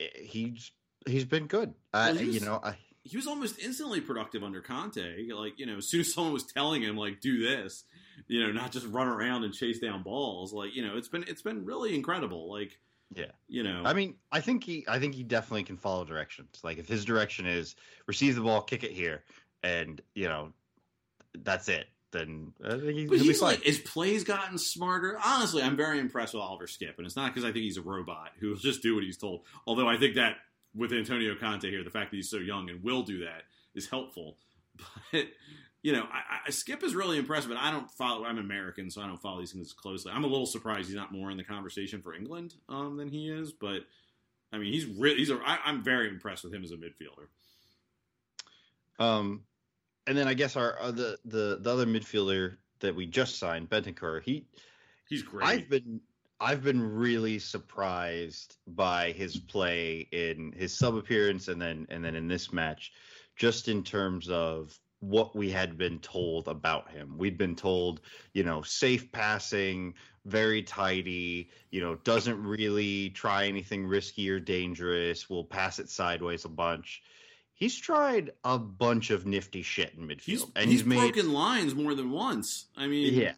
eh, 0.00 0.08
he's 0.20 0.72
he's 1.06 1.24
been 1.26 1.46
good. 1.46 1.74
Well, 1.92 2.14
he 2.16 2.30
you 2.32 2.40
know, 2.40 2.58
I 2.62 2.76
he 3.08 3.16
was 3.16 3.26
almost 3.26 3.58
instantly 3.58 4.00
productive 4.00 4.42
under 4.42 4.60
Conte. 4.60 5.30
Like 5.32 5.58
you 5.58 5.66
know, 5.66 5.78
as 5.78 5.88
soon 5.88 6.00
as 6.00 6.12
someone 6.14 6.32
was 6.32 6.44
telling 6.44 6.82
him 6.82 6.96
like 6.96 7.20
do 7.20 7.42
this, 7.42 7.84
you 8.26 8.44
know, 8.44 8.52
not 8.52 8.72
just 8.72 8.86
run 8.86 9.08
around 9.08 9.44
and 9.44 9.54
chase 9.54 9.78
down 9.78 10.02
balls. 10.02 10.52
Like 10.52 10.74
you 10.74 10.86
know, 10.86 10.96
it's 10.96 11.08
been 11.08 11.24
it's 11.26 11.42
been 11.42 11.64
really 11.64 11.94
incredible. 11.94 12.50
Like 12.50 12.78
Yeah. 13.14 13.32
you 13.48 13.62
know, 13.62 13.82
I 13.84 13.94
mean, 13.94 14.16
I 14.30 14.40
think 14.40 14.64
he 14.64 14.84
I 14.88 14.98
think 14.98 15.14
he 15.14 15.22
definitely 15.22 15.64
can 15.64 15.76
follow 15.76 16.04
directions. 16.04 16.60
Like 16.62 16.78
if 16.78 16.88
his 16.88 17.04
direction 17.04 17.46
is 17.46 17.74
receive 18.06 18.34
the 18.34 18.42
ball, 18.42 18.62
kick 18.62 18.84
it 18.84 18.92
here, 18.92 19.24
and 19.62 20.00
you 20.14 20.28
know 20.28 20.52
that's 21.40 21.68
it, 21.68 21.86
then 22.10 22.52
I 22.64 22.70
think 22.70 22.84
he, 22.94 23.06
But 23.06 23.18
he's 23.18 23.42
like, 23.42 23.62
his 23.62 23.78
play's 23.78 24.24
gotten 24.24 24.58
smarter. 24.58 25.18
Honestly, 25.24 25.62
I'm 25.62 25.76
very 25.76 25.98
impressed 26.00 26.34
with 26.34 26.42
Oliver 26.42 26.66
Skipp, 26.66 26.96
and 26.96 27.06
it's 27.06 27.16
not 27.16 27.32
because 27.32 27.44
I 27.44 27.52
think 27.52 27.64
he's 27.64 27.76
a 27.76 27.82
robot 27.82 28.32
who 28.40 28.48
will 28.48 28.56
just 28.56 28.82
do 28.82 28.94
what 28.94 29.04
he's 29.04 29.18
told. 29.18 29.42
Although 29.66 29.88
I 29.88 29.98
think 29.98 30.16
that 30.16 30.36
with 30.78 30.92
Antonio 30.92 31.34
Conte 31.34 31.68
here, 31.68 31.84
the 31.84 31.90
fact 31.90 32.10
that 32.10 32.16
he's 32.16 32.30
so 32.30 32.38
young 32.38 32.70
and 32.70 32.82
will 32.82 33.02
do 33.02 33.20
that 33.24 33.42
is 33.74 33.88
helpful. 33.88 34.36
But 35.12 35.26
you 35.82 35.92
know, 35.92 36.02
I, 36.12 36.46
I, 36.46 36.50
Skipp 36.50 36.82
is 36.82 36.94
really 36.94 37.18
impressive, 37.18 37.50
and 37.50 37.58
I 37.58 37.70
don't 37.70 37.90
follow. 37.90 38.24
I'm 38.24 38.38
American, 38.38 38.90
so 38.90 39.00
I 39.00 39.06
don't 39.06 39.20
follow 39.20 39.40
these 39.40 39.52
things 39.52 39.68
as 39.68 39.72
closely. 39.72 40.12
I'm 40.12 40.24
a 40.24 40.26
little 40.28 40.46
surprised 40.46 40.86
he's 40.88 40.96
not 40.96 41.12
more 41.12 41.30
in 41.30 41.36
the 41.36 41.44
conversation 41.44 42.02
for 42.02 42.14
England 42.14 42.54
um, 42.68 42.96
than 42.96 43.08
he 43.08 43.28
is. 43.28 43.52
But 43.52 43.82
I 44.52 44.58
mean, 44.58 44.72
he's 44.72 44.86
really 44.86 45.18
he's 45.18 45.30
a. 45.30 45.38
I, 45.44 45.58
I'm 45.64 45.82
very 45.82 46.08
impressed 46.08 46.44
with 46.44 46.52
him 46.52 46.64
as 46.64 46.72
a 46.72 46.76
midfielder. 46.76 47.28
Um, 48.98 49.44
and 50.06 50.18
then 50.18 50.26
I 50.26 50.34
guess 50.34 50.56
our 50.56 50.80
uh, 50.80 50.90
the 50.90 51.18
the 51.24 51.58
the 51.60 51.72
other 51.72 51.86
midfielder 51.86 52.56
that 52.80 52.94
we 52.94 53.06
just 53.06 53.38
signed, 53.38 53.70
Bentancur, 53.70 54.22
he 54.22 54.46
He's 55.08 55.22
great. 55.22 55.46
I've 55.46 55.68
been 55.70 56.00
I've 56.40 56.62
been 56.62 56.80
really 56.80 57.38
surprised 57.38 58.56
by 58.66 59.12
his 59.12 59.36
play 59.36 60.08
in 60.12 60.52
his 60.56 60.72
sub 60.72 60.94
appearance 60.94 61.48
and 61.48 61.60
then 61.60 61.86
and 61.90 62.04
then 62.04 62.14
in 62.14 62.28
this 62.28 62.52
match, 62.52 62.92
just 63.36 63.68
in 63.68 63.82
terms 63.82 64.28
of 64.28 64.78
what 65.00 65.34
we 65.34 65.50
had 65.50 65.78
been 65.78 65.98
told 66.00 66.48
about 66.48 66.90
him. 66.90 67.16
We'd 67.18 67.38
been 67.38 67.54
told, 67.54 68.00
you 68.32 68.42
know, 68.42 68.62
safe 68.62 69.10
passing, 69.12 69.94
very 70.24 70.62
tidy, 70.62 71.50
you 71.70 71.80
know, 71.80 71.96
doesn't 71.96 72.42
really 72.42 73.10
try 73.10 73.46
anything 73.46 73.86
risky 73.86 74.28
or 74.30 74.40
dangerous, 74.40 75.30
will 75.30 75.44
pass 75.44 75.78
it 75.78 75.88
sideways 75.88 76.44
a 76.44 76.48
bunch. 76.48 77.02
He's 77.54 77.76
tried 77.76 78.32
a 78.44 78.58
bunch 78.58 79.10
of 79.10 79.26
nifty 79.26 79.62
shit 79.62 79.94
in 79.96 80.06
midfield. 80.06 80.22
he's 80.24 80.44
and 80.54 80.70
he's, 80.70 80.80
he's, 80.80 80.84
made 80.84 80.98
broken 80.98 81.32
lines 81.32 81.74
more 81.74 81.94
than 81.94 82.10
once. 82.10 82.66
I 82.76 82.86
mean, 82.86 83.14
yeah. 83.14 83.32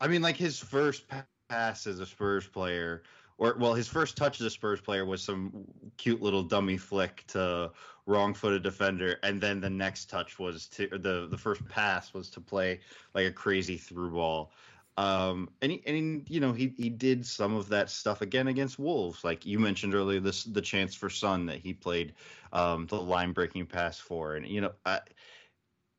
I 0.00 0.08
mean, 0.08 0.22
like 0.22 0.36
his 0.36 0.58
first 0.58 1.08
pa- 1.08 1.26
pass 1.48 1.86
as 1.86 2.00
a 2.00 2.06
Spurs 2.06 2.46
player, 2.46 3.02
or 3.38 3.56
well, 3.58 3.74
his 3.74 3.88
first 3.88 4.16
touch 4.16 4.40
as 4.40 4.46
a 4.46 4.50
Spurs 4.50 4.80
player 4.80 5.04
was 5.04 5.22
some 5.22 5.64
cute 5.96 6.20
little 6.20 6.42
dummy 6.42 6.76
flick 6.76 7.24
to 7.28 7.70
wrong-footed 8.06 8.62
defender, 8.62 9.18
and 9.22 9.40
then 9.40 9.60
the 9.60 9.70
next 9.70 10.10
touch 10.10 10.38
was 10.38 10.66
to 10.68 10.88
the 10.88 11.28
the 11.30 11.38
first 11.38 11.66
pass 11.68 12.12
was 12.12 12.30
to 12.30 12.40
play 12.40 12.80
like 13.14 13.26
a 13.26 13.32
crazy 13.32 13.76
through 13.76 14.10
ball. 14.10 14.52
Um, 14.96 15.48
and 15.62 15.70
he, 15.70 15.82
and 15.86 16.28
you 16.28 16.40
know 16.40 16.52
he 16.52 16.74
he 16.76 16.88
did 16.88 17.24
some 17.24 17.54
of 17.54 17.68
that 17.68 17.88
stuff 17.88 18.20
again 18.20 18.48
against 18.48 18.80
Wolves, 18.80 19.22
like 19.22 19.46
you 19.46 19.60
mentioned 19.60 19.94
earlier. 19.94 20.18
This 20.18 20.42
the 20.42 20.60
chance 20.60 20.94
for 20.94 21.08
Sun 21.08 21.46
that 21.46 21.58
he 21.58 21.72
played 21.72 22.14
um, 22.52 22.86
the 22.86 23.00
line 23.00 23.32
breaking 23.32 23.66
pass 23.66 24.00
for, 24.00 24.34
and 24.34 24.46
you 24.48 24.60
know 24.60 24.72
I, 24.84 25.00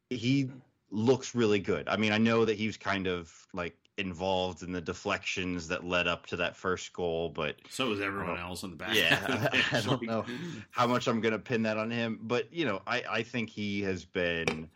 he 0.10 0.52
looks 0.92 1.34
really 1.34 1.60
good. 1.60 1.88
I 1.88 1.96
mean, 1.96 2.12
I 2.12 2.18
know 2.18 2.44
that 2.44 2.58
he 2.58 2.68
was 2.68 2.76
kind 2.76 3.08
of 3.08 3.32
like 3.54 3.78
involved 4.00 4.64
in 4.64 4.72
the 4.72 4.82
deflections 4.82 5.68
that 5.68 5.86
led 5.86 6.08
up 6.08 6.26
to 6.28 6.38
that 6.38 6.56
first 6.56 6.94
goal, 6.94 7.30
but 7.30 7.58
So 7.70 7.92
is 7.92 8.02
everyone 8.02 8.40
else 8.40 8.64
in 8.64 8.72
the 8.72 8.76
back. 8.76 8.96
Yeah, 8.96 9.16
half 9.16 9.30
of 9.30 9.42
the 9.42 9.50
pitch. 9.50 9.74
I 9.74 9.82
don't 9.82 10.04
know. 10.04 10.26
how 10.72 10.88
much 10.88 11.08
I'm 11.08 11.22
going 11.22 11.34
to 11.34 11.40
pin 11.40 11.64
that 11.64 11.78
on 11.78 11.92
him. 11.92 12.20
But, 12.24 12.52
you 12.52 12.66
know, 12.66 12.82
I, 12.88 13.04
I 13.10 13.24
think 13.24 13.50
he 13.50 13.82
has 13.82 14.06
been 14.06 14.70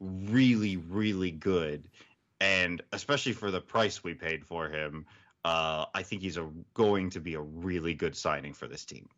really, 0.00 0.76
really 0.76 1.30
good. 1.30 1.88
And 2.40 2.82
especially 2.92 3.32
for 3.32 3.50
the 3.50 3.60
price 3.60 4.04
we 4.04 4.14
paid 4.14 4.44
for 4.44 4.68
him, 4.68 5.06
uh, 5.44 5.86
I 5.94 6.02
think 6.02 6.22
he's 6.22 6.36
a, 6.36 6.48
going 6.74 7.10
to 7.10 7.20
be 7.20 7.34
a 7.34 7.40
really 7.40 7.94
good 7.94 8.16
signing 8.16 8.52
for 8.52 8.68
this 8.68 8.84
team. 8.84 9.08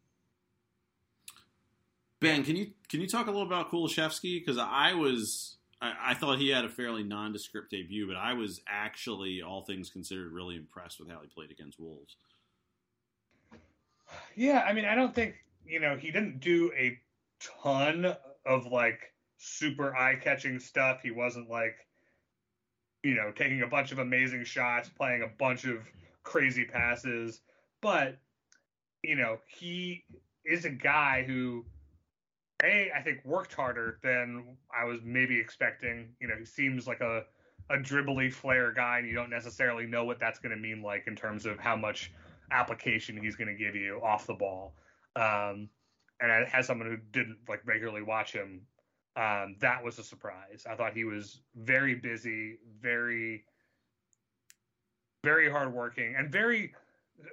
Ben, 2.21 2.45
can 2.45 2.55
you 2.55 2.73
can 2.89 3.01
you 3.01 3.09
talk 3.09 3.27
a 3.27 3.31
little 3.31 3.47
about 3.47 3.71
Kulusevski? 3.71 4.39
Because 4.39 4.59
I 4.59 4.93
was 4.93 5.57
I, 5.83 6.12
thought 6.14 6.38
he 6.38 6.51
had 6.51 6.66
a 6.66 6.69
fairly 6.69 7.03
nondescript 7.03 7.71
debut, 7.71 8.07
but 8.07 8.16
I 8.16 8.35
was 8.35 8.61
actually, 8.69 9.40
all 9.40 9.62
things 9.62 9.88
considered, 9.88 10.31
really 10.31 10.57
impressed 10.57 11.01
with 11.01 11.09
how 11.09 11.21
he 11.23 11.29
played 11.29 11.51
against 11.51 11.81
Wolves. 11.81 12.16
Yeah, 14.35 14.64
I 14.66 14.73
mean, 14.73 14.85
I 14.85 14.95
don't 14.95 15.14
think 15.14 15.37
you 15.64 15.81
know 15.81 15.97
he 15.97 16.11
didn't 16.11 16.40
do 16.40 16.73
a 16.77 16.99
ton 17.62 18.16
of 18.45 18.66
like 18.66 19.12
super 19.38 19.95
eye-catching 19.97 20.59
stuff. 20.59 21.01
He 21.03 21.11
wasn't 21.11 21.49
like 21.49 21.77
you 23.03 23.14
know 23.14 23.33
taking 23.35 23.62
a 23.62 23.66
bunch 23.66 23.93
of 23.93 23.99
amazing 23.99 24.45
shots, 24.45 24.88
playing 24.88 25.23
a 25.23 25.29
bunch 25.38 25.64
of 25.64 25.79
crazy 26.23 26.64
passes, 26.64 27.40
but 27.81 28.19
you 29.03 29.16
know 29.16 29.38
he 29.47 30.05
is 30.45 30.64
a 30.64 30.71
guy 30.71 31.25
who 31.27 31.64
a 32.64 32.90
I 32.96 33.03
think 33.03 33.25
worked 33.25 33.55
harder 33.55 33.99
than 34.03 34.57
I 34.77 34.85
was 34.85 35.01
maybe 35.05 35.38
expecting. 35.38 36.14
You 36.20 36.29
know, 36.29 36.37
he 36.38 36.44
seems 36.44 36.87
like 36.87 37.01
a 37.01 37.25
a 37.70 37.77
dribbly 37.77 38.33
flair 38.33 38.73
guy, 38.73 38.99
and 38.99 39.09
you 39.09 39.14
don't 39.14 39.31
necessarily 39.31 39.87
know 39.87 40.05
what 40.05 40.18
that's 40.18 40.40
going 40.40 40.55
to 40.55 40.61
mean 40.61 40.83
like 40.83 41.05
in 41.07 41.14
terms 41.14 41.46
of 41.46 41.59
how 41.59 41.77
much 41.77 42.12
application 42.51 43.16
he's 43.16 43.37
going 43.37 43.49
to 43.49 43.55
give 43.55 43.77
you 43.77 44.01
off 44.03 44.27
the 44.27 44.35
ball. 44.35 44.75
Um, 45.14 45.68
and 46.20 46.46
as 46.53 46.66
someone 46.66 46.88
who 46.88 46.96
didn't 46.96 47.38
like 47.49 47.61
regularly 47.64 48.03
watch 48.03 48.33
him, 48.33 48.62
um, 49.16 49.57
that 49.61 49.83
was 49.83 49.99
a 49.99 50.03
surprise. 50.03 50.66
I 50.68 50.75
thought 50.75 50.94
he 50.94 51.05
was 51.05 51.40
very 51.57 51.94
busy, 51.94 52.59
very, 52.81 53.44
very 55.25 55.51
hardworking, 55.51 56.14
and 56.16 56.31
very, 56.31 56.75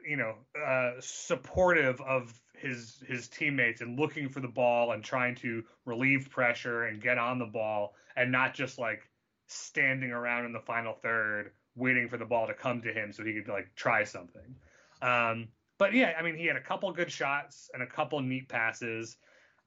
you 0.08 0.18
know, 0.18 0.36
uh, 0.64 0.94
supportive 1.00 2.00
of 2.02 2.34
his 2.58 3.04
his 3.08 3.28
teammates 3.28 3.82
and 3.82 4.00
looking 4.00 4.30
for 4.30 4.40
the 4.40 4.48
ball 4.48 4.92
and 4.92 5.04
trying 5.04 5.36
to 5.36 5.64
relieve 5.86 6.30
pressure 6.30 6.86
and 6.86 7.02
get 7.02 7.18
on 7.18 7.40
the 7.40 7.46
ball 7.46 7.96
and 8.16 8.32
not 8.32 8.54
just 8.54 8.80
like 8.80 9.10
standing 9.48 10.12
around 10.12 10.46
in 10.46 10.54
the 10.54 10.60
final 10.60 10.94
third 10.94 11.52
waiting 11.76 12.10
for 12.10 12.18
the 12.18 12.26
ball 12.26 12.48
to 12.48 12.54
come 12.54 12.82
to 12.82 12.92
him 12.92 13.12
so 13.14 13.24
he 13.24 13.34
could 13.34 13.48
like 13.48 13.70
try 13.76 14.04
something. 14.04 14.56
Um, 15.02 15.48
but 15.78 15.94
yeah, 15.94 16.14
I 16.20 16.24
mean, 16.24 16.36
he 16.36 16.46
had 16.46 16.56
a 16.56 16.62
couple 16.62 16.92
good 16.92 17.12
shots 17.12 17.70
and 17.74 17.84
a 17.84 17.88
couple 17.88 18.20
neat 18.20 18.50
passes. 18.50 19.18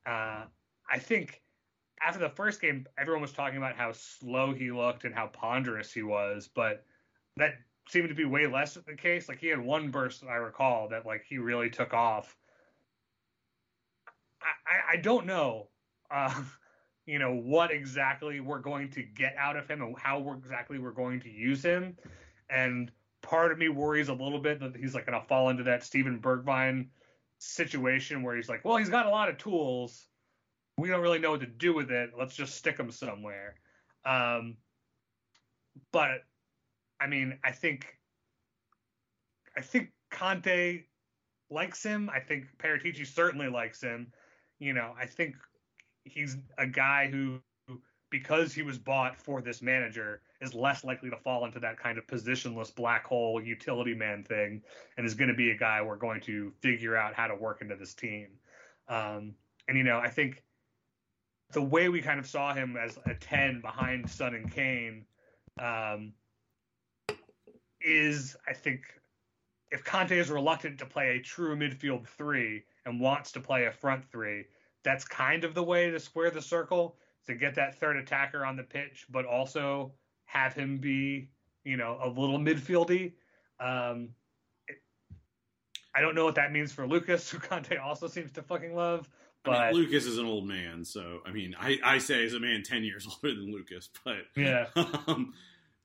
Uh, 0.05 0.45
I 0.91 0.99
think 0.99 1.41
after 2.03 2.19
the 2.19 2.31
first 2.31 2.61
game, 2.61 2.87
everyone 2.99 3.23
was 3.23 3.33
talking 3.33 3.59
about 3.59 3.77
how 3.77 3.93
slow 3.93 4.53
he 4.53 4.73
looked 4.73 5.05
and 5.05 5.15
how 5.15 5.29
ponderous 5.29 5.93
he 5.93 6.03
was, 6.03 6.49
but 6.53 6.85
that 7.37 7.55
seemed 7.89 8.09
to 8.09 8.15
be 8.15 8.25
way 8.25 8.47
less 8.47 8.75
the 8.75 8.95
case. 8.95 9.29
Like 9.29 9.39
he 9.39 9.49
had 9.49 9.61
one 9.61 9.91
burst, 9.91 10.25
I 10.25 10.35
recall, 10.35 10.89
that 10.89 11.07
like 11.07 11.25
he 11.29 11.39
really 11.39 11.71
took 11.71 11.95
off. 11.95 12.37
I, 14.43 14.95
I, 14.95 14.97
don't 14.97 15.27
know. 15.27 15.69
Uh, 16.11 16.43
you 17.07 17.19
know, 17.19 17.35
what 17.35 17.71
exactly 17.71 18.41
we're 18.41 18.61
going 18.61 18.91
to 18.91 19.03
get 19.03 19.35
out 19.39 19.57
of 19.57 19.69
him 19.69 19.83
and 19.83 19.97
how 19.99 20.21
we're 20.21 20.37
exactly 20.37 20.79
we're 20.79 20.93
going 20.93 21.21
to 21.21 21.31
use 21.31 21.63
him. 21.63 21.97
And 22.49 22.91
part 23.23 23.53
of 23.53 23.59
me 23.59 23.69
worries 23.69 24.09
a 24.09 24.15
little 24.15 24.39
bit 24.39 24.61
that 24.61 24.77
he's 24.77 24.95
like 24.95 25.07
going 25.07 25.21
to 25.21 25.27
fall 25.27 25.49
into 25.49 25.65
that 25.65 25.85
Steven 25.85 26.21
Bergwijn 26.21 26.89
situation 27.39 28.23
where 28.23 28.37
he's 28.37 28.49
like, 28.49 28.65
well, 28.65 28.77
he's 28.77 28.89
got 28.89 29.07
a 29.07 29.11
lot 29.11 29.29
of 29.29 29.39
tools. 29.39 30.07
We 30.79 30.89
don't 30.89 31.01
really 31.01 31.19
know 31.19 31.33
what 31.33 31.41
to 31.41 31.47
do 31.47 31.75
with 31.75 31.91
it. 31.91 32.11
Let's 32.19 32.35
just 32.35 32.55
stick 32.55 32.79
him 32.79 32.91
somewhere. 32.91 33.57
Um, 34.05 34.57
but 35.93 36.23
I 37.01 37.07
mean, 37.07 37.39
I 37.45 37.53
think 37.53 37.87
I 39.57 39.63
think 39.63 39.91
Conte 40.11 40.85
likes 41.51 41.83
him. 41.83 42.11
I 42.11 42.21
think 42.21 42.47
Paratici 42.59 43.07
certainly 43.07 43.49
likes 43.49 43.81
him. 43.81 44.13
You 44.61 44.75
know, 44.75 44.95
I 44.99 45.07
think 45.07 45.35
he's 46.05 46.37
a 46.59 46.67
guy 46.67 47.09
who, 47.09 47.41
because 48.11 48.53
he 48.53 48.63
was 48.63 48.79
bought 48.79 49.17
for 49.17 49.41
this 49.41 49.63
manager, 49.63 50.21
is 50.41 50.55
less 50.55 50.85
likely 50.85 51.11
to 51.11 51.17
fall 51.17 51.45
into 51.47 51.59
that 51.61 51.79
kind 51.79 51.99
of 51.99 52.07
positionless 52.07 52.75
black 52.75 53.05
hole 53.05 53.43
utility 53.43 53.95
man 53.95 54.23
thing, 54.23 54.63
and 54.97 55.07
is 55.07 55.15
going 55.15 55.29
to 55.29 55.35
be 55.35 55.51
a 55.51 55.57
guy 55.57 55.81
we're 55.83 55.97
going 55.97 56.21
to 56.21 56.53
figure 56.61 56.97
out 56.97 57.15
how 57.15 57.27
to 57.27 57.35
work 57.35 57.63
into 57.63 57.75
this 57.75 57.95
team. 57.95 58.29
Um, 58.87 59.35
and 59.67 59.79
you 59.79 59.85
know, 59.85 59.99
I 59.99 60.11
think 60.11 60.43
the 61.53 61.63
way 61.63 61.89
we 61.89 62.03
kind 62.03 62.21
of 62.21 62.27
saw 62.27 62.55
him 62.55 62.77
as 62.77 62.99
a 63.07 63.15
ten 63.15 63.61
behind 63.61 64.09
Son 64.11 64.35
and 64.35 64.53
Kane 64.53 65.07
um, 65.59 66.13
is, 67.81 68.37
I 68.47 68.53
think, 68.53 68.83
if 69.71 69.85
Conte 69.85 70.17
is 70.17 70.31
reluctant 70.31 70.79
to 70.81 70.87
play 70.87 71.17
a 71.17 71.21
true 71.21 71.57
midfield 71.57 72.07
three 72.07 72.65
and 72.87 73.01
wants 73.01 73.33
to 73.33 73.41
play 73.41 73.67
a 73.67 73.73
front 73.73 74.05
three, 74.11 74.45
that's 74.83 75.05
kind 75.05 75.45
of 75.45 75.55
the 75.55 75.63
way 75.63 75.91
to 75.91 76.01
square 76.01 76.31
the 76.31 76.43
circle 76.43 76.97
to 77.27 77.35
get 77.35 77.55
that 77.55 77.79
third 77.79 77.97
attacker 77.97 78.45
on 78.45 78.57
the 78.57 78.63
pitch, 78.63 79.07
but 79.11 79.25
also 79.25 79.93
have 80.25 80.55
him 80.55 80.79
be, 80.79 81.29
you 81.65 81.77
know, 81.77 81.99
a 82.03 82.09
little 82.09 82.39
midfieldy. 82.39 83.13
Um, 83.59 84.11
it, 84.69 84.79
I 85.95 86.01
don't 86.01 86.15
know 86.15 86.25
what 86.25 86.37
that 86.37 86.53
means 86.53 86.73
for 86.73 86.87
Lucas, 86.87 87.31
who 87.31 87.39
Conte 87.39 87.77
also 87.77 88.09
seems 88.09 88.33
to 88.33 88.43
fucking 88.43 88.75
love. 88.75 89.09
But 89.43 89.55
I 89.55 89.73
mean, 89.73 89.83
Lucas 89.83 90.05
is 90.05 90.19
an 90.19 90.27
old 90.27 90.47
man, 90.47 90.85
so 90.85 91.21
I 91.25 91.33
mean, 91.33 91.55
I, 91.59 91.79
I 91.83 91.99
say 91.99 92.25
as 92.27 92.35
a 92.35 92.41
man 92.41 92.63
ten 92.63 92.85
years 92.85 93.07
older 93.25 93.35
than 93.35 93.51
Lucas, 93.53 93.89
but 94.05 94.19
yeah, 94.37 94.67
um, 95.07 95.33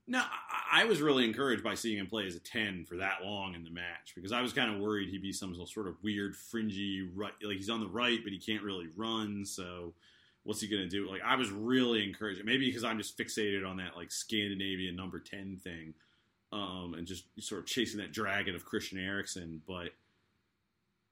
no, 0.07 0.19
I, 0.19 0.81
I 0.81 0.85
was 0.85 1.01
really 1.01 1.25
encouraged 1.25 1.63
by 1.63 1.75
seeing 1.75 1.97
him 1.97 2.07
play 2.07 2.27
as 2.27 2.35
a 2.35 2.39
ten 2.39 2.85
for 2.85 2.97
that 2.97 3.23
long 3.23 3.55
in 3.55 3.63
the 3.63 3.69
match 3.69 4.13
because 4.15 4.31
I 4.31 4.41
was 4.41 4.53
kind 4.53 4.73
of 4.73 4.79
worried 4.79 5.09
he'd 5.09 5.21
be 5.21 5.33
some 5.33 5.55
sort 5.65 5.87
of 5.87 5.95
weird, 6.03 6.35
fringy 6.35 7.07
right, 7.15 7.33
like 7.43 7.57
he's 7.57 7.69
on 7.69 7.79
the 7.79 7.87
right, 7.87 8.19
but 8.23 8.31
he 8.31 8.39
can't 8.39 8.63
really 8.63 8.87
run. 8.95 9.45
So 9.45 9.93
what's 10.43 10.61
he 10.61 10.67
gonna 10.67 10.87
do? 10.87 11.09
Like 11.09 11.21
I 11.23 11.35
was 11.35 11.49
really 11.51 12.03
encouraged, 12.03 12.43
maybe 12.45 12.67
because 12.67 12.83
I'm 12.83 12.97
just 12.97 13.17
fixated 13.17 13.67
on 13.67 13.77
that 13.77 13.95
like 13.95 14.11
Scandinavian 14.11 14.95
number 14.95 15.19
ten 15.19 15.57
thing, 15.63 15.93
um, 16.51 16.95
and 16.97 17.07
just 17.07 17.25
sort 17.39 17.61
of 17.61 17.67
chasing 17.67 17.99
that 17.99 18.13
dragon 18.13 18.55
of 18.55 18.65
Christian 18.65 18.99
Eriksen, 18.99 19.61
but. 19.67 19.89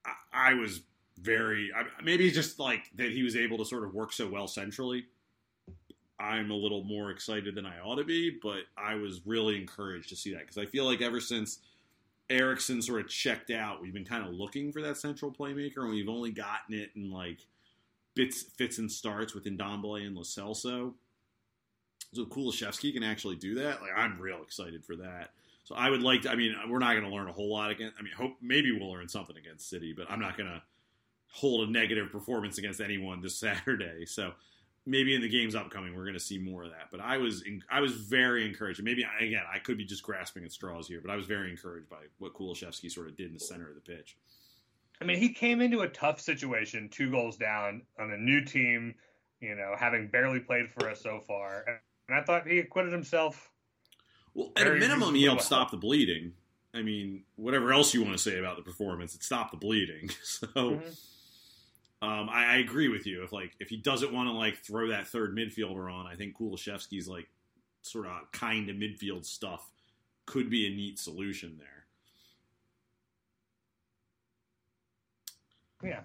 I, 0.05 0.51
I 0.51 0.53
was 0.55 0.81
very 1.19 1.71
maybe 2.03 2.29
just 2.31 2.59
like 2.59 2.89
that 2.95 3.11
he 3.11 3.23
was 3.23 3.35
able 3.35 3.57
to 3.59 3.65
sort 3.65 3.83
of 3.83 3.93
work 3.93 4.11
so 4.11 4.27
well 4.27 4.47
centrally. 4.47 5.05
I'm 6.23 6.51
a 6.51 6.55
little 6.55 6.83
more 6.85 7.11
excited 7.11 7.53
than 7.53 7.65
I 7.65 7.79
ought 7.79 7.95
to 7.95 8.05
be, 8.05 8.39
but 8.41 8.61
I 8.77 8.95
was 8.95 9.21
really 9.25 9.57
encouraged 9.59 10.09
to 10.09 10.15
see 10.15 10.31
that 10.33 10.41
because 10.41 10.57
I 10.57 10.65
feel 10.65 10.85
like 10.85 11.01
ever 11.01 11.19
since 11.19 11.59
Eriksen 12.29 12.81
sort 12.81 13.01
of 13.01 13.09
checked 13.09 13.51
out, 13.51 13.81
we've 13.81 13.93
been 13.93 14.05
kind 14.05 14.25
of 14.25 14.33
looking 14.33 14.71
for 14.71 14.81
that 14.81 14.97
central 14.97 15.31
playmaker, 15.31 15.79
and 15.79 15.89
we've 15.89 16.07
only 16.07 16.31
gotten 16.31 16.75
it 16.75 16.91
in 16.95 17.11
like 17.11 17.39
bits, 18.15 18.43
fits, 18.43 18.77
and 18.77 18.89
starts 18.89 19.35
with 19.35 19.43
Ndombele 19.43 20.07
and 20.07 20.15
Lo 20.15 20.23
Celso. 20.23 20.93
So 22.13 22.25
Kulusevski 22.25 22.93
can 22.93 23.03
actually 23.03 23.35
do 23.35 23.55
that. 23.55 23.81
Like 23.81 23.91
I'm 23.95 24.17
real 24.19 24.41
excited 24.43 24.85
for 24.85 24.95
that. 24.95 25.31
So 25.65 25.75
I 25.75 25.89
would 25.89 26.01
like 26.01 26.21
to. 26.21 26.29
I 26.29 26.35
mean, 26.35 26.55
we're 26.69 26.79
not 26.79 26.93
going 26.93 27.03
to 27.05 27.13
learn 27.13 27.27
a 27.27 27.33
whole 27.33 27.51
lot 27.51 27.69
against. 27.69 27.97
I 27.99 28.01
mean, 28.01 28.13
hope 28.13 28.35
maybe 28.41 28.71
we'll 28.71 28.91
learn 28.91 29.09
something 29.09 29.35
against 29.35 29.69
City, 29.69 29.93
but 29.95 30.09
I'm 30.09 30.19
not 30.21 30.37
going 30.37 30.49
to 30.49 30.61
hold 31.27 31.67
a 31.67 31.71
negative 31.71 32.11
performance 32.11 32.57
against 32.57 32.79
anyone 32.79 33.21
this 33.21 33.35
Saturday. 33.39 34.05
So 34.05 34.31
maybe 34.85 35.15
in 35.15 35.21
the 35.21 35.29
games 35.29 35.55
upcoming 35.55 35.95
we're 35.95 36.03
going 36.03 36.13
to 36.13 36.19
see 36.19 36.37
more 36.37 36.63
of 36.63 36.71
that. 36.71 36.89
But 36.91 36.99
I 36.99 37.17
was 37.17 37.41
in, 37.43 37.63
I 37.69 37.81
was 37.81 37.93
very 37.93 38.45
encouraged. 38.45 38.83
Maybe 38.83 39.05
again 39.19 39.43
I 39.51 39.59
could 39.59 39.77
be 39.77 39.85
just 39.85 40.03
grasping 40.03 40.43
at 40.43 40.51
straws 40.51 40.87
here, 40.87 40.99
but 41.01 41.11
I 41.11 41.15
was 41.15 41.25
very 41.25 41.49
encouraged 41.49 41.89
by 41.89 42.03
what 42.19 42.33
Kulusevski 42.33 42.91
sort 42.91 43.07
of 43.07 43.17
did 43.17 43.27
in 43.27 43.33
the 43.33 43.39
center 43.39 43.69
of 43.69 43.75
the 43.75 43.81
pitch. 43.81 44.17
I 45.01 45.05
mean, 45.05 45.17
he 45.17 45.29
came 45.29 45.59
into 45.59 45.81
a 45.81 45.89
tough 45.89 46.21
situation, 46.21 46.87
two 46.89 47.11
goals 47.11 47.35
down 47.35 47.81
on 47.99 48.11
a 48.11 48.17
new 48.17 48.45
team, 48.45 48.95
you 49.41 49.55
know, 49.55 49.73
having 49.77 50.07
barely 50.07 50.39
played 50.39 50.69
for 50.69 50.89
us 50.89 51.01
so 51.01 51.19
far, 51.27 51.65
and 52.07 52.17
I 52.17 52.23
thought 52.23 52.47
he 52.47 52.59
acquitted 52.59 52.93
himself. 52.93 53.49
Well, 54.33 54.51
at 54.55 54.67
a 54.67 54.71
minimum, 54.71 55.15
he 55.15 55.23
helped 55.23 55.41
well. 55.41 55.45
stop 55.45 55.71
the 55.71 55.77
bleeding. 55.77 56.33
I 56.73 56.81
mean, 56.81 57.23
whatever 57.35 57.73
else 57.73 57.93
you 57.93 58.01
want 58.01 58.13
to 58.13 58.21
say 58.21 58.39
about 58.39 58.55
the 58.55 58.63
performance, 58.63 59.13
it 59.13 59.23
stopped 59.23 59.51
the 59.51 59.57
bleeding. 59.57 60.09
So. 60.23 60.47
Mm-hmm 60.47 60.89
um, 62.03 62.29
I, 62.29 62.55
I, 62.55 62.57
agree 62.57 62.89
with 62.89 63.07
you. 63.07 63.23
If 63.23 63.31
like 63.31 63.55
if 63.61 63.69
he 63.69 63.77
doesn't 63.77 64.11
want 64.11 64.27
to 64.27 64.33
like 64.33 64.57
throw 64.57 64.89
that 64.89 65.07
third 65.07 65.33
midfielder 65.33 65.89
on, 65.91 66.05
I 66.05 66.15
think 66.15 66.37
Kulusevski's 66.37 67.07
like 67.07 67.29
sort 67.81 68.07
of 68.07 68.29
kind 68.33 68.69
of 68.69 68.75
midfield 68.75 69.23
stuff 69.23 69.69
could 70.25 70.49
be 70.49 70.67
a 70.67 70.69
neat 70.69 70.99
solution 70.99 71.57
there. 75.81 75.91
Yeah. 75.91 76.01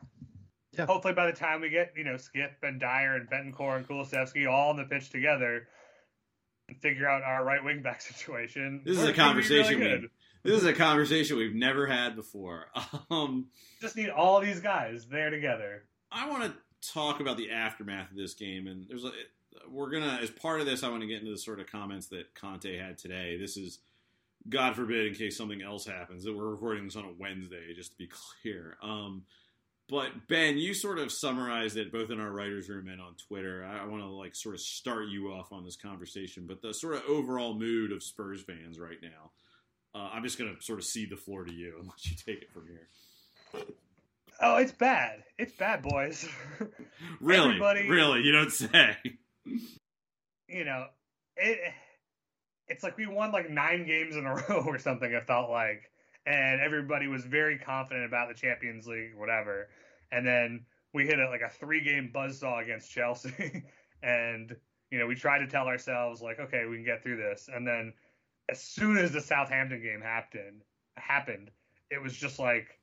Yeah. 0.70 0.86
Hopefully, 0.86 1.14
by 1.14 1.26
the 1.26 1.36
time 1.36 1.62
we 1.62 1.68
get 1.68 1.92
you 1.96 2.04
know 2.04 2.14
Skipp 2.14 2.62
and 2.62 2.78
Dier 2.78 3.16
and 3.16 3.28
Bentancur 3.28 3.76
and 3.76 3.88
Kulusevski 3.88 4.48
all 4.48 4.70
on 4.70 4.76
the 4.76 4.84
pitch 4.84 5.10
together, 5.10 5.66
and 6.68 6.80
figure 6.80 7.08
out 7.08 7.22
our 7.22 7.44
right 7.44 7.64
wing 7.64 7.82
back 7.82 8.00
situation. 8.02 8.82
This 8.84 8.98
is 8.98 9.04
a 9.04 9.12
conversation 9.12 9.80
really 9.80 9.98
we. 10.02 10.08
This 10.48 10.62
is 10.62 10.66
a 10.66 10.72
conversation 10.72 11.36
we've 11.36 11.54
never 11.54 11.86
had 11.86 12.16
before. 12.16 12.66
Um, 13.10 13.46
Just 13.80 13.96
need 13.96 14.10
all 14.10 14.40
these 14.40 14.60
guys 14.60 15.06
there 15.06 15.30
together. 15.30 15.84
I 16.10 16.28
want 16.28 16.44
to 16.44 16.92
talk 16.92 17.20
about 17.20 17.36
the 17.36 17.50
aftermath 17.50 18.10
of 18.10 18.16
this 18.16 18.34
game, 18.34 18.66
and 18.66 18.86
there's 18.88 19.04
a 19.04 19.10
we're 19.70 19.90
gonna 19.90 20.18
as 20.22 20.30
part 20.30 20.60
of 20.60 20.66
this. 20.66 20.82
I 20.82 20.88
want 20.88 21.02
to 21.02 21.06
get 21.06 21.20
into 21.20 21.30
the 21.32 21.38
sort 21.38 21.60
of 21.60 21.66
comments 21.66 22.06
that 22.08 22.34
Conte 22.34 22.76
had 22.76 22.98
today. 22.98 23.36
This 23.38 23.56
is 23.56 23.78
God 24.48 24.76
forbid, 24.76 25.06
in 25.06 25.14
case 25.14 25.36
something 25.36 25.62
else 25.62 25.86
happens, 25.86 26.24
that 26.24 26.36
we're 26.36 26.50
recording 26.50 26.84
this 26.84 26.96
on 26.96 27.04
a 27.04 27.12
Wednesday, 27.18 27.74
just 27.74 27.92
to 27.92 27.98
be 27.98 28.08
clear. 28.42 28.76
Um, 28.82 29.24
but 29.88 30.28
Ben, 30.28 30.58
you 30.58 30.74
sort 30.74 30.98
of 30.98 31.10
summarized 31.10 31.76
it 31.76 31.92
both 31.92 32.10
in 32.10 32.20
our 32.20 32.30
writers' 32.30 32.68
room 32.68 32.88
and 32.88 33.00
on 33.00 33.14
Twitter. 33.14 33.64
I, 33.64 33.82
I 33.82 33.86
want 33.86 34.02
to 34.02 34.08
like 34.08 34.34
sort 34.34 34.54
of 34.54 34.60
start 34.60 35.08
you 35.08 35.32
off 35.32 35.52
on 35.52 35.64
this 35.64 35.76
conversation, 35.76 36.46
but 36.46 36.62
the 36.62 36.74
sort 36.74 36.94
of 36.94 37.02
overall 37.08 37.54
mood 37.54 37.92
of 37.92 38.02
Spurs 38.02 38.42
fans 38.42 38.78
right 38.78 39.00
now. 39.02 39.30
Uh, 39.98 40.10
I'm 40.12 40.22
just 40.22 40.38
going 40.38 40.54
to 40.54 40.62
sort 40.62 40.78
of 40.78 40.84
cede 40.84 41.10
the 41.10 41.16
floor 41.16 41.44
to 41.44 41.52
you 41.52 41.74
and 41.78 41.88
let 41.88 42.06
you 42.06 42.16
take 42.16 42.42
it 42.42 42.52
from 42.52 42.66
here. 42.66 43.64
Oh, 44.40 44.56
it's 44.56 44.72
bad. 44.72 45.24
It's 45.38 45.52
bad, 45.52 45.82
boys. 45.82 46.28
really? 47.20 47.46
Everybody, 47.46 47.88
really? 47.88 48.22
You 48.22 48.32
don't 48.32 48.52
say. 48.52 48.96
You 50.48 50.64
know, 50.64 50.86
it. 51.36 51.58
It's 52.68 52.84
like 52.84 52.96
we 52.96 53.06
won 53.06 53.32
like 53.32 53.50
nine 53.50 53.86
games 53.86 54.14
in 54.14 54.26
a 54.26 54.34
row 54.48 54.62
or 54.66 54.78
something. 54.78 55.10
It 55.10 55.26
felt 55.26 55.50
like, 55.50 55.90
and 56.26 56.60
everybody 56.60 57.08
was 57.08 57.24
very 57.24 57.58
confident 57.58 58.06
about 58.06 58.28
the 58.28 58.34
Champions 58.34 58.86
League, 58.86 59.16
whatever. 59.16 59.68
And 60.12 60.26
then 60.26 60.66
we 60.94 61.06
hit 61.06 61.18
a, 61.18 61.28
like 61.28 61.40
a 61.40 61.50
three-game 61.50 62.12
buzzsaw 62.14 62.62
against 62.62 62.90
Chelsea, 62.90 63.64
and 64.02 64.54
you 64.90 64.98
know 64.98 65.06
we 65.06 65.14
tried 65.16 65.40
to 65.40 65.48
tell 65.48 65.66
ourselves 65.66 66.20
like, 66.20 66.38
okay, 66.38 66.66
we 66.68 66.76
can 66.76 66.84
get 66.84 67.02
through 67.02 67.16
this. 67.16 67.48
And 67.52 67.66
then 67.66 67.94
as 68.48 68.60
soon 68.60 68.96
as 68.96 69.12
the 69.12 69.20
Southampton 69.20 69.82
game 69.82 70.00
happened, 70.00 70.62
happened, 70.96 71.50
it 71.90 72.02
was 72.02 72.14
just 72.14 72.38
like 72.38 72.78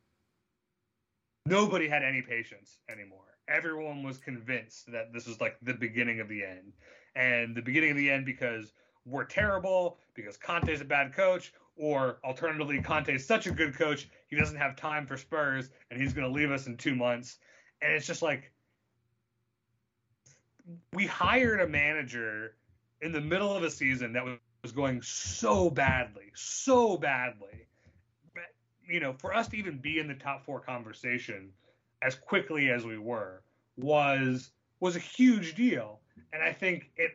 nobody 1.46 1.88
had 1.88 2.04
any 2.04 2.22
patience 2.22 2.80
anymore. 2.90 3.38
Everyone 3.48 4.04
was 4.04 4.18
convinced 4.18 4.92
that 4.92 5.14
this 5.14 5.28
was 5.28 5.40
like 5.40 5.58
the 5.62 5.74
beginning 5.74 6.20
of 6.20 6.28
the 6.28 6.44
end. 6.44 6.74
And 7.16 7.56
the 7.56 7.62
beginning 7.62 7.92
of 7.92 7.98
the 7.98 8.10
end 8.10 8.26
because 8.26 8.74
we're 9.06 9.26
terrible, 9.26 9.98
because 10.16 10.38
Conte's 10.38 10.82
a 10.82 10.86
bad 10.86 11.14
coach, 11.14 11.54
or 11.78 12.20
alternatively, 12.24 12.82
Conte's 12.82 13.26
such 13.26 13.48
a 13.48 13.52
good 13.52 13.78
coach, 13.78 14.10
he 14.28 14.36
doesn't 14.36 14.58
have 14.58 14.76
time 14.76 15.06
for 15.06 15.18
Spurs 15.18 15.70
and 15.92 16.02
he's 16.02 16.14
going 16.14 16.28
to 16.28 16.34
leave 16.34 16.52
us 16.52 16.68
in 16.68 16.78
two 16.78 16.96
months. 16.96 17.38
And 17.82 17.94
it's 17.94 18.08
just 18.08 18.22
like, 18.22 18.52
we 20.94 21.06
hired 21.06 21.62
a 21.62 21.68
manager 21.68 22.56
in 23.02 23.12
the 23.12 23.22
middle 23.22 23.56
of 23.56 23.64
a 23.64 23.70
season 23.70 24.14
that 24.14 24.26
was 24.26 24.38
going 24.72 25.02
so 25.02 25.70
badly, 25.70 26.32
so 26.34 26.98
badly 26.98 27.68
you 28.88 29.00
know, 29.00 29.14
for 29.14 29.34
us 29.34 29.48
to 29.50 29.58
even 29.58 29.78
be 29.78 30.00
in 30.00 30.08
the 30.08 30.14
top 30.14 30.46
four 30.46 30.60
conversation 30.60 31.50
as 32.02 32.16
quickly 32.16 32.70
as 32.70 32.86
we 32.86 32.98
were 32.98 33.42
was 33.78 34.52
was 34.80 34.96
a 34.96 35.00
huge 35.00 35.56
deal, 35.56 36.00
and 36.34 36.44
I 36.44 36.52
think 36.52 36.92
it 36.98 37.12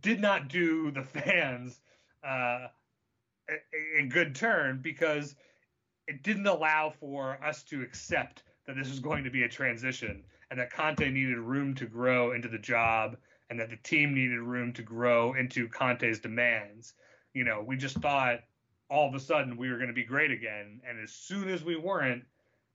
did 0.00 0.20
not 0.20 0.48
do 0.48 0.90
the 0.90 1.02
fans 1.02 1.80
uh, 2.24 2.68
a, 3.48 4.00
a 4.00 4.06
good 4.06 4.34
turn 4.34 4.80
because 4.82 5.36
it 6.08 6.22
didn't 6.22 6.46
allow 6.46 6.92
for 7.00 7.38
us 7.44 7.62
to 7.64 7.82
accept 7.82 8.42
that 8.66 8.76
this 8.76 8.88
was 8.88 9.00
going 9.00 9.24
to 9.24 9.30
be 9.30 9.44
a 9.44 9.48
transition 9.48 10.24
and 10.50 10.60
that 10.60 10.72
Conte 10.72 11.08
needed 11.08 11.38
room 11.38 11.74
to 11.74 11.86
grow 11.86 12.32
into 12.32 12.48
the 12.48 12.58
job, 12.58 13.16
and 13.50 13.60
that 13.60 13.70
the 13.70 13.76
team 13.76 14.14
needed 14.14 14.38
room 14.38 14.72
to 14.74 14.82
grow 14.82 15.34
into 15.34 15.68
Conte's 15.68 16.18
demands. 16.18 16.94
You 17.32 17.44
know, 17.44 17.62
we 17.66 17.76
just 17.76 17.96
thought 17.98 18.40
all 18.90 19.08
of 19.08 19.14
a 19.14 19.20
sudden 19.20 19.56
we 19.56 19.70
were 19.70 19.76
going 19.76 19.88
to 19.88 19.94
be 19.94 20.04
great 20.04 20.30
again, 20.30 20.80
and 20.88 21.00
as 21.02 21.12
soon 21.12 21.48
as 21.48 21.62
we 21.62 21.76
weren't, 21.76 22.24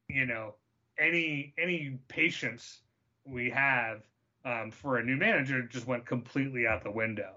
you 0.07 0.25
know, 0.25 0.55
any 0.97 1.53
any 1.57 1.99
patience 2.07 2.81
we 3.25 3.49
have 3.49 4.01
um, 4.45 4.71
for 4.71 4.97
a 4.97 5.03
new 5.03 5.17
manager 5.17 5.61
just 5.63 5.87
went 5.87 6.05
completely 6.05 6.67
out 6.67 6.83
the 6.83 6.91
window. 6.91 7.35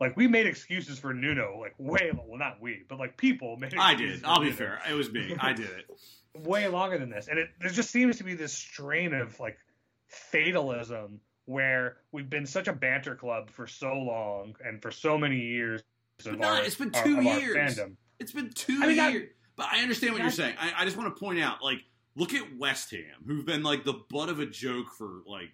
Like 0.00 0.16
we 0.16 0.26
made 0.26 0.46
excuses 0.46 0.98
for 0.98 1.12
Nuno, 1.12 1.58
like 1.60 1.74
way 1.78 2.10
well, 2.14 2.38
not 2.38 2.60
we, 2.60 2.84
but 2.88 2.98
like 2.98 3.16
people 3.16 3.56
made. 3.56 3.74
I 3.76 3.94
did. 3.94 4.24
I'll 4.24 4.38
be 4.38 4.46
Nuno 4.46 4.56
fair. 4.56 4.80
It 4.88 4.94
was 4.94 5.10
me. 5.12 5.36
I 5.38 5.52
did 5.52 5.70
it. 5.70 5.86
way 6.34 6.68
longer 6.68 6.98
than 6.98 7.10
this, 7.10 7.28
and 7.28 7.38
it 7.38 7.48
there 7.60 7.70
just 7.70 7.90
seems 7.90 8.18
to 8.18 8.24
be 8.24 8.34
this 8.34 8.52
strain 8.52 9.12
of 9.12 9.38
like 9.40 9.58
fatalism 10.06 11.20
where 11.50 11.96
we've 12.12 12.30
been 12.30 12.46
such 12.46 12.68
a 12.68 12.72
banter 12.72 13.14
club 13.16 13.50
for 13.50 13.66
so 13.66 13.92
long 13.92 14.54
and 14.64 14.80
for 14.80 14.90
so 14.90 15.18
many 15.18 15.38
years. 15.40 15.82
Of 16.24 16.38
no, 16.38 16.48
our, 16.48 16.62
it's 16.62 16.74
been 16.76 16.90
two 16.92 17.16
our 17.16 17.22
years. 17.38 17.56
fandom. 17.78 17.96
It's 18.18 18.32
been 18.32 18.50
two 18.50 18.78
I 18.82 18.86
mean, 18.86 19.00
I- 19.00 19.08
years. 19.10 19.30
but 19.56 19.66
I 19.72 19.80
understand 19.82 20.12
what 20.12 20.22
you're 20.22 20.30
saying. 20.30 20.54
I, 20.60 20.72
I 20.82 20.84
just 20.84 20.96
want 20.96 21.14
to 21.14 21.18
point 21.20 21.40
out, 21.40 21.62
like, 21.62 21.78
look 22.14 22.34
at 22.34 22.44
West 22.58 22.90
Ham, 22.92 23.24
who've 23.26 23.44
been 23.46 23.62
like 23.62 23.84
the 23.84 23.94
butt 24.10 24.28
of 24.28 24.38
a 24.38 24.46
joke 24.46 24.86
for 24.96 25.22
like 25.26 25.50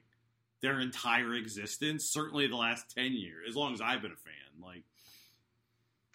their 0.63 0.81
entire 0.81 1.35
existence. 1.35 2.05
Certainly 2.09 2.49
the 2.49 2.57
last 2.57 2.93
ten 2.95 3.13
years, 3.13 3.47
as 3.49 3.57
long 3.57 3.73
as 3.75 3.81
I've 3.81 4.03
been 4.03 4.13
a 4.13 4.17
fan. 4.17 4.63
Like, 4.63 4.83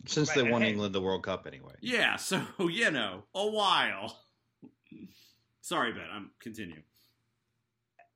Since 0.05 0.29
Right, 0.36 0.43
they 0.45 0.51
won 0.51 0.61
hey- 0.61 0.69
England 0.71 0.93
the 0.93 1.01
World 1.01 1.23
Cup 1.23 1.47
anyway. 1.47 1.73
yeah. 1.82 2.17
So 2.17 2.41
you 2.59 2.91
know, 2.91 3.23
a 3.34 3.47
while. 3.47 4.17
Sorry, 5.61 5.93
Ben. 5.93 6.03
I'm 6.13 6.32
continue. 6.39 6.82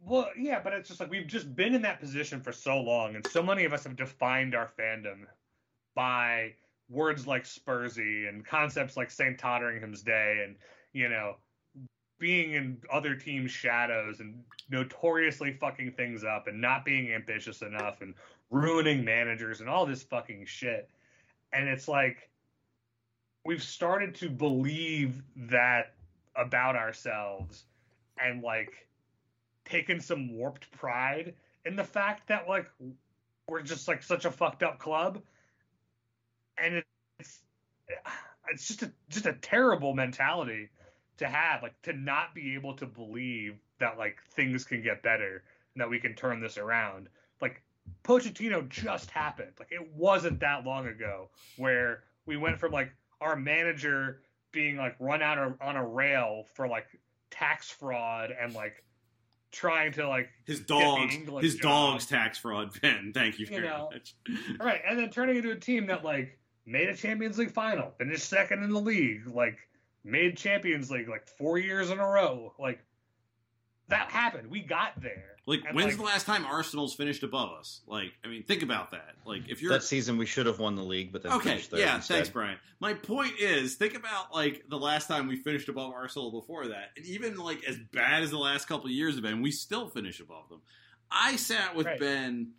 Well, 0.05 0.29
yeah, 0.37 0.61
but 0.63 0.73
it's 0.73 0.87
just 0.87 0.99
like 0.99 1.09
we've 1.09 1.25
just 1.25 1.55
been 1.55 1.73
in 1.73 1.81
that 1.81 1.99
position 1.99 2.39
for 2.39 2.51
so 2.51 2.79
long, 2.79 3.15
and 3.15 3.25
so 3.27 3.41
many 3.41 3.65
of 3.65 3.73
us 3.73 3.83
have 3.85 3.95
defined 3.95 4.53
our 4.53 4.69
fandom 4.77 5.25
by 5.95 6.53
words 6.89 7.25
like 7.25 7.43
Spursy 7.43 8.29
and 8.29 8.45
concepts 8.45 8.95
like 8.95 9.09
St. 9.09 9.37
Totteringham's 9.39 10.03
Day, 10.03 10.43
and 10.45 10.55
you 10.93 11.09
know, 11.09 11.37
being 12.19 12.51
in 12.51 12.77
other 12.93 13.15
teams' 13.15 13.49
shadows 13.49 14.19
and 14.19 14.43
notoriously 14.69 15.53
fucking 15.53 15.93
things 15.93 16.23
up 16.23 16.45
and 16.47 16.61
not 16.61 16.85
being 16.85 17.11
ambitious 17.11 17.63
enough 17.63 18.01
and 18.01 18.13
ruining 18.51 19.03
managers 19.03 19.59
and 19.59 19.67
all 19.67 19.87
this 19.87 20.03
fucking 20.03 20.45
shit. 20.45 20.87
And 21.51 21.67
it's 21.67 21.87
like 21.87 22.29
we've 23.43 23.63
started 23.63 24.13
to 24.15 24.29
believe 24.29 25.23
that 25.35 25.93
about 26.35 26.75
ourselves 26.75 27.63
and 28.19 28.43
like 28.43 28.87
taken 29.65 29.99
some 29.99 30.33
warped 30.33 30.71
pride 30.71 31.33
in 31.65 31.75
the 31.75 31.83
fact 31.83 32.27
that 32.27 32.47
like 32.47 32.69
we're 33.47 33.61
just 33.61 33.87
like 33.87 34.03
such 34.03 34.25
a 34.25 34.31
fucked 34.31 34.63
up 34.63 34.79
club. 34.79 35.21
And 36.57 36.83
it's 37.19 37.39
it's 38.49 38.67
just 38.67 38.83
a 38.83 38.91
just 39.09 39.25
a 39.25 39.33
terrible 39.33 39.93
mentality 39.93 40.69
to 41.17 41.27
have 41.27 41.63
like 41.63 41.79
to 41.83 41.93
not 41.93 42.33
be 42.33 42.55
able 42.55 42.73
to 42.75 42.85
believe 42.85 43.55
that 43.79 43.97
like 43.97 44.17
things 44.31 44.63
can 44.63 44.81
get 44.81 45.01
better 45.03 45.43
and 45.73 45.81
that 45.81 45.89
we 45.89 45.99
can 45.99 46.13
turn 46.13 46.39
this 46.39 46.57
around. 46.57 47.07
Like 47.41 47.61
Pochettino 48.03 48.67
just 48.69 49.11
happened. 49.11 49.51
Like 49.59 49.71
it 49.71 49.87
wasn't 49.93 50.39
that 50.39 50.65
long 50.65 50.87
ago 50.87 51.29
where 51.57 52.03
we 52.25 52.37
went 52.37 52.59
from 52.59 52.71
like 52.71 52.91
our 53.21 53.35
manager 53.35 54.21
being 54.51 54.77
like 54.77 54.95
run 54.99 55.21
out 55.21 55.57
on 55.61 55.75
a 55.75 55.85
rail 55.85 56.45
for 56.53 56.67
like 56.67 56.87
tax 57.29 57.69
fraud 57.69 58.33
and 58.39 58.53
like 58.53 58.84
trying 59.55 59.93
to 59.93 60.07
like 60.07 60.29
His 60.45 60.59
dogs. 60.59 61.15
His 61.41 61.55
job. 61.55 61.93
dogs 61.93 62.05
tax 62.05 62.37
fraud. 62.37 62.69
Ben, 62.81 63.11
thank 63.13 63.39
you 63.39 63.45
You 63.45 63.55
very 63.55 63.67
know, 63.67 63.89
much. 63.91 64.15
All 64.59 64.65
right, 64.65 64.81
and 64.87 64.99
then 64.99 65.09
turning 65.09 65.37
into 65.37 65.51
a 65.51 65.55
team 65.55 65.87
that 65.87 66.03
like 66.03 66.37
made 66.65 66.89
a 66.89 66.95
Champions 66.95 67.37
League 67.37 67.51
final, 67.51 67.91
finished 67.97 68.27
second 68.27 68.63
in 68.63 68.71
the 68.71 68.79
league, 68.79 69.27
like 69.27 69.57
made 70.03 70.37
Champions 70.37 70.91
League 70.91 71.07
like 71.07 71.27
four 71.27 71.57
years 71.57 71.89
in 71.89 71.99
a 71.99 72.07
row. 72.07 72.53
Like 72.59 72.79
that 73.87 74.09
happened. 74.09 74.49
We 74.49 74.61
got 74.61 75.01
there. 75.01 75.34
Like, 75.47 75.63
And, 75.65 75.75
when's 75.75 75.89
like- 75.89 75.97
the 75.97 76.03
last 76.03 76.25
time 76.25 76.43
Arsenal's 76.45 76.95
finished 76.95 77.21
above 77.21 77.51
us? 77.59 77.81
Like, 77.85 78.13
I 78.23 78.27
mean, 78.27 78.43
think 78.43 78.63
about 78.63 78.91
that. 78.91 79.15
Like, 79.25 79.43
if 79.47 79.61
you're 79.61 79.71
That 79.73 79.83
season 79.83 80.17
we 80.17 80.25
should 80.25 80.47
have 80.47 80.57
won 80.57 80.75
the 80.75 80.83
league, 80.83 81.11
but 81.11 81.21
then 81.21 81.33
Okay, 81.33 81.49
finished 81.49 81.69
third 81.69 81.79
yeah, 81.81 81.95
instead. 81.97 82.15
thanks, 82.15 82.29
Brian. 82.29 82.57
My 82.79 82.95
point 82.95 83.33
is, 83.39 83.75
think 83.75 83.95
about 83.95 84.33
like 84.33 84.63
the 84.69 84.79
last 84.79 85.07
time 85.07 85.27
we 85.27 85.35
finished 85.37 85.69
above 85.69 85.93
Arsenal 85.93 86.31
before 86.31 86.69
that, 86.69 86.91
and 86.97 87.05
even 87.05 87.35
like 87.37 87.63
as 87.65 87.77
bad 87.93 88.23
as 88.23 88.31
the 88.31 88.39
last 88.39 88.67
couple 88.67 88.85
of 88.87 88.91
years 88.91 89.13
have 89.15 89.23
been, 89.23 89.41
we 89.43 89.51
still 89.51 89.87
finish 89.89 90.19
above 90.19 90.49
them. 90.49 90.61
I 91.11 91.35
sat 91.35 91.75
with 91.75 91.85
Right. 91.85 91.99
Ben 91.99 92.53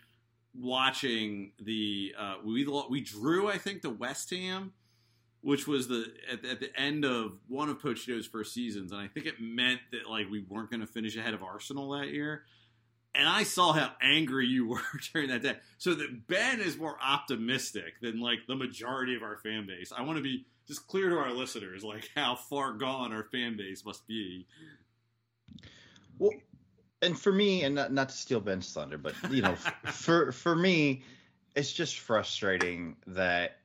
watching 0.55 1.53
the 1.61 2.14
uh, 2.18 2.34
we 2.45 2.66
we 2.89 3.01
drew, 3.01 3.49
I 3.49 3.59
think, 3.59 3.82
the 3.82 3.91
West 3.91 4.30
Ham, 4.30 4.72
which 5.41 5.66
was 5.66 5.89
the 5.89 6.07
at, 6.30 6.45
at 6.45 6.61
the 6.61 6.78
end 6.80 7.05
of 7.05 7.39
one 7.49 7.68
of 7.68 7.80
Pochettino's 7.80 8.26
first 8.26 8.55
seasons, 8.55 8.93
and 8.93 9.01
I 9.01 9.09
think 9.09 9.26
it 9.26 9.41
meant 9.41 9.80
that 9.93 10.09
like 10.09 10.30
we 10.30 10.41
weren't 10.41 10.70
going 10.70 10.80
to 10.80 10.87
finish 10.87 11.16
ahead 11.16 11.34
of 11.34 11.43
Arsenal 11.43 11.91
that 11.99 12.09
year. 12.09 12.45
And 13.17 13.29
I 13.29 13.45
saw 13.45 13.73
how 13.73 13.93
angry 14.03 14.47
you 14.47 14.69
were 14.69 14.81
during 15.12 15.29
that 15.29 15.43
day. 15.43 15.57
So 15.79 15.95
that 15.95 16.27
Ben 16.27 16.61
is 16.61 16.77
more 16.77 16.97
optimistic 17.03 18.01
than 18.01 18.21
like 18.21 18.41
the 18.47 18.57
majority 18.57 19.14
of 19.17 19.23
our 19.23 19.37
fan 19.39 19.67
base. 19.67 19.93
I 19.97 20.03
want 20.03 20.19
to 20.19 20.23
be 20.23 20.47
just 20.67 20.87
clear 20.87 21.11
to 21.11 21.17
our 21.17 21.33
listeners, 21.33 21.85
like 21.85 22.11
how 22.14 22.35
far 22.37 22.73
gone 22.73 23.12
our 23.12 23.25
fan 23.25 23.57
base 23.57 23.85
must 23.85 24.07
be. 24.07 24.47
Well, 26.19 26.33
and 27.03 27.19
for 27.19 27.33
me, 27.33 27.62
and 27.62 27.75
not, 27.75 27.93
not 27.93 28.09
to 28.09 28.17
steal 28.17 28.41
Ben's 28.41 28.73
thunder, 28.73 28.99
but 28.99 29.14
you 29.31 29.43
know, 29.43 29.55
for 29.85 30.33
for 30.33 30.55
me, 30.55 31.03
it's 31.55 31.73
just 31.73 31.99
frustrating 31.99 32.97
that 33.07 33.59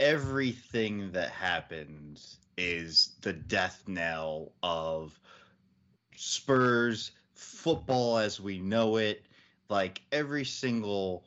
everything 0.00 1.12
that 1.12 1.30
happens 1.30 2.38
is 2.56 3.12
the 3.22 3.32
death 3.32 3.82
knell 3.86 4.52
of 4.62 5.18
Spurs 6.16 7.10
football 7.34 8.18
as 8.18 8.40
we 8.40 8.58
know 8.58 8.96
it. 8.96 9.24
Like 9.68 10.02
every 10.12 10.44
single 10.44 11.24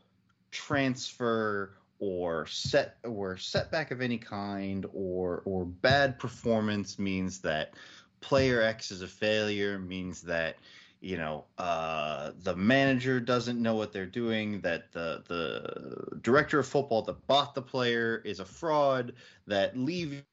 transfer 0.51 1.74
or 1.99 2.45
set 2.45 2.97
or 3.03 3.38
setback 3.38 3.91
of 3.91 4.01
any 4.01 4.18
kind 4.18 4.86
or 4.93 5.41
or 5.45 5.66
bad 5.66 6.20
performance 6.20 6.99
means 6.99 7.39
that 7.39 7.74
player 8.22 8.62
X 8.62 8.91
is 8.91 9.01
a 9.01 9.08
failure 9.08 9.80
means 9.80 10.22
that 10.22 10.58
you 11.01 11.18
know 11.18 11.45
uh, 11.58 12.32
the 12.43 12.55
manager 12.55 13.20
doesn't 13.20 13.62
know 13.62 13.76
what 13.76 13.91
they're 13.91 14.05
doing 14.05 14.62
that 14.62 14.91
the 14.91 15.24
the 15.28 16.18
director 16.22 16.60
of 16.60 16.68
football 16.68 17.01
that 17.01 17.26
bought 17.28 17.55
the 17.55 17.62
player 17.62 18.22
is 18.26 18.39
a 18.39 18.45
fraud 18.45 19.14
that 19.47 19.78
Levy 19.78 20.24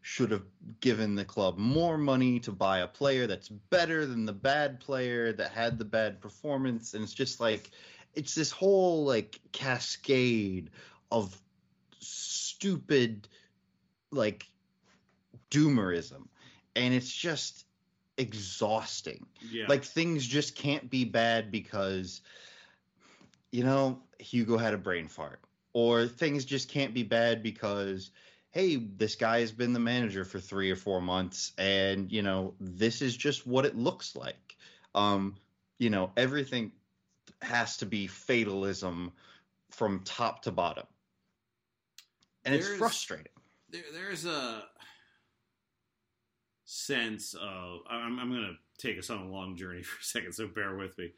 should 0.00 0.30
have 0.30 0.44
given 0.80 1.14
the 1.14 1.24
club 1.24 1.58
more 1.58 1.98
money 1.98 2.40
to 2.40 2.52
buy 2.52 2.78
a 2.78 2.86
player 2.86 3.26
that's 3.26 3.48
better 3.48 4.06
than 4.06 4.24
the 4.24 4.32
bad 4.32 4.80
player 4.80 5.32
that 5.32 5.50
had 5.50 5.78
the 5.78 5.84
bad 5.84 6.20
performance. 6.20 6.94
And 6.94 7.02
it's 7.02 7.14
just 7.14 7.40
like 7.40 7.70
it's 8.14 8.34
this 8.34 8.50
whole 8.50 9.04
like 9.04 9.40
cascade 9.52 10.70
of 11.10 11.36
stupid 12.00 13.28
like 14.10 14.46
doomerism. 15.50 16.26
And 16.74 16.94
it's 16.94 17.12
just 17.12 17.64
exhausting. 18.16 19.26
Yeah, 19.50 19.66
like 19.68 19.84
things 19.84 20.26
just 20.26 20.54
can't 20.56 20.88
be 20.90 21.04
bad 21.04 21.50
because 21.50 22.22
you 23.50 23.64
know 23.64 24.00
hugo 24.18 24.56
had 24.56 24.74
a 24.74 24.78
brain 24.78 25.08
fart. 25.08 25.40
Or 25.74 26.06
things 26.06 26.44
just 26.44 26.68
can't 26.68 26.92
be 26.92 27.02
bad 27.02 27.42
because 27.42 28.10
hey 28.52 28.76
this 28.76 29.16
guy 29.16 29.40
has 29.40 29.52
been 29.52 29.72
the 29.72 29.80
manager 29.80 30.24
for 30.24 30.38
three 30.38 30.70
or 30.70 30.76
four 30.76 31.00
months 31.00 31.52
and 31.58 32.12
you 32.12 32.22
know 32.22 32.54
this 32.60 33.02
is 33.02 33.16
just 33.16 33.46
what 33.46 33.64
it 33.64 33.76
looks 33.76 34.14
like. 34.14 34.56
Um 34.94 35.36
you 35.78 35.90
know 35.90 36.12
everything 36.16 36.72
has 37.42 37.78
to 37.78 37.86
be 37.86 38.06
fatalism 38.06 39.12
from 39.70 40.00
top 40.04 40.42
to 40.42 40.52
bottom. 40.52 40.86
And 42.44 42.54
it's 42.54 42.68
frustrating. 42.76 43.32
There, 43.70 43.82
there's 43.92 44.24
a 44.26 44.64
sense 46.64 47.34
of 47.34 47.80
I'm, 47.88 48.18
I'm 48.18 48.30
going 48.30 48.42
to 48.42 48.56
take 48.84 48.98
us 48.98 49.10
on 49.10 49.18
a 49.18 49.28
long 49.28 49.56
journey 49.56 49.82
for 49.82 50.00
a 50.00 50.04
second, 50.04 50.32
so 50.32 50.46
bear 50.46 50.76
with 50.76 50.96
me. 50.98 51.12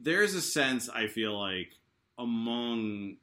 There's 0.00 0.34
a 0.34 0.42
sense 0.42 0.88
I 0.88 1.06
feel 1.06 1.38
like 1.38 1.72
among, 2.18 3.16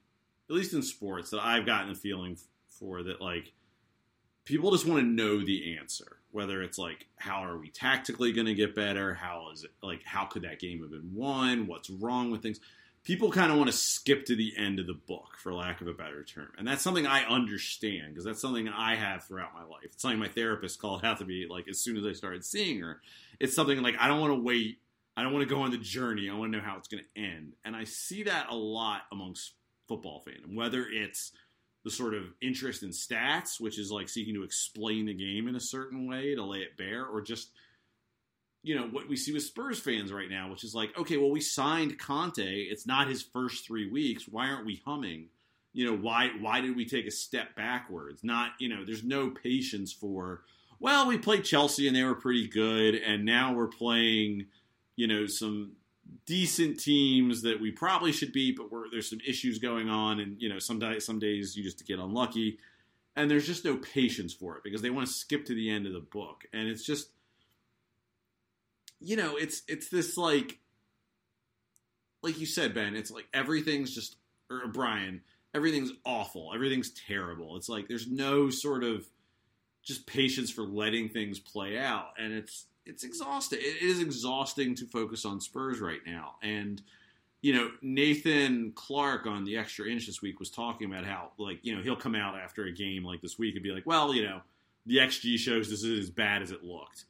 at 0.49 0.55
least 0.55 0.73
in 0.73 0.81
sports, 0.81 1.29
that 1.31 1.39
I've 1.39 1.65
gotten 1.65 1.91
a 1.91 1.95
feeling 1.95 2.37
for 2.81 3.03
that 3.03 3.21
like 3.21 3.53
people 4.43 4.71
just 4.71 4.85
want 4.85 4.99
to 4.99 5.07
know 5.07 5.39
the 5.45 5.77
answer. 5.77 6.17
Whether 6.31 6.61
it's 6.63 6.77
like 6.77 7.07
how 7.15 7.43
are 7.43 7.57
we 7.57 7.69
tactically 7.69 8.33
going 8.33 8.47
to 8.47 8.53
get 8.53 8.75
better? 8.75 9.13
How 9.13 9.49
is 9.53 9.63
it 9.63 9.71
like 9.81 10.03
how 10.03 10.25
could 10.25 10.41
that 10.41 10.59
game 10.59 10.81
have 10.81 10.91
been 10.91 11.13
won? 11.13 11.67
What's 11.67 11.89
wrong 11.89 12.31
with 12.31 12.41
things? 12.41 12.59
people 13.03 13.31
kind 13.31 13.51
of 13.51 13.57
want 13.57 13.69
to 13.69 13.75
skip 13.75 14.25
to 14.25 14.35
the 14.35 14.53
end 14.57 14.79
of 14.79 14.87
the 14.87 14.93
book, 14.93 15.35
for 15.37 15.53
lack 15.53 15.81
of 15.81 15.87
a 15.87 15.93
better 15.93 16.23
term. 16.23 16.51
And 16.57 16.67
that's 16.67 16.83
something 16.83 17.07
I 17.07 17.25
understand 17.25 18.09
because 18.09 18.25
that's 18.25 18.39
something 18.39 18.69
I 18.69 18.95
have 18.95 19.23
throughout 19.23 19.53
my 19.53 19.63
life. 19.63 19.85
It's 19.85 20.01
something 20.01 20.19
my 20.19 20.27
therapist 20.27 20.79
called 20.79 21.03
out 21.03 21.17
to 21.17 21.25
me 21.25 21.47
like 21.49 21.67
as 21.67 21.79
soon 21.79 21.97
as 21.97 22.05
I 22.05 22.13
started 22.13 22.45
seeing 22.45 22.79
her. 22.81 23.01
It's 23.39 23.55
something 23.55 23.81
like 23.81 23.95
I 23.99 24.07
don't 24.07 24.21
want 24.21 24.33
to 24.33 24.41
wait 24.41 24.77
I 25.17 25.23
don't 25.23 25.33
want 25.33 25.47
to 25.47 25.53
go 25.53 25.61
on 25.61 25.71
the 25.71 25.77
journey. 25.77 26.29
I 26.29 26.35
want 26.35 26.53
to 26.53 26.57
know 26.57 26.63
how 26.63 26.77
it's 26.77 26.87
going 26.87 27.03
to 27.03 27.21
end. 27.21 27.53
And 27.65 27.75
I 27.75 27.83
see 27.83 28.23
that 28.23 28.47
a 28.49 28.55
lot 28.55 29.01
amongst 29.11 29.53
football 29.87 30.23
fandom, 30.25 30.55
whether 30.55 30.85
it's 30.89 31.33
the 31.83 31.91
sort 31.91 32.13
of 32.13 32.23
interest 32.41 32.83
in 32.83 32.89
stats, 32.89 33.59
which 33.59 33.79
is 33.79 33.91
like 33.91 34.09
seeking 34.09 34.35
to 34.35 34.43
explain 34.43 35.05
the 35.05 35.13
game 35.13 35.47
in 35.47 35.55
a 35.55 35.59
certain 35.59 36.07
way 36.07 36.35
to 36.35 36.43
lay 36.43 36.59
it 36.59 36.77
bare, 36.77 37.05
or 37.05 37.21
just 37.21 37.51
you 38.63 38.75
know 38.75 38.87
what 38.87 39.09
we 39.09 39.15
see 39.15 39.33
with 39.33 39.43
Spurs 39.43 39.79
fans 39.79 40.11
right 40.11 40.29
now, 40.29 40.51
which 40.51 40.63
is 40.63 40.75
like, 40.75 40.95
okay, 40.97 41.17
well, 41.17 41.31
we 41.31 41.41
signed 41.41 41.97
Conte. 41.97 42.43
It's 42.43 42.85
not 42.85 43.07
his 43.07 43.23
first 43.23 43.65
three 43.65 43.89
weeks. 43.89 44.27
Why 44.27 44.47
aren't 44.47 44.65
we 44.65 44.81
humming? 44.85 45.29
You 45.73 45.85
know, 45.85 45.97
why 45.97 46.31
why 46.39 46.61
did 46.61 46.75
we 46.75 46.85
take 46.85 47.07
a 47.07 47.11
step 47.11 47.55
backwards? 47.55 48.23
Not 48.23 48.51
you 48.59 48.69
know, 48.69 48.85
there's 48.85 49.03
no 49.03 49.29
patience 49.29 49.91
for. 49.91 50.43
Well, 50.79 51.07
we 51.07 51.19
played 51.19 51.45
Chelsea 51.45 51.87
and 51.87 51.95
they 51.95 52.03
were 52.03 52.15
pretty 52.15 52.47
good, 52.47 52.95
and 52.95 53.23
now 53.23 53.53
we're 53.53 53.67
playing, 53.67 54.47
you 54.95 55.07
know, 55.07 55.27
some 55.27 55.73
decent 56.25 56.79
teams 56.79 57.41
that 57.43 57.59
we 57.59 57.71
probably 57.71 58.11
should 58.11 58.33
beat, 58.33 58.57
but 58.57 58.67
there's 58.91 59.09
some 59.09 59.21
issues 59.25 59.59
going 59.59 59.89
on, 59.89 60.19
and 60.19 60.41
you 60.41 60.49
know, 60.49 60.59
some 60.59 60.79
days, 60.79 61.05
some 61.05 61.19
days 61.19 61.55
you 61.55 61.63
just 61.63 61.85
get 61.85 61.99
unlucky, 61.99 62.57
and 63.15 63.29
there's 63.29 63.47
just 63.47 63.65
no 63.65 63.77
patience 63.77 64.33
for 64.33 64.57
it 64.57 64.63
because 64.63 64.81
they 64.81 64.89
want 64.89 65.07
to 65.07 65.13
skip 65.13 65.45
to 65.45 65.55
the 65.55 65.69
end 65.69 65.87
of 65.87 65.93
the 65.93 65.99
book, 65.99 66.45
and 66.53 66.67
it's 66.67 66.85
just, 66.85 67.09
you 68.99 69.15
know, 69.15 69.35
it's 69.35 69.63
it's 69.67 69.89
this 69.89 70.17
like, 70.17 70.59
like 72.21 72.39
you 72.39 72.45
said, 72.45 72.73
Ben, 72.73 72.95
it's 72.95 73.11
like 73.11 73.27
everything's 73.33 73.93
just 73.93 74.17
or 74.49 74.67
Brian, 74.67 75.21
everything's 75.53 75.91
awful, 76.05 76.51
everything's 76.53 76.91
terrible. 76.91 77.55
It's 77.57 77.69
like 77.69 77.87
there's 77.87 78.07
no 78.07 78.49
sort 78.49 78.83
of 78.83 79.05
just 79.83 80.05
patience 80.05 80.51
for 80.51 80.63
letting 80.63 81.09
things 81.09 81.39
play 81.39 81.77
out, 81.77 82.13
and 82.17 82.33
it's 82.33 82.65
it's 82.85 83.03
exhausting. 83.03 83.59
It 83.61 83.81
is 83.81 83.99
exhausting 83.99 84.75
to 84.75 84.85
focus 84.85 85.25
on 85.25 85.39
Spurs 85.39 85.79
right 85.79 86.01
now. 86.05 86.35
And 86.41 86.81
you 87.41 87.53
know, 87.53 87.71
Nathan 87.81 88.71
Clark 88.75 89.25
on 89.25 89.45
the 89.45 89.57
Extra 89.57 89.87
Inch 89.87 90.05
this 90.05 90.21
week 90.21 90.39
was 90.39 90.51
talking 90.51 90.91
about 90.91 91.05
how 91.05 91.31
like 91.37 91.59
you 91.63 91.75
know 91.75 91.81
he'll 91.81 91.95
come 91.95 92.15
out 92.15 92.35
after 92.35 92.65
a 92.65 92.71
game 92.71 93.03
like 93.03 93.21
this 93.21 93.37
week 93.37 93.55
and 93.55 93.63
be 93.63 93.71
like, 93.71 93.85
well, 93.85 94.13
you 94.13 94.23
know, 94.23 94.41
the 94.85 94.97
XG 94.97 95.37
shows 95.37 95.69
this 95.69 95.83
is 95.83 95.99
as 95.99 96.09
bad 96.09 96.41
as 96.41 96.51
it 96.51 96.63
looked. 96.63 97.05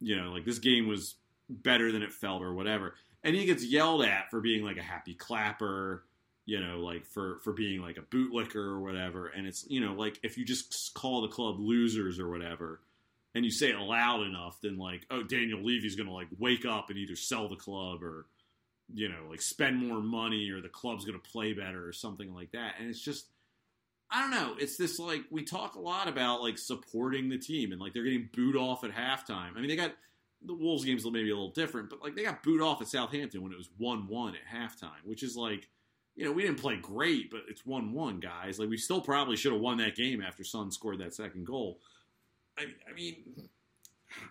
You 0.00 0.16
know, 0.16 0.30
like 0.30 0.44
this 0.44 0.58
game 0.58 0.86
was 0.86 1.16
better 1.48 1.92
than 1.92 2.02
it 2.02 2.12
felt 2.12 2.42
or 2.42 2.54
whatever. 2.54 2.94
And 3.22 3.34
he 3.34 3.46
gets 3.46 3.64
yelled 3.64 4.04
at 4.04 4.30
for 4.30 4.40
being 4.40 4.64
like 4.64 4.76
a 4.76 4.82
happy 4.82 5.14
clapper, 5.14 6.04
you 6.46 6.60
know, 6.60 6.80
like 6.80 7.06
for 7.06 7.38
for 7.42 7.52
being 7.52 7.80
like 7.80 7.96
a 7.96 8.02
bootlicker 8.02 8.56
or 8.56 8.80
whatever. 8.80 9.28
And 9.28 9.46
it's 9.46 9.68
you 9.68 9.80
know 9.80 9.94
like 9.94 10.20
if 10.22 10.38
you 10.38 10.44
just 10.44 10.94
call 10.94 11.22
the 11.22 11.28
club 11.28 11.58
losers 11.58 12.18
or 12.18 12.28
whatever 12.28 12.80
and 13.34 13.44
you 13.44 13.50
say 13.50 13.70
it 13.70 13.78
loud 13.78 14.22
enough, 14.22 14.58
then 14.62 14.78
like, 14.78 15.06
oh, 15.10 15.22
Daniel 15.22 15.60
Levy's 15.60 15.96
going 15.96 16.08
to 16.08 16.14
like 16.14 16.28
wake 16.38 16.64
up 16.64 16.88
and 16.88 16.98
either 16.98 17.16
sell 17.16 17.48
the 17.48 17.56
club 17.56 18.02
or, 18.02 18.26
you 18.92 19.08
know, 19.08 19.26
like 19.28 19.42
spend 19.42 19.76
more 19.76 20.00
money 20.00 20.50
or 20.50 20.60
the 20.60 20.68
club's 20.68 21.04
going 21.04 21.20
to 21.20 21.30
play 21.30 21.52
better 21.52 21.86
or 21.86 21.92
something 21.92 22.32
like 22.32 22.52
that. 22.52 22.74
And 22.78 22.88
it's 22.88 23.04
just, 23.04 23.26
I 24.10 24.20
don't 24.20 24.30
know. 24.30 24.54
It's 24.58 24.76
this 24.76 24.98
like 24.98 25.22
we 25.30 25.42
talk 25.42 25.74
a 25.74 25.80
lot 25.80 26.06
about 26.06 26.42
like 26.42 26.58
supporting 26.58 27.28
the 27.28 27.38
team 27.38 27.72
and 27.72 27.80
like 27.80 27.92
they're 27.92 28.04
getting 28.04 28.28
booed 28.32 28.56
off 28.56 28.84
at 28.84 28.92
halftime. 28.92 29.56
I 29.56 29.60
mean, 29.60 29.68
they 29.68 29.76
got 29.76 29.94
the 30.46 30.54
Wolves 30.54 30.84
games 30.84 31.04
maybe 31.04 31.30
a 31.30 31.34
little 31.34 31.50
different, 31.50 31.90
but 31.90 32.02
like 32.02 32.14
they 32.14 32.22
got 32.22 32.42
booed 32.42 32.62
off 32.62 32.80
at 32.82 32.88
Southampton 32.88 33.42
when 33.42 33.52
it 33.52 33.58
was 33.58 33.70
one 33.78 34.06
one 34.06 34.34
at 34.34 34.60
halftime, 34.60 35.04
which 35.04 35.22
is 35.22 35.36
like. 35.36 35.68
You 36.16 36.24
know, 36.24 36.30
we 36.30 36.42
didn't 36.42 36.60
play 36.60 36.76
great, 36.76 37.28
but 37.28 37.40
it's 37.48 37.66
1 37.66 37.92
1, 37.92 38.20
guys. 38.20 38.60
Like, 38.60 38.68
we 38.68 38.76
still 38.76 39.00
probably 39.00 39.34
should 39.34 39.50
have 39.50 39.60
won 39.60 39.78
that 39.78 39.96
game 39.96 40.22
after 40.22 40.44
Son 40.44 40.70
scored 40.70 41.00
that 41.00 41.12
second 41.12 41.44
goal. 41.44 41.80
I, 42.58 42.62
I 42.90 42.94
mean, 42.94 43.48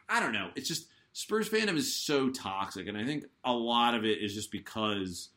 I 0.09 0.19
don't 0.19 0.34
know. 0.34 0.49
It's 0.55 0.67
just 0.67 0.88
Spurs 1.13 1.49
fandom 1.49 1.76
is 1.76 1.95
so 1.95 2.30
toxic, 2.30 2.88
and 2.88 2.97
I 2.97 3.05
think 3.05 3.26
a 3.43 3.53
lot 3.53 3.95
of 3.95 4.05
it 4.05 4.19
is 4.19 4.34
just 4.34 4.51
because, 4.51 5.30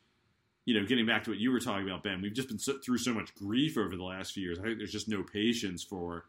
you 0.64 0.78
know, 0.78 0.86
getting 0.86 1.06
back 1.06 1.24
to 1.24 1.30
what 1.30 1.38
you 1.38 1.50
were 1.50 1.60
talking 1.60 1.86
about, 1.86 2.02
Ben, 2.02 2.22
we've 2.22 2.32
just 2.32 2.48
been 2.48 2.58
so, 2.58 2.78
through 2.84 2.98
so 2.98 3.12
much 3.12 3.34
grief 3.34 3.76
over 3.76 3.96
the 3.96 4.04
last 4.04 4.32
few 4.32 4.42
years. 4.42 4.58
I 4.58 4.62
think 4.62 4.78
there's 4.78 4.92
just 4.92 5.08
no 5.08 5.22
patience 5.22 5.82
for. 5.82 6.26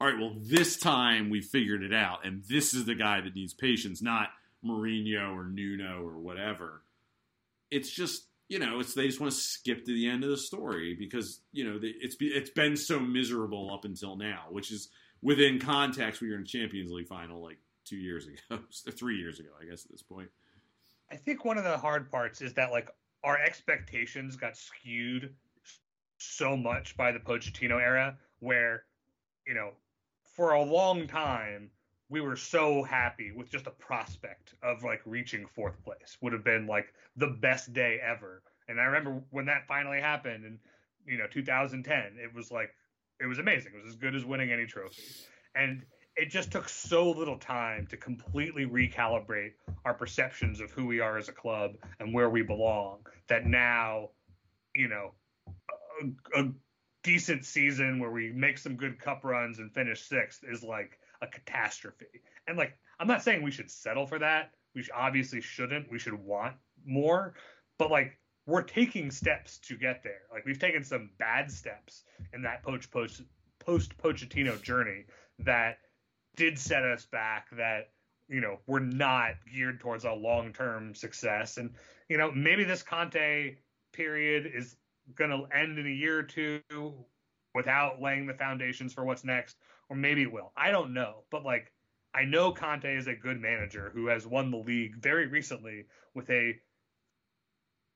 All 0.00 0.06
right, 0.06 0.18
well, 0.18 0.36
this 0.40 0.76
time 0.76 1.28
we 1.28 1.40
figured 1.40 1.82
it 1.82 1.92
out, 1.92 2.24
and 2.24 2.42
this 2.48 2.72
is 2.72 2.84
the 2.84 2.94
guy 2.94 3.20
that 3.20 3.34
needs 3.34 3.52
patience, 3.52 4.00
not 4.00 4.28
Mourinho 4.64 5.34
or 5.34 5.44
Nuno 5.44 6.02
or 6.02 6.18
whatever. 6.18 6.82
It's 7.70 7.90
just 7.90 8.28
you 8.48 8.58
know, 8.58 8.80
it's 8.80 8.94
they 8.94 9.06
just 9.06 9.20
want 9.20 9.32
to 9.32 9.38
skip 9.38 9.84
to 9.84 9.92
the 9.92 10.08
end 10.08 10.24
of 10.24 10.30
the 10.30 10.36
story 10.36 10.94
because 10.98 11.40
you 11.52 11.64
know 11.64 11.78
it's 11.82 12.16
it's 12.20 12.50
been 12.50 12.76
so 12.76 12.98
miserable 12.98 13.70
up 13.72 13.84
until 13.84 14.16
now, 14.16 14.44
which 14.50 14.72
is 14.72 14.88
within 15.22 15.58
context, 15.58 16.20
we 16.20 16.28
were 16.28 16.36
in 16.36 16.42
the 16.42 16.46
Champions 16.46 16.90
League 16.90 17.08
final 17.08 17.42
like 17.42 17.58
two 17.84 17.96
years 17.96 18.26
ago, 18.26 18.60
three 18.92 19.16
years 19.16 19.40
ago, 19.40 19.50
I 19.60 19.64
guess 19.64 19.84
at 19.84 19.90
this 19.90 20.02
point. 20.02 20.28
I 21.10 21.16
think 21.16 21.44
one 21.44 21.58
of 21.58 21.64
the 21.64 21.76
hard 21.76 22.10
parts 22.10 22.40
is 22.42 22.52
that 22.54 22.70
like 22.70 22.88
our 23.24 23.38
expectations 23.38 24.36
got 24.36 24.56
skewed 24.56 25.34
so 26.18 26.56
much 26.56 26.96
by 26.96 27.12
the 27.12 27.18
Pochettino 27.18 27.80
era, 27.80 28.16
where 28.40 28.84
you 29.46 29.54
know, 29.54 29.70
for 30.34 30.52
a 30.52 30.62
long 30.62 31.06
time 31.06 31.70
we 32.10 32.20
were 32.20 32.36
so 32.36 32.82
happy 32.82 33.32
with 33.32 33.50
just 33.50 33.66
a 33.66 33.70
prospect 33.70 34.54
of 34.62 34.82
like 34.82 35.00
reaching 35.04 35.46
fourth 35.46 35.82
place 35.84 36.16
would 36.20 36.32
have 36.32 36.44
been 36.44 36.66
like 36.66 36.92
the 37.16 37.26
best 37.26 37.72
day 37.72 38.00
ever. 38.02 38.42
And 38.68 38.80
I 38.80 38.84
remember 38.84 39.22
when 39.30 39.46
that 39.46 39.66
finally 39.66 40.00
happened 40.00 40.44
in 40.44 40.58
you 41.06 41.18
know 41.18 41.26
2010, 41.30 42.18
it 42.22 42.34
was 42.34 42.50
like 42.50 42.70
it 43.20 43.26
was 43.26 43.38
amazing. 43.38 43.72
It 43.74 43.84
was 43.84 43.94
as 43.94 43.96
good 43.96 44.14
as 44.14 44.24
winning 44.24 44.52
any 44.52 44.66
trophy. 44.66 45.02
And 45.54 45.82
it 46.16 46.30
just 46.30 46.50
took 46.50 46.68
so 46.68 47.10
little 47.10 47.38
time 47.38 47.86
to 47.90 47.96
completely 47.96 48.66
recalibrate 48.66 49.52
our 49.84 49.94
perceptions 49.94 50.60
of 50.60 50.70
who 50.72 50.86
we 50.86 51.00
are 51.00 51.16
as 51.16 51.28
a 51.28 51.32
club 51.32 51.72
and 52.00 52.12
where 52.12 52.28
we 52.28 52.42
belong 52.42 52.98
that 53.28 53.46
now, 53.46 54.10
you 54.74 54.88
know, 54.88 55.14
a, 56.34 56.40
a 56.40 56.48
decent 57.04 57.44
season 57.44 58.00
where 58.00 58.10
we 58.10 58.32
make 58.32 58.58
some 58.58 58.76
good 58.76 58.98
cup 58.98 59.24
runs 59.24 59.60
and 59.60 59.72
finish 59.72 60.02
sixth 60.02 60.42
is 60.48 60.62
like 60.62 60.98
a 61.22 61.26
catastrophe. 61.26 62.06
And 62.46 62.58
like, 62.58 62.76
I'm 62.98 63.06
not 63.06 63.22
saying 63.22 63.42
we 63.42 63.50
should 63.50 63.70
settle 63.70 64.06
for 64.06 64.18
that. 64.18 64.50
We 64.74 64.84
obviously 64.94 65.40
shouldn't. 65.40 65.90
We 65.90 65.98
should 65.98 66.14
want 66.14 66.56
more. 66.84 67.34
But 67.78 67.90
like, 67.90 68.18
we're 68.48 68.62
taking 68.62 69.10
steps 69.10 69.58
to 69.58 69.76
get 69.76 70.02
there. 70.02 70.22
Like 70.32 70.46
we've 70.46 70.58
taken 70.58 70.82
some 70.82 71.10
bad 71.18 71.50
steps 71.50 72.02
in 72.32 72.42
that 72.42 72.62
post 72.62 72.90
post 72.90 73.22
post 73.58 73.96
Pochettino 73.98 74.60
journey 74.60 75.04
that 75.40 75.78
did 76.34 76.58
set 76.58 76.82
us 76.82 77.04
back. 77.04 77.48
That 77.52 77.90
you 78.26 78.40
know 78.40 78.58
we're 78.66 78.80
not 78.80 79.34
geared 79.54 79.80
towards 79.80 80.04
a 80.04 80.12
long 80.12 80.54
term 80.54 80.94
success, 80.94 81.58
and 81.58 81.74
you 82.08 82.16
know 82.16 82.32
maybe 82.32 82.64
this 82.64 82.82
Conte 82.82 83.56
period 83.92 84.50
is 84.52 84.74
going 85.14 85.30
to 85.30 85.44
end 85.54 85.78
in 85.78 85.86
a 85.86 85.90
year 85.90 86.18
or 86.18 86.22
two 86.22 86.60
without 87.54 88.00
laying 88.00 88.26
the 88.26 88.34
foundations 88.34 88.94
for 88.94 89.04
what's 89.04 89.24
next, 89.24 89.58
or 89.90 89.96
maybe 89.96 90.22
it 90.22 90.32
will. 90.32 90.52
I 90.56 90.72
don't 90.72 90.94
know, 90.94 91.22
but 91.30 91.44
like. 91.44 91.70
I 92.14 92.24
know 92.24 92.52
Conte 92.52 92.96
is 92.96 93.06
a 93.06 93.14
good 93.14 93.38
manager 93.38 93.92
who 93.94 94.06
has 94.06 94.26
won 94.26 94.50
the 94.50 94.56
league 94.56 94.96
very 94.96 95.26
recently 95.26 95.84
with 96.14 96.28
a 96.30 96.58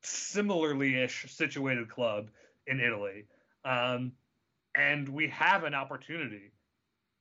similarly 0.02 1.00
ish 1.02 1.26
situated 1.32 1.88
club 1.88 2.30
in 2.66 2.80
Italy. 2.80 3.26
Um, 3.64 4.12
and 4.74 5.08
we 5.08 5.28
have 5.28 5.64
an 5.64 5.74
opportunity. 5.74 6.52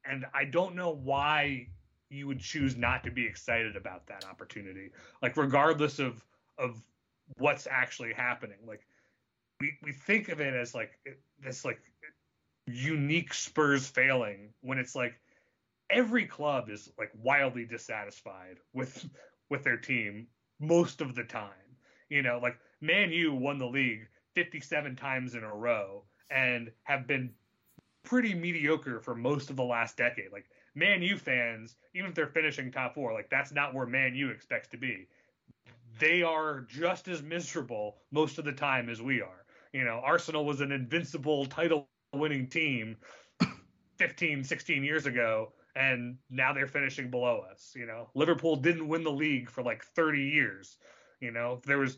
And 0.05 0.25
I 0.33 0.45
don't 0.45 0.75
know 0.75 0.91
why 0.91 1.67
you 2.09 2.27
would 2.27 2.39
choose 2.39 2.75
not 2.75 3.03
to 3.03 3.11
be 3.11 3.25
excited 3.25 3.75
about 3.75 4.07
that 4.07 4.25
opportunity. 4.25 4.91
Like 5.21 5.37
regardless 5.37 5.99
of 5.99 6.23
of 6.57 6.81
what's 7.37 7.67
actually 7.69 8.13
happening. 8.13 8.57
Like 8.67 8.85
we 9.59 9.73
we 9.83 9.93
think 9.93 10.29
of 10.29 10.39
it 10.39 10.53
as 10.53 10.73
like 10.73 10.91
this 11.39 11.65
like 11.65 11.79
unique 12.67 13.33
Spurs 13.33 13.87
failing 13.87 14.49
when 14.61 14.77
it's 14.77 14.95
like 14.95 15.13
every 15.89 16.25
club 16.25 16.69
is 16.69 16.89
like 16.97 17.11
wildly 17.21 17.65
dissatisfied 17.65 18.57
with 18.73 19.05
with 19.49 19.63
their 19.63 19.77
team 19.77 20.27
most 20.59 21.01
of 21.01 21.15
the 21.15 21.23
time. 21.23 21.49
You 22.09 22.21
know, 22.21 22.39
like 22.41 22.57
Man 22.81 23.11
U 23.11 23.33
won 23.33 23.57
the 23.57 23.67
league 23.67 24.07
57 24.33 24.95
times 24.95 25.35
in 25.35 25.43
a 25.43 25.55
row 25.55 26.03
and 26.29 26.71
have 26.83 27.07
been 27.07 27.31
pretty 28.03 28.33
mediocre 28.33 28.99
for 28.99 29.15
most 29.15 29.49
of 29.49 29.55
the 29.55 29.63
last 29.63 29.97
decade. 29.97 30.31
Like 30.31 30.49
Man 30.75 31.01
U 31.01 31.17
fans, 31.17 31.75
even 31.93 32.09
if 32.09 32.15
they're 32.15 32.27
finishing 32.27 32.71
top 32.71 32.95
four, 32.95 33.13
like 33.13 33.29
that's 33.29 33.51
not 33.51 33.73
where 33.73 33.85
Man 33.85 34.15
U 34.15 34.29
expects 34.29 34.67
to 34.69 34.77
be. 34.77 35.07
They 35.99 36.23
are 36.23 36.61
just 36.61 37.07
as 37.07 37.21
miserable 37.21 37.97
most 38.11 38.39
of 38.39 38.45
the 38.45 38.53
time 38.53 38.89
as 38.89 39.01
we 39.01 39.21
are. 39.21 39.45
You 39.73 39.83
know, 39.83 40.01
Arsenal 40.03 40.45
was 40.45 40.61
an 40.61 40.71
invincible 40.71 41.45
title 41.45 41.87
winning 42.13 42.47
team 42.47 42.97
15, 43.97 44.43
16 44.43 44.83
years 44.83 45.05
ago, 45.05 45.53
and 45.75 46.17
now 46.29 46.53
they're 46.53 46.67
finishing 46.67 47.09
below 47.09 47.45
us. 47.49 47.73
You 47.75 47.85
know, 47.85 48.09
Liverpool 48.15 48.55
didn't 48.55 48.87
win 48.87 49.03
the 49.03 49.11
league 49.11 49.49
for 49.49 49.61
like 49.61 49.83
30 49.83 50.23
years. 50.23 50.77
You 51.19 51.31
know, 51.31 51.61
there 51.65 51.77
was 51.77 51.97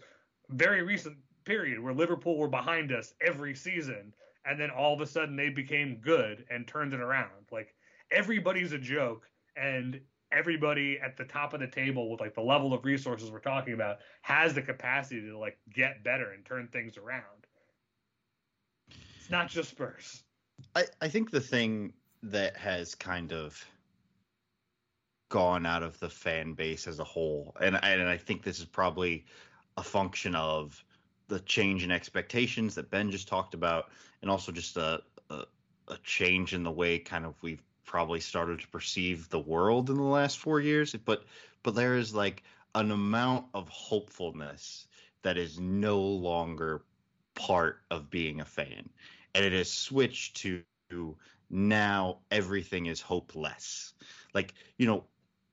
very 0.49 0.83
recent 0.83 1.17
period 1.45 1.79
where 1.79 1.93
Liverpool 1.93 2.37
were 2.37 2.47
behind 2.47 2.91
us 2.91 3.13
every 3.21 3.55
season, 3.55 4.13
and 4.45 4.59
then 4.59 4.69
all 4.69 4.93
of 4.93 5.01
a 5.01 5.07
sudden 5.07 5.35
they 5.35 5.49
became 5.49 5.97
good 6.01 6.45
and 6.49 6.67
turned 6.67 6.93
it 6.93 6.99
around. 6.99 7.29
Like 7.51 7.75
everybody's 8.11 8.71
a 8.71 8.77
joke, 8.77 9.29
and 9.55 9.99
everybody 10.31 10.99
at 10.99 11.15
the 11.15 11.25
top 11.25 11.53
of 11.53 11.59
the 11.59 11.67
table 11.67 12.09
with 12.09 12.19
like 12.19 12.33
the 12.33 12.41
level 12.41 12.73
of 12.73 12.83
resources 12.83 13.31
we're 13.31 13.39
talking 13.39 13.73
about 13.73 13.99
has 14.21 14.53
the 14.53 14.61
capacity 14.61 15.21
to 15.21 15.37
like 15.37 15.57
get 15.73 16.03
better 16.03 16.31
and 16.31 16.45
turn 16.45 16.67
things 16.71 16.97
around. 16.97 17.23
It's 19.19 19.29
not 19.29 19.47
just 19.47 19.69
Spurs. 19.69 20.23
I, 20.75 20.85
I 21.01 21.07
think 21.07 21.31
the 21.31 21.39
thing 21.39 21.93
that 22.23 22.57
has 22.57 22.95
kind 22.95 23.31
of 23.31 23.63
gone 25.29 25.65
out 25.65 25.83
of 25.83 25.99
the 25.99 26.09
fan 26.09 26.53
base 26.53 26.87
as 26.87 26.99
a 26.99 27.03
whole, 27.03 27.55
and 27.59 27.75
and 27.83 28.07
I 28.07 28.17
think 28.17 28.43
this 28.43 28.59
is 28.59 28.65
probably 28.65 29.25
a 29.77 29.83
function 29.83 30.35
of 30.35 30.83
the 31.27 31.39
change 31.41 31.83
in 31.83 31.91
expectations 31.91 32.75
that 32.75 32.89
Ben 32.89 33.11
just 33.11 33.27
talked 33.27 33.53
about, 33.53 33.89
and 34.21 34.29
also 34.29 34.51
just 34.51 34.77
a, 34.77 35.01
a, 35.29 35.43
a 35.87 35.97
change 36.03 36.53
in 36.53 36.63
the 36.63 36.71
way 36.71 36.99
kind 36.99 37.25
of 37.25 37.35
we've 37.41 37.63
probably 37.85 38.19
started 38.19 38.59
to 38.59 38.67
perceive 38.67 39.29
the 39.29 39.39
world 39.39 39.89
in 39.89 39.95
the 39.95 40.03
last 40.03 40.39
four 40.39 40.59
years. 40.59 40.93
But 41.05 41.25
but 41.63 41.75
there 41.75 41.95
is 41.95 42.13
like 42.13 42.43
an 42.75 42.91
amount 42.91 43.45
of 43.53 43.69
hopefulness 43.69 44.87
that 45.21 45.37
is 45.37 45.59
no 45.59 45.99
longer 46.01 46.83
part 47.35 47.81
of 47.89 48.09
being 48.09 48.41
a 48.41 48.45
fan, 48.45 48.89
and 49.33 49.45
it 49.45 49.53
has 49.53 49.71
switched 49.71 50.37
to 50.37 50.63
now 51.49 52.19
everything 52.31 52.85
is 52.87 53.01
hopeless. 53.01 53.93
Like 54.33 54.53
you 54.77 54.85
know, 54.85 55.05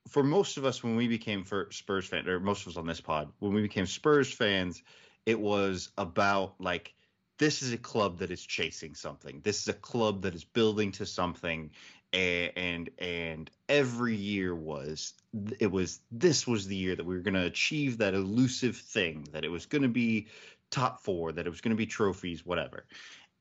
for 0.07 0.23
most 0.23 0.57
of 0.57 0.65
us 0.65 0.83
when 0.83 0.95
we 0.95 1.07
became 1.07 1.45
Spurs 1.71 2.07
fans, 2.07 2.27
or 2.27 2.39
most 2.39 2.63
of 2.63 2.71
us 2.71 2.77
on 2.77 2.87
this 2.87 3.01
pod, 3.01 3.31
when 3.39 3.53
we 3.53 3.61
became 3.61 3.85
Spurs 3.85 4.31
fans, 4.31 4.83
it 5.25 5.39
was 5.39 5.89
about 5.97 6.55
like 6.59 6.93
this 7.37 7.61
is 7.61 7.73
a 7.73 7.77
club 7.77 8.19
that 8.19 8.31
is 8.31 8.45
chasing 8.45 8.93
something. 8.93 9.41
This 9.43 9.61
is 9.61 9.67
a 9.67 9.73
club 9.73 10.21
that 10.23 10.35
is 10.35 10.43
building 10.43 10.91
to 10.93 11.05
something, 11.05 11.71
and 12.13 12.51
and, 12.55 12.89
and 12.99 13.51
every 13.69 14.15
year 14.15 14.53
was 14.55 15.13
it 15.59 15.71
was 15.71 16.01
this 16.11 16.45
was 16.45 16.67
the 16.67 16.75
year 16.75 16.95
that 16.95 17.05
we 17.05 17.15
were 17.15 17.21
going 17.21 17.33
to 17.35 17.45
achieve 17.45 17.97
that 17.99 18.13
elusive 18.13 18.77
thing. 18.77 19.27
That 19.31 19.45
it 19.45 19.49
was 19.49 19.65
going 19.65 19.83
to 19.83 19.87
be 19.87 20.27
top 20.71 21.01
four. 21.01 21.31
That 21.31 21.47
it 21.47 21.49
was 21.49 21.61
going 21.61 21.75
to 21.75 21.77
be 21.77 21.85
trophies, 21.85 22.45
whatever. 22.45 22.85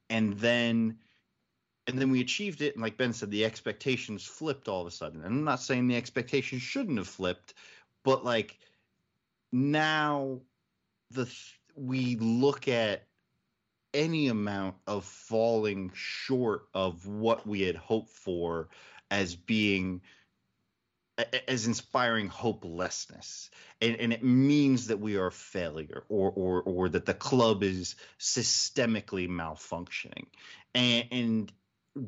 And 0.09 0.39
then 0.39 0.99
and 1.91 2.01
then 2.01 2.11
we 2.11 2.21
achieved 2.21 2.63
it 2.63 2.75
and 2.75 2.83
like 2.83 2.97
ben 2.97 3.13
said 3.13 3.31
the 3.31 3.45
expectations 3.45 4.25
flipped 4.25 4.69
all 4.69 4.81
of 4.83 4.87
a 4.87 4.91
sudden. 4.91 5.23
And 5.23 5.35
i'm 5.35 5.45
not 5.45 5.61
saying 5.61 5.89
the 5.89 5.97
expectations 5.97 6.63
shouldn't 6.63 6.99
have 6.99 7.09
flipped 7.09 7.55
but 8.05 8.25
like 8.25 8.59
now 9.53 10.41
the 11.11 11.33
we 11.75 12.17
look 12.17 12.69
at 12.69 13.07
any 13.93 14.29
amount 14.29 14.77
of 14.87 15.05
falling 15.05 15.91
short 15.95 16.67
of 16.75 17.07
what 17.07 17.47
we 17.47 17.63
had 17.63 17.77
hoped 17.77 18.11
for 18.11 18.69
as 19.11 19.35
being 19.35 20.01
as 21.49 21.67
inspiring 21.67 22.29
hopelessness. 22.29 23.51
And, 23.81 23.97
and 23.97 24.13
it 24.13 24.23
means 24.23 24.87
that 24.87 25.01
we 25.01 25.17
are 25.17 25.31
failure 25.31 26.05
or, 26.09 26.31
or 26.31 26.63
or 26.63 26.89
that 26.91 27.07
the 27.07 27.15
club 27.15 27.63
is 27.63 27.97
systemically 28.19 29.29
malfunctioning. 29.29 30.27
And, 30.75 31.07
and 31.11 31.53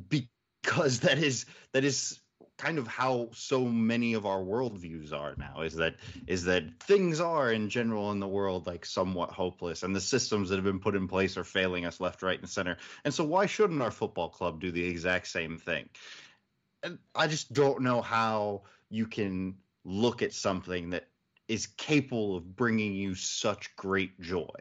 because 0.08 1.00
that 1.00 1.18
is 1.18 1.46
that 1.72 1.84
is 1.84 2.20
kind 2.62 2.78
of 2.78 2.86
how 2.86 3.28
so 3.32 3.64
many 3.64 4.14
of 4.14 4.24
our 4.24 4.38
worldviews 4.38 5.12
are 5.12 5.34
now 5.36 5.62
is 5.62 5.74
that 5.74 5.96
is 6.28 6.44
that 6.44 6.64
things 6.80 7.18
are 7.18 7.52
in 7.52 7.68
general 7.68 8.12
in 8.12 8.20
the 8.20 8.28
world 8.28 8.68
like 8.68 8.86
somewhat 8.86 9.30
hopeless 9.30 9.82
and 9.82 9.96
the 9.96 10.00
systems 10.00 10.48
that 10.48 10.54
have 10.56 10.64
been 10.64 10.78
put 10.78 10.94
in 10.94 11.08
place 11.08 11.36
are 11.36 11.44
failing 11.44 11.84
us 11.86 12.00
left 12.00 12.22
right 12.22 12.38
and 12.38 12.48
center. 12.48 12.76
And 13.04 13.12
so 13.12 13.24
why 13.24 13.46
shouldn't 13.46 13.82
our 13.82 13.90
football 13.90 14.28
club 14.28 14.60
do 14.60 14.70
the 14.70 14.84
exact 14.84 15.26
same 15.26 15.58
thing? 15.58 15.88
And 16.84 16.98
i 17.14 17.26
just 17.26 17.52
don't 17.52 17.82
know 17.82 18.00
how 18.00 18.62
you 18.90 19.06
can 19.06 19.56
look 19.84 20.22
at 20.22 20.32
something 20.32 20.90
that 20.90 21.08
is 21.48 21.66
capable 21.66 22.36
of 22.36 22.54
bringing 22.54 22.94
you 22.94 23.14
such 23.16 23.74
great 23.74 24.20
joy. 24.20 24.54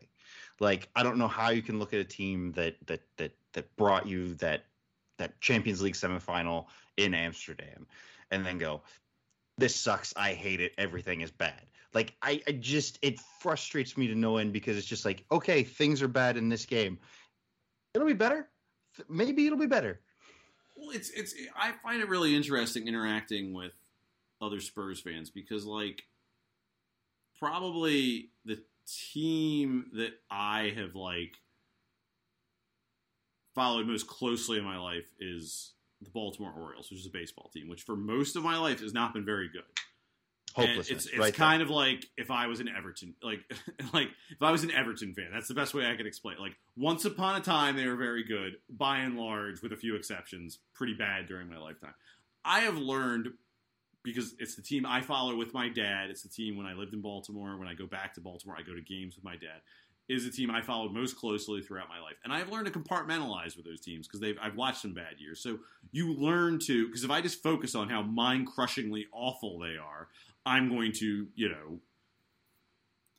Like 0.59 0.89
i 0.95 1.03
don't 1.03 1.17
know 1.17 1.27
how 1.27 1.49
you 1.49 1.61
can 1.61 1.77
look 1.77 1.93
at 1.93 1.99
a 1.99 2.05
team 2.05 2.53
that 2.53 2.77
that 2.87 3.01
that 3.17 3.33
that 3.53 3.75
brought 3.75 4.07
you 4.07 4.33
that 4.35 4.63
that 5.21 5.39
Champions 5.39 5.81
League 5.81 5.93
semifinal 5.93 6.65
in 6.97 7.13
Amsterdam, 7.13 7.87
and 8.31 8.45
then 8.45 8.57
go, 8.57 8.81
"This 9.57 9.75
sucks. 9.75 10.13
I 10.17 10.33
hate 10.33 10.59
it. 10.59 10.73
Everything 10.77 11.21
is 11.21 11.31
bad." 11.31 11.61
Like 11.93 12.15
I, 12.21 12.41
I 12.47 12.53
just 12.53 12.99
it 13.01 13.19
frustrates 13.39 13.97
me 13.97 14.07
to 14.07 14.15
no 14.15 14.37
end 14.37 14.53
because 14.53 14.77
it's 14.77 14.87
just 14.87 15.05
like, 15.05 15.25
okay, 15.31 15.63
things 15.63 16.01
are 16.01 16.07
bad 16.07 16.37
in 16.37 16.49
this 16.49 16.65
game. 16.65 16.97
It'll 17.93 18.07
be 18.07 18.13
better. 18.13 18.49
Maybe 19.09 19.45
it'll 19.45 19.57
be 19.57 19.65
better. 19.65 19.99
Well, 20.75 20.91
it's 20.91 21.09
it's 21.09 21.35
I 21.55 21.73
find 21.83 22.01
it 22.01 22.09
really 22.09 22.35
interesting 22.35 22.87
interacting 22.87 23.53
with 23.53 23.73
other 24.41 24.59
Spurs 24.59 25.01
fans 25.01 25.29
because 25.29 25.65
like 25.65 26.03
probably 27.37 28.29
the 28.45 28.61
team 28.87 29.85
that 29.93 30.13
I 30.29 30.73
have 30.75 30.95
like 30.95 31.33
followed 33.53 33.87
most 33.87 34.07
closely 34.07 34.57
in 34.57 34.63
my 34.63 34.77
life 34.77 35.11
is 35.19 35.73
the 36.01 36.09
Baltimore 36.09 36.53
Orioles, 36.57 36.89
which 36.89 36.99
is 36.99 37.05
a 37.05 37.11
baseball 37.11 37.49
team, 37.53 37.67
which 37.69 37.83
for 37.83 37.95
most 37.95 38.35
of 38.35 38.43
my 38.43 38.57
life 38.57 38.81
has 38.81 38.93
not 38.93 39.13
been 39.13 39.25
very 39.25 39.49
good. 39.49 39.63
Hopelessness. 40.53 40.89
And 40.89 40.97
it's 40.97 41.05
it's 41.07 41.17
right 41.17 41.33
kind 41.33 41.61
there. 41.61 41.67
of 41.67 41.71
like 41.71 42.05
if 42.17 42.29
I 42.29 42.47
was 42.47 42.59
an 42.59 42.67
Everton, 42.67 43.15
like 43.23 43.39
like 43.93 44.09
if 44.29 44.41
I 44.41 44.51
was 44.51 44.63
an 44.63 44.71
Everton 44.71 45.13
fan. 45.13 45.29
That's 45.31 45.47
the 45.47 45.53
best 45.53 45.73
way 45.73 45.85
I 45.89 45.95
could 45.95 46.07
explain. 46.07 46.37
It. 46.37 46.41
Like 46.41 46.57
once 46.75 47.05
upon 47.05 47.37
a 47.37 47.41
time, 47.41 47.77
they 47.77 47.87
were 47.87 47.95
very 47.95 48.23
good, 48.23 48.53
by 48.69 48.99
and 48.99 49.17
large, 49.17 49.61
with 49.61 49.71
a 49.71 49.77
few 49.77 49.95
exceptions, 49.95 50.59
pretty 50.73 50.93
bad 50.93 51.27
during 51.27 51.49
my 51.49 51.57
lifetime. 51.57 51.93
I 52.43 52.61
have 52.61 52.77
learned 52.77 53.29
because 54.03 54.33
it's 54.39 54.55
the 54.55 54.61
team 54.61 54.85
I 54.85 55.01
follow 55.01 55.35
with 55.35 55.53
my 55.53 55.69
dad. 55.69 56.09
It's 56.09 56.23
the 56.23 56.29
team 56.29 56.57
when 56.57 56.65
I 56.65 56.73
lived 56.73 56.93
in 56.93 57.01
Baltimore. 57.01 57.57
When 57.57 57.67
I 57.67 57.73
go 57.73 57.85
back 57.85 58.15
to 58.15 58.21
Baltimore, 58.21 58.57
I 58.57 58.63
go 58.63 58.73
to 58.73 58.81
games 58.81 59.15
with 59.15 59.23
my 59.23 59.35
dad 59.35 59.61
is 60.09 60.25
a 60.25 60.31
team 60.31 60.51
I 60.51 60.61
followed 60.61 60.93
most 60.93 61.15
closely 61.17 61.61
throughout 61.61 61.89
my 61.89 61.99
life, 61.99 62.15
and 62.23 62.33
I've 62.33 62.49
learned 62.49 62.65
to 62.65 62.77
compartmentalize 62.77 63.55
with 63.55 63.65
those 63.65 63.81
teams 63.81 64.07
because 64.07 64.19
they've 64.19 64.37
I've 64.41 64.55
watched 64.55 64.81
some 64.81 64.93
bad 64.93 65.19
years. 65.19 65.41
So 65.41 65.59
you 65.91 66.13
learn 66.13 66.59
to 66.67 66.87
because 66.87 67.03
if 67.03 67.11
I 67.11 67.21
just 67.21 67.41
focus 67.41 67.75
on 67.75 67.89
how 67.89 68.01
mind 68.01 68.47
crushingly 68.47 69.07
awful 69.13 69.59
they 69.59 69.77
are, 69.77 70.09
I'm 70.45 70.69
going 70.69 70.91
to 70.93 71.27
you 71.35 71.49
know 71.49 71.79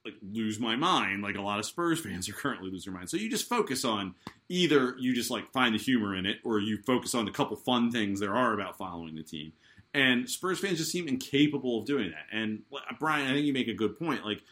like 0.04 0.14
lose 0.22 0.58
my 0.58 0.74
mind 0.74 1.22
like 1.22 1.36
a 1.36 1.40
lot 1.40 1.58
of 1.58 1.64
Spurs 1.64 2.00
fans 2.00 2.28
are 2.28 2.32
currently 2.32 2.70
losing 2.70 2.92
their 2.92 2.98
mind. 2.98 3.10
So 3.10 3.16
you 3.16 3.30
just 3.30 3.48
focus 3.48 3.84
on 3.84 4.14
either 4.48 4.96
you 4.98 5.14
just 5.14 5.30
like 5.30 5.52
find 5.52 5.74
the 5.74 5.78
humor 5.78 6.16
in 6.16 6.26
it 6.26 6.38
or 6.44 6.58
you 6.58 6.78
focus 6.84 7.14
on 7.14 7.24
the 7.24 7.30
couple 7.30 7.56
fun 7.56 7.90
things 7.90 8.20
there 8.20 8.34
are 8.34 8.52
about 8.52 8.76
following 8.76 9.14
the 9.14 9.22
team. 9.22 9.52
And 9.94 10.28
Spurs 10.28 10.58
fans 10.58 10.78
just 10.78 10.90
seem 10.90 11.06
incapable 11.06 11.80
of 11.80 11.86
doing 11.86 12.10
that. 12.10 12.36
And 12.36 12.62
Brian, 12.98 13.30
I 13.30 13.34
think 13.34 13.46
you 13.46 13.52
make 13.52 13.68
a 13.68 13.74
good 13.74 13.98
point. 13.98 14.24
Like 14.24 14.42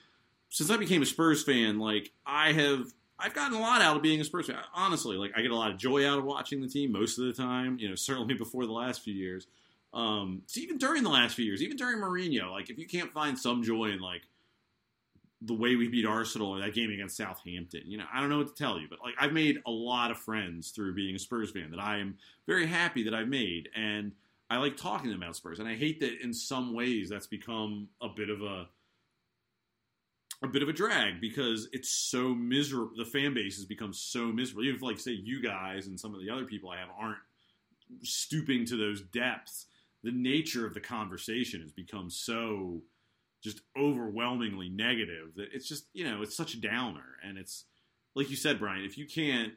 since 0.50 0.68
I 0.68 0.76
became 0.76 1.00
a 1.00 1.06
Spurs 1.06 1.42
fan, 1.42 1.78
like 1.78 2.12
I 2.26 2.52
have 2.52 2.92
I've 3.18 3.34
gotten 3.34 3.56
a 3.56 3.60
lot 3.60 3.80
out 3.80 3.96
of 3.96 4.02
being 4.02 4.20
a 4.20 4.24
Spurs 4.24 4.46
fan. 4.46 4.56
Honestly, 4.74 5.16
like 5.16 5.32
I 5.36 5.42
get 5.42 5.52
a 5.52 5.56
lot 5.56 5.70
of 5.70 5.78
joy 5.78 6.06
out 6.06 6.18
of 6.18 6.24
watching 6.24 6.60
the 6.60 6.68
team 6.68 6.92
most 6.92 7.18
of 7.18 7.24
the 7.24 7.32
time. 7.32 7.78
You 7.78 7.88
know, 7.88 7.94
certainly 7.94 8.34
before 8.38 8.66
the 8.66 8.72
last 8.72 9.02
few 9.02 9.14
years. 9.14 9.46
Um, 9.92 10.42
so 10.46 10.60
even 10.60 10.78
during 10.78 11.02
the 11.02 11.10
last 11.10 11.34
few 11.34 11.44
years, 11.44 11.62
even 11.62 11.76
during 11.76 11.98
Mourinho, 11.98 12.50
like 12.50 12.70
if 12.70 12.78
you 12.78 12.86
can't 12.86 13.12
find 13.12 13.38
some 13.38 13.62
joy 13.62 13.86
in 13.86 14.00
like 14.00 14.22
the 15.42 15.54
way 15.54 15.74
we 15.74 15.88
beat 15.88 16.04
Arsenal 16.04 16.50
or 16.50 16.60
that 16.60 16.74
game 16.74 16.90
against 16.90 17.16
Southampton, 17.16 17.82
you 17.86 17.98
know, 17.98 18.04
I 18.12 18.20
don't 18.20 18.28
know 18.28 18.38
what 18.38 18.54
to 18.54 18.62
tell 18.62 18.78
you, 18.78 18.86
but 18.88 19.00
like 19.02 19.14
I've 19.18 19.32
made 19.32 19.58
a 19.66 19.70
lot 19.70 20.10
of 20.10 20.18
friends 20.18 20.70
through 20.70 20.94
being 20.94 21.16
a 21.16 21.18
Spurs 21.18 21.50
fan 21.50 21.70
that 21.70 21.80
I 21.80 21.98
am 21.98 22.18
very 22.46 22.66
happy 22.66 23.04
that 23.04 23.14
I've 23.14 23.28
made, 23.28 23.68
and 23.74 24.12
I 24.48 24.58
like 24.58 24.76
talking 24.76 25.12
about 25.12 25.36
Spurs. 25.36 25.60
And 25.60 25.68
I 25.68 25.74
hate 25.74 26.00
that 26.00 26.20
in 26.22 26.32
some 26.34 26.74
ways 26.74 27.08
that's 27.08 27.26
become 27.26 27.88
a 28.00 28.08
bit 28.08 28.30
of 28.30 28.42
a 28.42 28.68
a 30.42 30.48
bit 30.48 30.62
of 30.62 30.68
a 30.68 30.72
drag 30.72 31.20
because 31.20 31.68
it's 31.72 31.90
so 31.90 32.34
miserable. 32.34 32.92
The 32.96 33.04
fan 33.04 33.34
base 33.34 33.56
has 33.56 33.66
become 33.66 33.92
so 33.92 34.26
miserable. 34.26 34.64
Even 34.64 34.76
if, 34.76 34.82
like, 34.82 34.98
say, 34.98 35.12
you 35.12 35.42
guys 35.42 35.86
and 35.86 36.00
some 36.00 36.14
of 36.14 36.20
the 36.20 36.30
other 36.30 36.44
people 36.44 36.70
I 36.70 36.78
have 36.78 36.88
aren't 36.98 37.18
stooping 38.02 38.64
to 38.66 38.76
those 38.76 39.02
depths, 39.02 39.66
the 40.02 40.12
nature 40.12 40.66
of 40.66 40.72
the 40.72 40.80
conversation 40.80 41.60
has 41.60 41.72
become 41.72 42.08
so 42.08 42.82
just 43.42 43.60
overwhelmingly 43.78 44.68
negative 44.68 45.34
that 45.36 45.48
it's 45.52 45.68
just, 45.68 45.84
you 45.92 46.04
know, 46.04 46.22
it's 46.22 46.36
such 46.36 46.54
a 46.54 46.60
downer. 46.60 47.16
And 47.22 47.36
it's, 47.36 47.64
like 48.14 48.30
you 48.30 48.36
said, 48.36 48.58
Brian, 48.58 48.84
if 48.84 48.96
you 48.96 49.06
can't, 49.06 49.52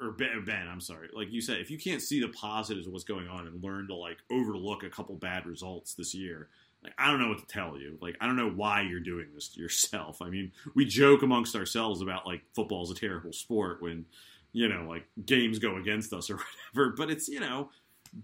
or 0.00 0.10
Ben, 0.10 0.44
ben, 0.44 0.68
I'm 0.68 0.80
sorry, 0.80 1.08
like 1.12 1.30
you 1.30 1.40
said, 1.40 1.58
if 1.58 1.70
you 1.70 1.78
can't 1.78 2.02
see 2.02 2.20
the 2.20 2.28
positives 2.28 2.86
of 2.86 2.92
what's 2.92 3.04
going 3.04 3.28
on 3.28 3.46
and 3.46 3.62
learn 3.62 3.86
to, 3.88 3.94
like, 3.94 4.18
overlook 4.30 4.82
a 4.82 4.90
couple 4.90 5.14
bad 5.14 5.46
results 5.46 5.94
this 5.94 6.14
year, 6.14 6.48
like, 6.84 6.94
I 6.98 7.10
don't 7.10 7.20
know 7.20 7.28
what 7.28 7.38
to 7.38 7.46
tell 7.46 7.78
you. 7.78 7.98
Like, 8.00 8.16
I 8.20 8.26
don't 8.26 8.36
know 8.36 8.50
why 8.50 8.82
you're 8.82 9.00
doing 9.00 9.28
this 9.34 9.48
to 9.48 9.60
yourself. 9.60 10.20
I 10.20 10.28
mean, 10.28 10.52
we 10.74 10.84
joke 10.84 11.22
amongst 11.22 11.56
ourselves 11.56 12.02
about 12.02 12.26
like 12.26 12.42
football's 12.54 12.90
a 12.90 12.94
terrible 12.94 13.32
sport 13.32 13.80
when, 13.80 14.04
you 14.52 14.68
know, 14.68 14.86
like 14.88 15.06
games 15.24 15.58
go 15.58 15.76
against 15.78 16.12
us 16.12 16.30
or 16.30 16.38
whatever. 16.74 16.94
But 16.96 17.10
it's 17.10 17.26
you 17.26 17.40
know, 17.40 17.70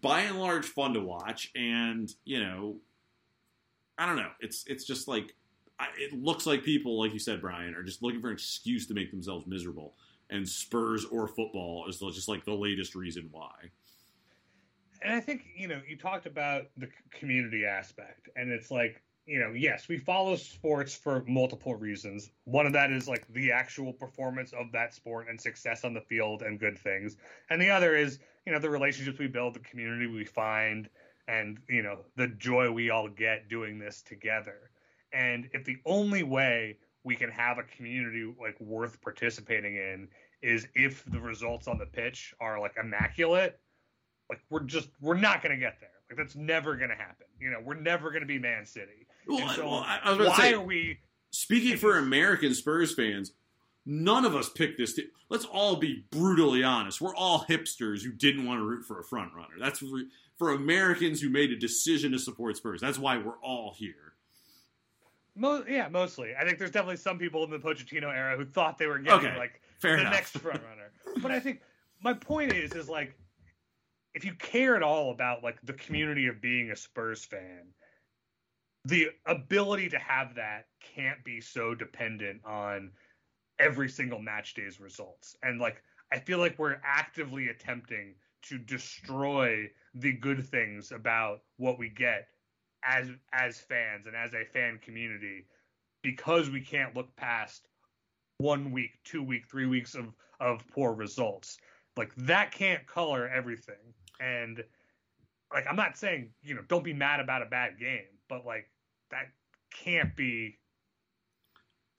by 0.00 0.20
and 0.20 0.38
large, 0.38 0.66
fun 0.66 0.92
to 0.94 1.00
watch, 1.00 1.50
and 1.56 2.12
you 2.24 2.40
know, 2.40 2.76
I 3.98 4.06
don't 4.06 4.16
know. 4.16 4.30
It's 4.40 4.64
it's 4.66 4.84
just 4.84 5.08
like 5.08 5.34
I, 5.78 5.86
it 5.98 6.12
looks 6.12 6.46
like 6.46 6.62
people, 6.62 6.98
like 6.98 7.12
you 7.12 7.18
said, 7.18 7.40
Brian, 7.40 7.74
are 7.74 7.82
just 7.82 8.02
looking 8.02 8.20
for 8.20 8.28
an 8.28 8.34
excuse 8.34 8.86
to 8.88 8.94
make 8.94 9.11
themselves 9.11 9.46
miserable, 9.46 9.94
and 10.28 10.46
Spurs 10.46 11.06
or 11.06 11.26
football 11.26 11.86
is 11.88 11.98
just 11.98 12.28
like 12.28 12.44
the 12.44 12.54
latest 12.54 12.94
reason 12.94 13.28
why. 13.32 13.70
And 15.03 15.14
I 15.14 15.20
think 15.20 15.46
you 15.57 15.68
know 15.68 15.80
you 15.88 15.96
talked 15.96 16.26
about 16.26 16.66
the 16.76 16.88
community 17.11 17.64
aspect, 17.64 18.28
and 18.36 18.51
it's 18.51 18.70
like 18.70 19.03
you 19.26 19.38
know 19.38 19.53
yes 19.53 19.88
we 19.88 19.98
follow 19.98 20.36
sports 20.36 20.94
for 20.94 21.24
multiple 21.26 21.74
reasons. 21.74 22.30
One 22.44 22.66
of 22.66 22.72
that 22.72 22.90
is 22.90 23.09
like 23.09 23.26
the 23.32 23.53
actual 23.53 23.92
performance 23.92 24.53
of 24.53 24.72
that 24.72 24.94
sport 24.94 25.28
and 25.28 25.40
success 25.40 25.84
on 25.84 25.94
the 25.94 26.01
field 26.01 26.42
and 26.42 26.59
good 26.59 26.78
things, 26.78 27.16
and 27.51 27.61
the 27.61 27.70
other 27.70 27.96
is 27.96 28.18
you 28.46 28.53
know 28.53 28.59
the 28.59 28.70
relationships 28.70 29.18
we 29.18 29.26
build, 29.26 29.55
the 29.55 29.61
community 29.61 30.07
we 30.07 30.24
find, 30.24 30.88
and 31.28 31.59
you 31.68 31.82
know 31.82 32.01
the 32.16 32.28
joy 32.28 32.70
we 32.70 32.90
all 32.90 33.09
get 33.09 33.48
doing 33.48 33.78
this 33.78 34.03
together. 34.03 34.70
And 35.12 35.48
if 35.53 35.64
the 35.64 35.78
only 35.86 36.22
way 36.22 36.78
we 37.03 37.16
can 37.16 37.30
have 37.30 37.59
a 37.59 37.62
community 37.62 38.32
like 38.40 38.61
worth 38.61 39.01
participating 39.01 39.76
in 39.76 40.09
is 40.42 40.68
if 40.74 41.05
the 41.07 41.20
results 41.20 41.66
on 41.66 41.78
the 41.78 41.86
pitch 41.86 42.34
are 42.40 42.61
like 42.61 42.74
immaculate 42.82 43.59
like 44.31 44.41
we're 44.49 44.61
just 44.61 44.89
we're 45.01 45.18
not 45.18 45.43
going 45.43 45.55
to 45.55 45.61
get 45.61 45.78
there. 45.81 45.91
Like 46.09 46.16
that's 46.16 46.35
never 46.37 46.76
going 46.76 46.89
to 46.91 46.97
happen. 46.97 47.26
You 47.39 47.51
know, 47.51 47.59
we're 47.62 47.74
never 47.74 48.11
going 48.11 48.22
to 48.22 48.26
be 48.26 48.39
Man 48.39 48.64
City. 48.64 49.07
Well, 49.26 49.49
so 49.51 49.66
well, 49.66 49.85
I, 49.87 50.01
I 50.05 50.11
was 50.11 50.20
about 50.20 50.39
why 50.39 50.45
say, 50.51 50.55
are 50.55 50.61
we? 50.61 50.99
speaking 51.31 51.76
for 51.76 51.99
American 51.99 52.55
Spurs 52.55 52.95
fans, 52.95 53.33
none 53.85 54.24
of 54.24 54.35
us 54.35 54.49
picked 54.49 54.78
this. 54.78 54.95
Team. 54.95 55.07
Let's 55.28 55.45
all 55.45 55.76
be 55.76 56.05
brutally 56.11 56.64
honest. 56.64 57.01
We're 57.01 57.14
all 57.14 57.45
hipsters 57.49 58.03
who 58.03 58.12
didn't 58.12 58.47
want 58.47 58.61
to 58.61 58.64
root 58.64 58.85
for 58.85 58.99
a 58.99 59.05
front 59.05 59.33
runner. 59.35 59.55
That's 59.61 59.83
re- 59.83 60.09
for 60.39 60.53
Americans 60.53 61.20
who 61.20 61.28
made 61.28 61.51
a 61.53 61.57
decision 61.57 62.12
to 62.12 62.18
support 62.18 62.57
Spurs. 62.57 62.81
That's 62.81 62.99
why 62.99 63.18
we're 63.18 63.39
all 63.43 63.74
here. 63.76 64.14
Mo- 65.37 65.64
yeah, 65.68 65.89
mostly. 65.89 66.33
I 66.39 66.45
think 66.45 66.59
there's 66.59 66.70
definitely 66.72 66.97
some 66.97 67.18
people 67.18 67.45
in 67.45 67.51
the 67.51 67.59
Pochettino 67.59 68.12
era 68.14 68.37
who 68.37 68.45
thought 68.45 68.78
they 68.78 68.87
were 68.87 68.99
getting 68.99 69.28
Okay, 69.28 69.39
like 69.39 69.61
the 69.81 69.95
enough. 69.95 70.12
next 70.12 70.31
front 70.39 70.61
runner. 70.68 70.91
But 71.22 71.31
I 71.31 71.41
think 71.41 71.61
my 72.03 72.14
point 72.14 72.53
is 72.53 72.72
is 72.72 72.89
like 72.89 73.14
if 74.14 74.24
you 74.24 74.34
care 74.34 74.76
at 74.76 74.82
all 74.82 75.11
about 75.11 75.42
like 75.42 75.58
the 75.62 75.72
community 75.72 76.26
of 76.26 76.40
being 76.40 76.70
a 76.70 76.76
Spurs 76.76 77.24
fan, 77.24 77.72
the 78.84 79.08
ability 79.26 79.88
to 79.90 79.98
have 79.98 80.34
that 80.36 80.66
can't 80.94 81.22
be 81.24 81.40
so 81.40 81.74
dependent 81.74 82.40
on 82.44 82.90
every 83.58 83.88
single 83.88 84.18
match 84.18 84.54
day's 84.54 84.80
results. 84.80 85.36
And 85.42 85.61
like 85.61 85.82
I 86.12 86.18
feel 86.18 86.38
like 86.38 86.58
we're 86.58 86.80
actively 86.84 87.48
attempting 87.48 88.14
to 88.42 88.58
destroy 88.58 89.70
the 89.94 90.12
good 90.12 90.46
things 90.48 90.92
about 90.92 91.40
what 91.58 91.78
we 91.78 91.88
get 91.88 92.28
as 92.84 93.08
as 93.32 93.61
fans 93.61 94.06
and 94.06 94.16
as 94.16 94.32
a 94.32 94.44
fan 94.44 94.78
community 94.82 95.46
because 96.02 96.48
we 96.48 96.62
can't 96.62 96.96
look 96.96 97.14
past 97.16 97.68
one 98.38 98.72
week, 98.72 98.92
two 99.04 99.22
week, 99.22 99.46
three 99.50 99.66
weeks 99.66 99.94
of 99.94 100.06
of 100.40 100.66
poor 100.68 100.94
results. 100.94 101.58
Like 102.01 102.14
that 102.16 102.51
can't 102.51 102.86
color 102.86 103.28
everything. 103.28 103.74
And 104.20 104.64
like 105.53 105.66
I'm 105.68 105.76
not 105.76 105.98
saying, 105.98 106.30
you 106.42 106.55
know, 106.55 106.62
don't 106.66 106.82
be 106.82 106.94
mad 106.94 107.20
about 107.20 107.42
a 107.42 107.44
bad 107.44 107.78
game, 107.78 108.07
but 108.26 108.46
like 108.46 108.70
that 109.11 109.26
can't 109.70 110.16
be 110.16 110.57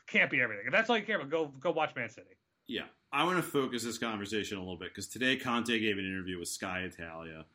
can't 0.08 0.32
be 0.32 0.42
everything. 0.42 0.66
If 0.66 0.72
that's 0.72 0.90
all 0.90 0.98
you 0.98 1.06
care 1.06 1.18
about, 1.18 1.30
go 1.30 1.52
go 1.60 1.70
watch 1.70 1.96
Man 1.96 2.10
City. 2.10 2.36
Yeah, 2.66 2.86
I 3.14 3.24
want 3.26 3.38
to 3.38 3.44
focus 3.44 3.84
this 3.84 4.00
conversation 4.00 4.58
a 4.58 4.62
little 4.62 4.76
bit 4.76 4.90
because 4.90 5.08
today 5.08 5.36
Conte 5.36 5.68
gave 5.80 6.00
an 6.00 6.06
interview 6.06 6.40
with 6.40 6.48
Sky 6.48 6.80
Italia 6.80 7.46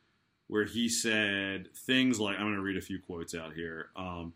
where 0.47 0.65
he 0.65 0.89
said 0.89 1.69
things 1.75 2.21
like, 2.21 2.37
I'm 2.37 2.45
going 2.45 2.55
to 2.55 2.61
read 2.61 2.77
a 2.77 2.81
few 2.81 3.01
quotes 3.01 3.35
out 3.35 3.55
here. 3.55 3.89
Um, 3.97 4.33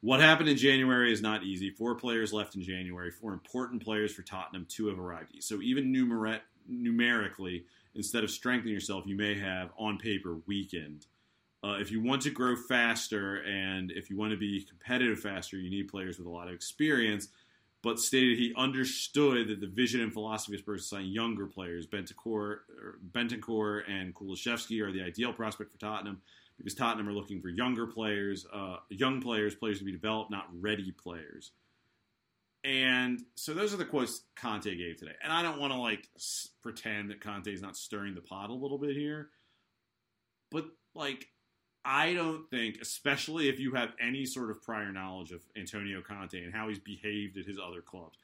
what 0.00 0.20
happened 0.20 0.48
in 0.48 0.56
January 0.56 1.12
is 1.12 1.20
not 1.20 1.42
easy. 1.42 1.70
Four 1.70 1.94
players 1.94 2.32
left 2.32 2.54
in 2.54 2.62
January. 2.62 3.10
Four 3.10 3.34
important 3.34 3.84
players 3.84 4.12
for 4.12 4.22
Tottenham. 4.22 4.66
Two 4.68 4.86
have 4.86 4.98
arrived. 4.98 5.34
So 5.40 5.60
even 5.60 5.92
numer- 5.92 6.40
numerically, 6.68 7.64
instead 7.94 8.24
of 8.24 8.30
strengthening 8.30 8.74
yourself, 8.74 9.04
you 9.06 9.16
may 9.16 9.38
have 9.38 9.70
on 9.78 9.98
paper 9.98 10.36
weakened. 10.46 11.06
Uh, 11.64 11.76
if 11.80 11.92
you 11.92 12.02
want 12.02 12.22
to 12.22 12.30
grow 12.30 12.56
faster 12.56 13.42
and 13.44 13.92
if 13.92 14.10
you 14.10 14.16
want 14.16 14.32
to 14.32 14.36
be 14.36 14.66
competitive 14.68 15.20
faster, 15.20 15.56
you 15.56 15.70
need 15.70 15.88
players 15.88 16.18
with 16.18 16.26
a 16.26 16.30
lot 16.30 16.48
of 16.48 16.54
experience 16.54 17.28
but 17.82 17.98
stated 17.98 18.38
he 18.38 18.54
understood 18.56 19.48
that 19.48 19.60
the 19.60 19.66
vision 19.66 20.00
and 20.00 20.12
philosophy 20.12 20.54
of 20.54 20.60
Spurs 20.60 20.82
to 20.82 20.88
sign 20.88 21.06
younger 21.06 21.46
players, 21.46 21.86
Bentancur, 21.86 22.58
Bentancur 23.10 23.82
and 23.90 24.14
Kulusevski, 24.14 24.80
are 24.82 24.92
the 24.92 25.02
ideal 25.02 25.32
prospect 25.32 25.72
for 25.72 25.78
Tottenham 25.78 26.22
because 26.56 26.74
Tottenham 26.74 27.08
are 27.08 27.12
looking 27.12 27.40
for 27.40 27.48
younger 27.48 27.86
players, 27.86 28.46
uh, 28.52 28.76
young 28.88 29.20
players, 29.20 29.54
players 29.54 29.80
to 29.80 29.84
be 29.84 29.90
developed, 29.90 30.30
not 30.30 30.46
ready 30.60 30.92
players. 30.92 31.50
And 32.64 33.20
so 33.34 33.54
those 33.54 33.74
are 33.74 33.76
the 33.76 33.84
quotes 33.84 34.22
Conte 34.36 34.74
gave 34.76 34.98
today. 34.98 35.14
And 35.22 35.32
I 35.32 35.42
don't 35.42 35.60
want 35.60 35.72
to 35.72 35.78
like 35.78 36.08
pretend 36.62 37.10
that 37.10 37.20
Conte 37.20 37.52
is 37.52 37.62
not 37.62 37.76
stirring 37.76 38.14
the 38.14 38.20
pot 38.20 38.50
a 38.50 38.54
little 38.54 38.78
bit 38.78 38.96
here, 38.96 39.30
but 40.50 40.66
like 40.94 41.28
I 41.84 42.14
don't 42.14 42.48
think, 42.48 42.78
especially 42.80 43.48
if 43.48 43.58
you 43.58 43.74
have 43.74 43.90
any 44.00 44.24
sort 44.24 44.50
of 44.50 44.62
prior 44.62 44.92
knowledge 44.92 45.32
of 45.32 45.40
Antonio 45.56 46.00
Conte 46.00 46.40
and 46.40 46.54
how 46.54 46.68
he's 46.68 46.78
behaved 46.78 47.36
at 47.36 47.46
his 47.46 47.58
other 47.58 47.80
clubs, 47.80 48.16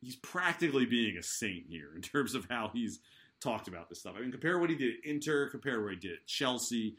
he's 0.00 0.16
practically 0.16 0.84
being 0.84 1.16
a 1.16 1.22
saint 1.22 1.64
here 1.68 1.88
in 1.96 2.02
terms 2.02 2.34
of 2.34 2.46
how 2.50 2.70
he's 2.72 3.00
talked 3.40 3.68
about 3.68 3.88
this 3.88 4.00
stuff. 4.00 4.14
I 4.16 4.20
mean, 4.20 4.30
compare 4.30 4.58
what 4.58 4.68
he 4.68 4.76
did 4.76 4.94
at 4.98 5.04
Inter, 5.04 5.48
compare 5.48 5.82
what 5.82 5.92
he 5.92 5.98
did 5.98 6.12
at 6.12 6.26
Chelsea, 6.26 6.96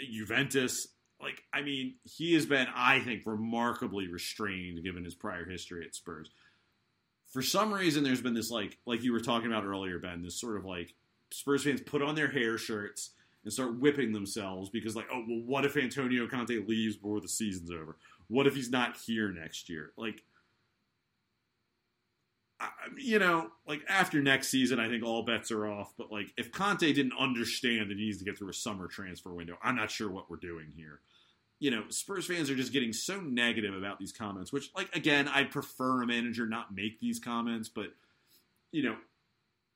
Juventus. 0.00 0.88
Like, 1.20 1.42
I 1.52 1.62
mean, 1.62 1.96
he 2.04 2.34
has 2.34 2.46
been, 2.46 2.68
I 2.74 3.00
think, 3.00 3.22
remarkably 3.26 4.06
restrained 4.08 4.82
given 4.84 5.04
his 5.04 5.14
prior 5.14 5.44
history 5.44 5.84
at 5.84 5.94
Spurs. 5.94 6.30
For 7.32 7.42
some 7.42 7.72
reason, 7.72 8.04
there's 8.04 8.22
been 8.22 8.34
this, 8.34 8.50
like, 8.50 8.78
like 8.86 9.02
you 9.02 9.12
were 9.12 9.20
talking 9.20 9.50
about 9.50 9.64
earlier, 9.64 9.98
Ben, 9.98 10.22
this 10.22 10.40
sort 10.40 10.56
of 10.56 10.64
like 10.64 10.94
Spurs 11.30 11.64
fans 11.64 11.80
put 11.80 12.02
on 12.02 12.14
their 12.14 12.28
hair 12.28 12.56
shirts 12.56 13.10
and 13.44 13.52
start 13.52 13.78
whipping 13.78 14.12
themselves 14.12 14.68
because 14.68 14.96
like 14.96 15.06
oh 15.12 15.24
well 15.26 15.42
what 15.46 15.64
if 15.64 15.76
Antonio 15.76 16.26
Conte 16.26 16.66
leaves 16.66 16.96
before 16.96 17.20
the 17.20 17.28
season's 17.28 17.70
over 17.70 17.96
what 18.28 18.46
if 18.46 18.54
he's 18.54 18.70
not 18.70 18.96
here 18.96 19.30
next 19.30 19.68
year 19.68 19.92
like 19.96 20.22
you 22.96 23.18
know 23.18 23.50
like 23.66 23.82
after 23.88 24.20
next 24.20 24.48
season 24.48 24.80
I 24.80 24.88
think 24.88 25.04
all 25.04 25.22
bets 25.22 25.50
are 25.50 25.66
off 25.66 25.92
but 25.96 26.10
like 26.10 26.32
if 26.36 26.50
Conte 26.50 26.92
didn't 26.92 27.12
understand 27.18 27.90
that 27.90 27.98
he 27.98 28.06
needs 28.06 28.18
to 28.18 28.24
get 28.24 28.36
through 28.36 28.50
a 28.50 28.54
summer 28.54 28.88
transfer 28.88 29.32
window 29.32 29.56
I'm 29.62 29.76
not 29.76 29.90
sure 29.90 30.10
what 30.10 30.28
we're 30.28 30.38
doing 30.38 30.72
here 30.76 31.00
you 31.60 31.70
know 31.70 31.84
Spurs 31.88 32.26
fans 32.26 32.50
are 32.50 32.56
just 32.56 32.72
getting 32.72 32.92
so 32.92 33.20
negative 33.20 33.74
about 33.74 33.98
these 33.98 34.12
comments 34.12 34.52
which 34.52 34.70
like 34.76 34.94
again 34.94 35.28
I'd 35.28 35.50
prefer 35.50 36.02
a 36.02 36.06
manager 36.06 36.46
not 36.46 36.74
make 36.74 37.00
these 37.00 37.20
comments 37.20 37.68
but 37.68 37.92
you 38.72 38.82
know 38.82 38.96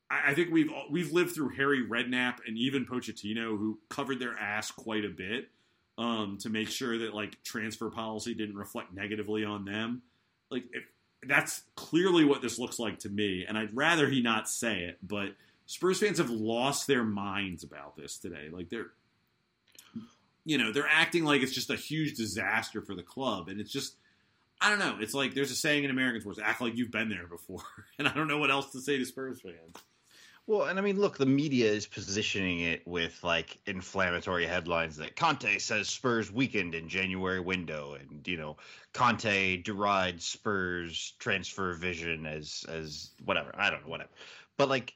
I 0.09 0.31
I 0.31 0.33
think 0.33 0.51
we've 0.51 0.71
we've 0.89 1.11
lived 1.11 1.33
through 1.33 1.49
Harry 1.49 1.85
Redknapp 1.85 2.37
and 2.45 2.57
even 2.57 2.85
Pochettino, 2.85 3.57
who 3.57 3.79
covered 3.89 4.19
their 4.19 4.37
ass 4.37 4.71
quite 4.71 5.05
a 5.05 5.09
bit 5.09 5.49
um, 5.97 6.37
to 6.41 6.49
make 6.49 6.69
sure 6.69 6.97
that 6.99 7.13
like 7.13 7.41
transfer 7.43 7.89
policy 7.89 8.33
didn't 8.33 8.55
reflect 8.55 8.93
negatively 8.93 9.43
on 9.43 9.65
them. 9.65 10.01
Like 10.49 10.65
if, 10.71 10.83
that's 11.27 11.63
clearly 11.75 12.25
what 12.25 12.41
this 12.41 12.59
looks 12.59 12.79
like 12.79 12.99
to 12.99 13.09
me, 13.09 13.45
and 13.47 13.57
I'd 13.57 13.75
rather 13.75 14.09
he 14.09 14.21
not 14.21 14.49
say 14.49 14.83
it. 14.83 14.97
But 15.01 15.29
Spurs 15.65 15.99
fans 15.99 16.17
have 16.17 16.29
lost 16.29 16.87
their 16.87 17.03
minds 17.03 17.63
about 17.63 17.95
this 17.95 18.17
today. 18.17 18.49
Like 18.51 18.69
they're, 18.69 18.91
you 20.45 20.57
know, 20.57 20.71
they're 20.71 20.87
acting 20.89 21.23
like 21.23 21.41
it's 21.41 21.53
just 21.53 21.69
a 21.69 21.75
huge 21.75 22.15
disaster 22.15 22.81
for 22.81 22.95
the 22.95 23.03
club, 23.03 23.49
and 23.49 23.59
it's 23.59 23.71
just. 23.71 23.95
I 24.61 24.69
don't 24.69 24.79
know. 24.79 24.95
It's 25.01 25.13
like 25.13 25.33
there's 25.33 25.51
a 25.51 25.55
saying 25.55 25.83
in 25.83 25.89
American 25.89 26.21
sports: 26.21 26.39
"Act 26.41 26.61
like 26.61 26.77
you've 26.77 26.91
been 26.91 27.09
there 27.09 27.27
before," 27.27 27.63
and 27.99 28.07
I 28.07 28.13
don't 28.13 28.29
know 28.29 28.37
what 28.37 28.49
else 28.49 28.71
to 28.71 28.79
say 28.79 28.97
to 28.97 29.05
Spurs 29.05 29.41
fans. 29.41 29.75
Well, 30.45 30.63
and 30.63 30.77
I 30.77 30.81
mean, 30.81 30.99
look, 30.99 31.17
the 31.17 31.25
media 31.25 31.71
is 31.71 31.87
positioning 31.87 32.61
it 32.61 32.85
with 32.85 33.23
like 33.23 33.59
inflammatory 33.65 34.45
headlines 34.45 34.97
that 34.97 35.15
Conte 35.15 35.57
says 35.57 35.87
Spurs 35.87 36.31
weakened 36.31 36.75
in 36.75 36.89
January 36.89 37.39
window, 37.39 37.93
and 37.93 38.27
you 38.27 38.35
know, 38.35 38.57
Conte 38.93 39.57
derides 39.57 40.25
Spurs 40.25 41.13
transfer 41.19 41.73
vision 41.73 42.25
as 42.25 42.65
as 42.67 43.11
whatever. 43.23 43.51
I 43.57 43.69
don't 43.69 43.83
know, 43.83 43.89
whatever. 43.89 44.09
But 44.57 44.67
like, 44.67 44.95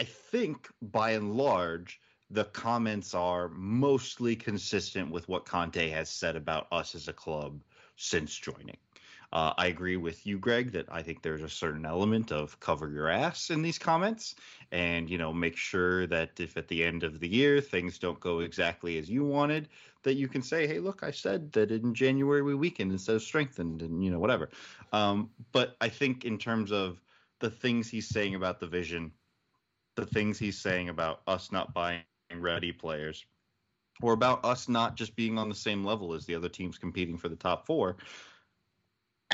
I 0.00 0.04
think 0.04 0.68
by 0.80 1.10
and 1.12 1.36
large, 1.36 2.00
the 2.30 2.44
comments 2.44 3.14
are 3.14 3.48
mostly 3.48 4.36
consistent 4.36 5.10
with 5.10 5.28
what 5.28 5.44
Conte 5.44 5.88
has 5.90 6.08
said 6.08 6.36
about 6.36 6.68
us 6.70 6.94
as 6.94 7.08
a 7.08 7.12
club 7.12 7.64
since 7.96 8.34
joining. 8.36 8.76
Uh, 9.32 9.52
I 9.56 9.66
agree 9.66 9.96
with 9.96 10.26
you, 10.26 10.38
Greg, 10.38 10.70
that 10.72 10.86
I 10.90 11.02
think 11.02 11.22
there's 11.22 11.42
a 11.42 11.48
certain 11.48 11.84
element 11.84 12.30
of 12.30 12.58
cover 12.60 12.88
your 12.88 13.08
ass 13.08 13.50
in 13.50 13.62
these 13.62 13.78
comments, 13.78 14.36
and 14.70 15.10
you 15.10 15.18
know, 15.18 15.32
make 15.32 15.56
sure 15.56 16.06
that 16.06 16.38
if 16.38 16.56
at 16.56 16.68
the 16.68 16.84
end 16.84 17.02
of 17.02 17.20
the 17.20 17.28
year 17.28 17.60
things 17.60 17.98
don't 17.98 18.20
go 18.20 18.40
exactly 18.40 18.98
as 18.98 19.10
you 19.10 19.24
wanted, 19.24 19.68
that 20.02 20.14
you 20.14 20.28
can 20.28 20.42
say, 20.42 20.66
"Hey, 20.66 20.78
look, 20.78 21.02
I 21.02 21.10
said 21.10 21.52
that 21.52 21.70
in 21.70 21.94
January 21.94 22.42
we 22.42 22.54
weakened 22.54 22.92
instead 22.92 23.16
of 23.16 23.22
strengthened," 23.22 23.82
and 23.82 24.04
you 24.04 24.10
know, 24.10 24.18
whatever. 24.18 24.50
Um, 24.92 25.30
but 25.52 25.76
I 25.80 25.88
think 25.88 26.24
in 26.24 26.38
terms 26.38 26.70
of 26.70 27.02
the 27.40 27.50
things 27.50 27.88
he's 27.88 28.08
saying 28.08 28.34
about 28.36 28.60
the 28.60 28.66
vision, 28.66 29.12
the 29.96 30.06
things 30.06 30.38
he's 30.38 30.58
saying 30.58 30.88
about 30.88 31.22
us 31.26 31.50
not 31.50 31.74
buying 31.74 32.02
ready 32.36 32.72
players, 32.72 33.26
or 34.02 34.12
about 34.12 34.44
us 34.44 34.68
not 34.68 34.96
just 34.96 35.16
being 35.16 35.38
on 35.38 35.48
the 35.48 35.54
same 35.54 35.84
level 35.84 36.14
as 36.14 36.26
the 36.26 36.34
other 36.34 36.48
teams 36.48 36.78
competing 36.78 37.16
for 37.16 37.28
the 37.28 37.36
top 37.36 37.66
four. 37.66 37.96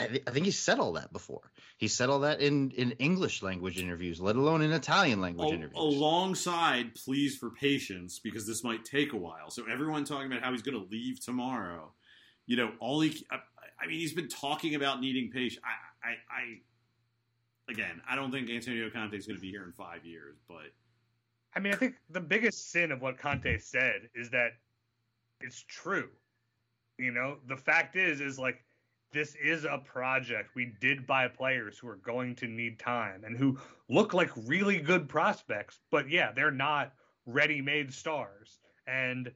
I, 0.00 0.06
th- 0.06 0.22
I 0.26 0.30
think 0.30 0.46
he 0.46 0.52
said 0.52 0.78
all 0.78 0.92
that 0.94 1.12
before. 1.12 1.52
He 1.78 1.88
said 1.88 2.08
all 2.08 2.20
that 2.20 2.40
in 2.40 2.70
in 2.70 2.92
English 2.92 3.42
language 3.42 3.78
interviews, 3.78 4.20
let 4.20 4.36
alone 4.36 4.62
in 4.62 4.72
Italian 4.72 5.20
language 5.20 5.48
Al- 5.48 5.52
interviews. 5.54 5.78
alongside 5.78 6.94
please 6.94 7.36
for 7.36 7.50
patience 7.50 8.18
because 8.18 8.46
this 8.46 8.64
might 8.64 8.84
take 8.84 9.12
a 9.12 9.16
while. 9.16 9.50
So 9.50 9.64
everyone 9.70 10.04
talking 10.04 10.26
about 10.26 10.42
how 10.42 10.52
he's 10.52 10.62
going 10.62 10.78
to 10.80 10.88
leave 10.90 11.20
tomorrow. 11.20 11.92
You 12.46 12.56
know, 12.56 12.72
all 12.80 13.00
he. 13.00 13.24
I, 13.30 13.36
uh, 13.36 13.38
I 13.82 13.86
mean, 13.86 13.98
he's 13.98 14.12
been 14.12 14.28
talking 14.28 14.74
about 14.74 15.00
needing 15.00 15.30
patience. 15.30 15.62
I, 15.64 16.08
I, 16.10 16.12
I, 16.12 17.72
again, 17.72 18.02
I 18.06 18.14
don't 18.14 18.30
think 18.30 18.50
Antonio 18.50 18.90
Conte 18.90 19.16
is 19.16 19.26
going 19.26 19.38
to 19.38 19.40
be 19.40 19.50
here 19.50 19.64
in 19.64 19.72
five 19.72 20.04
years, 20.04 20.36
but 20.46 20.66
I 21.54 21.60
mean, 21.60 21.72
I 21.72 21.76
think 21.76 21.94
the 22.10 22.20
biggest 22.20 22.70
sin 22.70 22.92
of 22.92 23.00
what 23.00 23.18
Conte 23.18 23.58
said 23.58 24.10
is 24.14 24.30
that 24.30 24.50
it's 25.40 25.64
true. 25.66 26.08
You 26.98 27.12
know, 27.12 27.38
the 27.48 27.56
fact 27.56 27.96
is, 27.96 28.20
is 28.20 28.38
like 28.38 28.62
this 29.12 29.34
is 29.42 29.64
a 29.64 29.78
project. 29.78 30.54
We 30.54 30.72
did 30.80 31.06
buy 31.06 31.28
players 31.28 31.78
who 31.78 31.88
are 31.88 31.96
going 31.96 32.36
to 32.36 32.46
need 32.46 32.78
time 32.78 33.24
and 33.24 33.36
who 33.36 33.58
look 33.88 34.14
like 34.14 34.30
really 34.46 34.78
good 34.78 35.08
prospects, 35.08 35.80
but 35.90 36.08
yeah, 36.08 36.32
they're 36.32 36.50
not 36.50 36.92
ready-made 37.26 37.92
stars. 37.92 38.58
And 38.86 39.30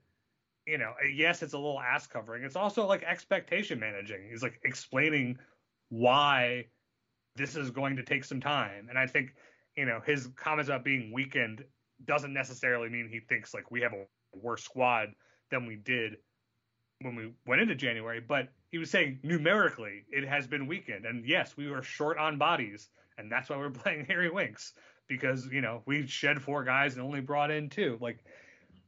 you 0.66 0.78
know, 0.78 0.92
yes, 1.12 1.42
it's 1.42 1.52
a 1.52 1.58
little 1.58 1.80
ass 1.80 2.06
covering. 2.06 2.42
It's 2.42 2.56
also 2.56 2.86
like 2.86 3.02
expectation 3.02 3.78
managing. 3.78 4.28
He's 4.30 4.42
like 4.42 4.60
explaining 4.64 5.38
why 5.90 6.66
this 7.36 7.56
is 7.56 7.70
going 7.70 7.96
to 7.96 8.02
take 8.02 8.24
some 8.24 8.40
time. 8.40 8.86
And 8.88 8.98
I 8.98 9.06
think, 9.06 9.34
you 9.76 9.84
know, 9.84 10.00
his 10.04 10.28
comments 10.36 10.68
about 10.68 10.84
being 10.84 11.12
weakened 11.12 11.64
doesn't 12.06 12.32
necessarily 12.32 12.88
mean 12.88 13.08
he 13.10 13.20
thinks 13.20 13.52
like 13.52 13.70
we 13.70 13.80
have 13.82 13.92
a 13.92 14.06
worse 14.34 14.64
squad 14.64 15.10
than 15.50 15.66
we 15.66 15.76
did 15.76 16.16
when 17.02 17.14
we 17.14 17.32
went 17.46 17.60
into 17.60 17.74
January, 17.74 18.20
but 18.20 18.48
he 18.74 18.78
was 18.78 18.90
saying 18.90 19.20
numerically 19.22 20.02
it 20.10 20.26
has 20.26 20.48
been 20.48 20.66
weakened. 20.66 21.06
And 21.06 21.24
yes, 21.24 21.56
we 21.56 21.70
were 21.70 21.80
short 21.80 22.18
on 22.18 22.38
bodies, 22.38 22.88
and 23.16 23.30
that's 23.30 23.48
why 23.48 23.56
we're 23.56 23.70
playing 23.84 24.04
Harry 24.06 24.28
Winks 24.28 24.72
because, 25.06 25.46
you 25.46 25.60
know, 25.60 25.82
we 25.86 26.08
shed 26.08 26.42
four 26.42 26.64
guys 26.64 26.94
and 26.94 27.02
only 27.04 27.20
brought 27.20 27.52
in 27.52 27.70
two. 27.70 27.96
Like 28.00 28.24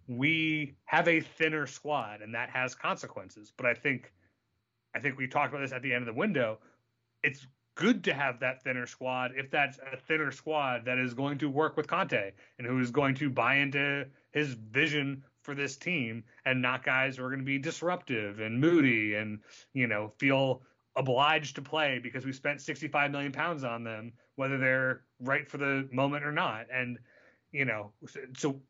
we 0.08 0.74
have 0.86 1.06
a 1.06 1.20
thinner 1.20 1.68
squad 1.68 2.20
and 2.20 2.34
that 2.34 2.50
has 2.50 2.74
consequences. 2.74 3.52
But 3.56 3.66
I 3.66 3.74
think 3.74 4.12
I 4.92 4.98
think 4.98 5.18
we 5.18 5.28
talked 5.28 5.52
about 5.54 5.62
this 5.62 5.72
at 5.72 5.82
the 5.82 5.92
end 5.92 6.02
of 6.02 6.12
the 6.12 6.18
window. 6.18 6.58
It's 7.22 7.46
good 7.76 8.02
to 8.04 8.12
have 8.12 8.40
that 8.40 8.64
thinner 8.64 8.88
squad 8.88 9.34
if 9.36 9.52
that's 9.52 9.78
a 9.92 9.96
thinner 9.96 10.32
squad 10.32 10.86
that 10.86 10.98
is 10.98 11.14
going 11.14 11.38
to 11.38 11.48
work 11.48 11.76
with 11.76 11.86
Conte 11.86 12.32
and 12.58 12.66
who 12.66 12.80
is 12.80 12.90
going 12.90 13.14
to 13.14 13.30
buy 13.30 13.58
into 13.58 14.04
his 14.32 14.48
vision 14.54 15.22
for 15.46 15.54
this 15.54 15.76
team 15.76 16.24
and 16.44 16.60
not 16.60 16.84
guys 16.84 17.16
who 17.16 17.24
are 17.24 17.28
going 17.28 17.38
to 17.38 17.46
be 17.46 17.58
disruptive 17.58 18.40
and 18.40 18.60
moody 18.60 19.14
and 19.14 19.38
you 19.72 19.86
know 19.86 20.12
feel 20.18 20.60
obliged 20.96 21.54
to 21.54 21.62
play 21.62 22.00
because 22.02 22.26
we 22.26 22.32
spent 22.32 22.60
65 22.60 23.12
million 23.12 23.30
pounds 23.30 23.62
on 23.62 23.84
them 23.84 24.12
whether 24.34 24.58
they're 24.58 25.02
right 25.20 25.48
for 25.48 25.56
the 25.56 25.88
moment 25.92 26.24
or 26.24 26.32
not. 26.32 26.66
And 26.70 26.98
you 27.52 27.64
know 27.64 27.92
so 28.36 28.60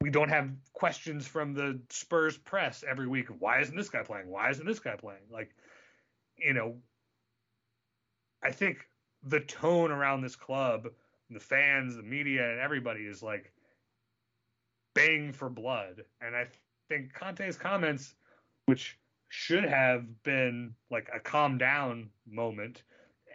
we 0.00 0.10
don't 0.10 0.28
have 0.28 0.48
questions 0.72 1.26
from 1.26 1.54
the 1.54 1.80
Spurs 1.90 2.38
press 2.38 2.84
every 2.88 3.08
week 3.08 3.26
why 3.40 3.60
isn't 3.60 3.76
this 3.76 3.90
guy 3.90 4.02
playing? 4.02 4.28
Why 4.28 4.48
isn't 4.50 4.64
this 4.64 4.78
guy 4.78 4.94
playing? 4.94 5.26
Like 5.28 5.50
you 6.36 6.54
know 6.54 6.76
I 8.44 8.52
think 8.52 8.86
the 9.24 9.40
tone 9.40 9.90
around 9.90 10.22
this 10.22 10.36
club, 10.36 10.88
the 11.30 11.40
fans, 11.40 11.96
the 11.96 12.02
media, 12.02 12.48
and 12.48 12.60
everybody 12.60 13.00
is 13.00 13.22
like 13.24 13.52
baying 14.94 15.32
for 15.32 15.48
blood. 15.48 16.04
And 16.20 16.34
I 16.36 16.46
think 16.88 17.12
Conte's 17.14 17.56
comments, 17.56 18.14
which 18.66 18.98
should 19.28 19.64
have 19.64 20.22
been 20.22 20.74
like 20.90 21.08
a 21.14 21.20
calm 21.20 21.58
down 21.58 22.10
moment, 22.26 22.82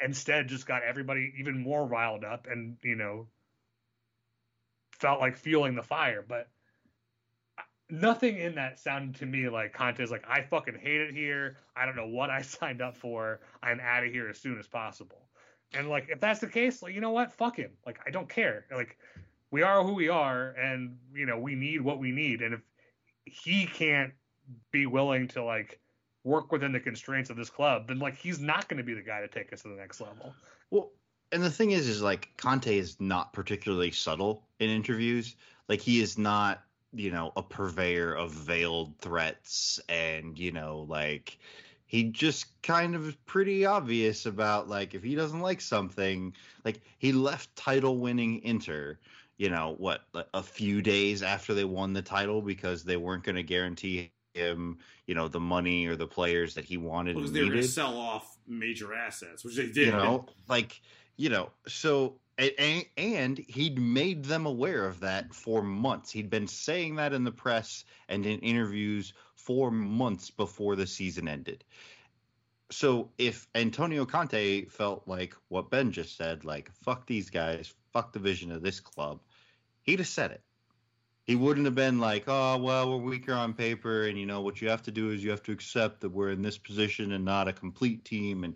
instead 0.04 0.48
just 0.48 0.68
got 0.68 0.84
everybody 0.84 1.34
even 1.40 1.58
more 1.58 1.86
riled 1.86 2.24
up 2.24 2.48
and, 2.50 2.78
you 2.84 2.96
know, 2.96 3.28
felt 4.92 5.20
like 5.20 5.38
fueling 5.38 5.76
the 5.76 5.84
fire. 5.84 6.24
But 6.28 6.48
nothing 7.90 8.38
in 8.38 8.56
that 8.56 8.80
sounded 8.80 9.16
to 9.16 9.26
me 9.26 9.50
like 9.50 9.74
Conte's 9.74 10.12
like, 10.12 10.26
I 10.28 10.42
fucking 10.42 10.78
hate 10.80 11.02
it 11.02 11.14
here. 11.14 11.58
I 11.76 11.86
don't 11.86 11.96
know 11.96 12.08
what 12.08 12.30
I 12.30 12.42
signed 12.44 12.82
up 12.82 12.98
for. 12.98 13.40
I'm 13.64 13.80
out 13.80 14.04
of 14.04 14.12
here 14.12 14.30
as 14.30 14.40
soon 14.40 14.60
as 14.60 14.68
possible. 14.68 15.22
And 15.74 15.90
like, 15.90 16.08
if 16.10 16.20
that's 16.20 16.40
the 16.40 16.48
case, 16.48 16.82
like, 16.82 16.94
you 16.94 17.02
know 17.02 17.12
what? 17.12 17.34
Fuck 17.34 17.58
him. 17.58 17.72
Like, 17.86 18.00
I 18.06 18.10
don't 18.10 18.30
care. 18.30 18.66
Like, 18.74 18.98
we 19.52 19.62
are 19.64 19.84
who 19.84 19.94
we 19.94 20.10
are, 20.10 20.50
and 20.52 20.98
you 21.14 21.26
know, 21.26 21.38
we 21.38 21.56
need 21.56 21.82
what 21.82 22.00
we 22.00 22.12
need. 22.12 22.42
And 22.42 22.54
if 22.54 22.62
he 23.26 23.66
can't 23.66 24.14
be 24.72 24.86
willing 24.86 25.28
to 25.30 25.44
like 25.44 25.80
work 26.24 26.52
within 26.52 26.72
the 26.72 26.80
constraints 26.80 27.30
of 27.30 27.38
this 27.38 27.50
club, 27.50 27.88
then 27.88 28.00
like 28.00 28.18
he's 28.18 28.40
not 28.40 28.68
going 28.68 28.78
to 28.78 28.84
be 28.84 28.94
the 28.94 29.02
guy 29.02 29.22
to 29.22 29.28
take 29.28 29.54
us 29.54 29.62
to 29.62 29.70
the 29.70 29.76
next 29.76 30.02
level. 30.02 30.34
Well, 30.72 30.92
and 31.32 31.44
the 31.44 31.52
thing 31.52 31.72
is, 31.72 31.88
is 31.88 32.02
like 32.02 32.30
Conte 32.38 32.78
is 32.78 33.00
not 33.00 33.34
particularly 33.34 33.92
subtle 33.92 34.44
in 34.60 34.70
interviews. 34.70 35.36
Like 35.68 35.82
he 35.82 36.02
is 36.02 36.18
not, 36.18 36.64
you 36.94 37.12
know, 37.12 37.34
a 37.36 37.44
purveyor 37.44 38.14
of 38.14 38.32
veiled 38.32 38.98
threats, 39.00 39.80
and 39.90 40.38
you 40.38 40.52
know, 40.52 40.86
like 40.90 41.38
he 41.86 42.06
just 42.06 42.62
kind 42.62 42.96
of 42.96 43.18
pretty 43.26 43.66
obvious 43.66 44.26
about 44.26 44.68
like 44.68 44.94
if 44.94 45.04
he 45.04 45.16
doesn't 45.16 45.42
like 45.42 45.62
something, 45.62 46.34
like 46.66 46.82
he 46.98 47.12
left 47.12 47.54
title-winning 47.56 48.42
Inter. 48.44 48.98
You 49.38 49.50
know 49.50 49.76
what? 49.78 50.02
A 50.34 50.42
few 50.42 50.82
days 50.82 51.22
after 51.22 51.54
they 51.54 51.66
won 51.66 51.94
the 51.94 52.02
title 52.02 52.42
because 52.42 52.84
they 52.84 52.98
weren't 52.98 53.24
going 53.24 53.36
to 53.36 53.44
guarantee 53.44 54.12
him, 54.34 54.80
you 55.06 55.16
know, 55.16 55.28
the 55.28 55.40
money 55.40 55.86
or 55.86 55.96
the 55.96 56.08
players 56.08 56.56
that 56.56 56.66
he 56.66 56.78
wanted 56.78 57.16
because 57.16 57.32
they 57.32 57.42
were 57.42 57.50
going 57.50 57.62
to 57.62 57.68
sell 57.68 57.98
off 57.98 58.38
major 58.48 58.94
assets, 58.94 59.44
which 59.44 59.56
they 59.56 59.68
did. 59.68 59.88
you 59.88 59.92
know 59.92 60.26
like 60.48 60.82
you 61.18 61.30
know 61.30 61.50
so 61.68 62.16
and, 62.38 62.86
and 62.98 63.38
he'd 63.48 63.80
made 63.80 64.24
them 64.24 64.46
aware 64.46 64.86
of 64.86 65.00
that 65.00 65.34
for 65.34 65.62
months 65.62 66.12
he'd 66.12 66.30
been 66.30 66.48
saying 66.48 66.96
that 66.96 67.14
in 67.14 67.24
the 67.24 67.32
press 67.32 67.84
and 68.08 68.26
in 68.26 68.40
interviews 68.40 69.14
for 69.36 69.72
months 69.72 70.30
before 70.30 70.76
the 70.76 70.88
season 70.88 71.28
ended 71.28 71.64
so 72.70 73.10
if 73.18 73.48
antonio 73.56 74.06
conte 74.06 74.66
felt 74.66 75.08
like 75.08 75.34
what 75.50 75.70
ben 75.70 75.92
just 75.92 76.16
said 76.16 76.46
like 76.46 76.72
fuck 76.84 77.06
these 77.08 77.30
guys 77.30 77.74
fuck 77.98 78.14
the 78.14 78.20
vision 78.20 78.52
of 78.52 78.62
this 78.62 78.80
club 78.80 79.20
he'd 79.82 80.00
have 80.00 80.08
said 80.08 80.32
it 80.32 80.42
he 81.28 81.36
wouldn't 81.36 81.66
have 81.66 81.76
been 81.76 82.00
like, 82.00 82.24
oh, 82.28 82.58
well, 82.58 82.90
we're 82.90 83.04
weaker 83.04 83.34
on 83.34 83.54
paper, 83.54 84.08
and 84.08 84.18
you 84.18 84.26
know 84.26 84.40
what 84.40 84.62
you 84.62 84.70
have 84.70 84.82
to 84.84 84.92
do 84.92 85.12
is 85.12 85.22
you 85.22 85.30
have 85.32 85.44
to 85.44 85.52
accept 85.52 86.00
that 86.00 86.10
we're 86.10 86.30
in 86.30 86.42
this 86.42 86.58
position 86.58 87.12
and 87.12 87.26
not 87.26 87.50
a 87.50 87.54
complete 87.54 88.06
team, 88.06 88.46
and 88.46 88.56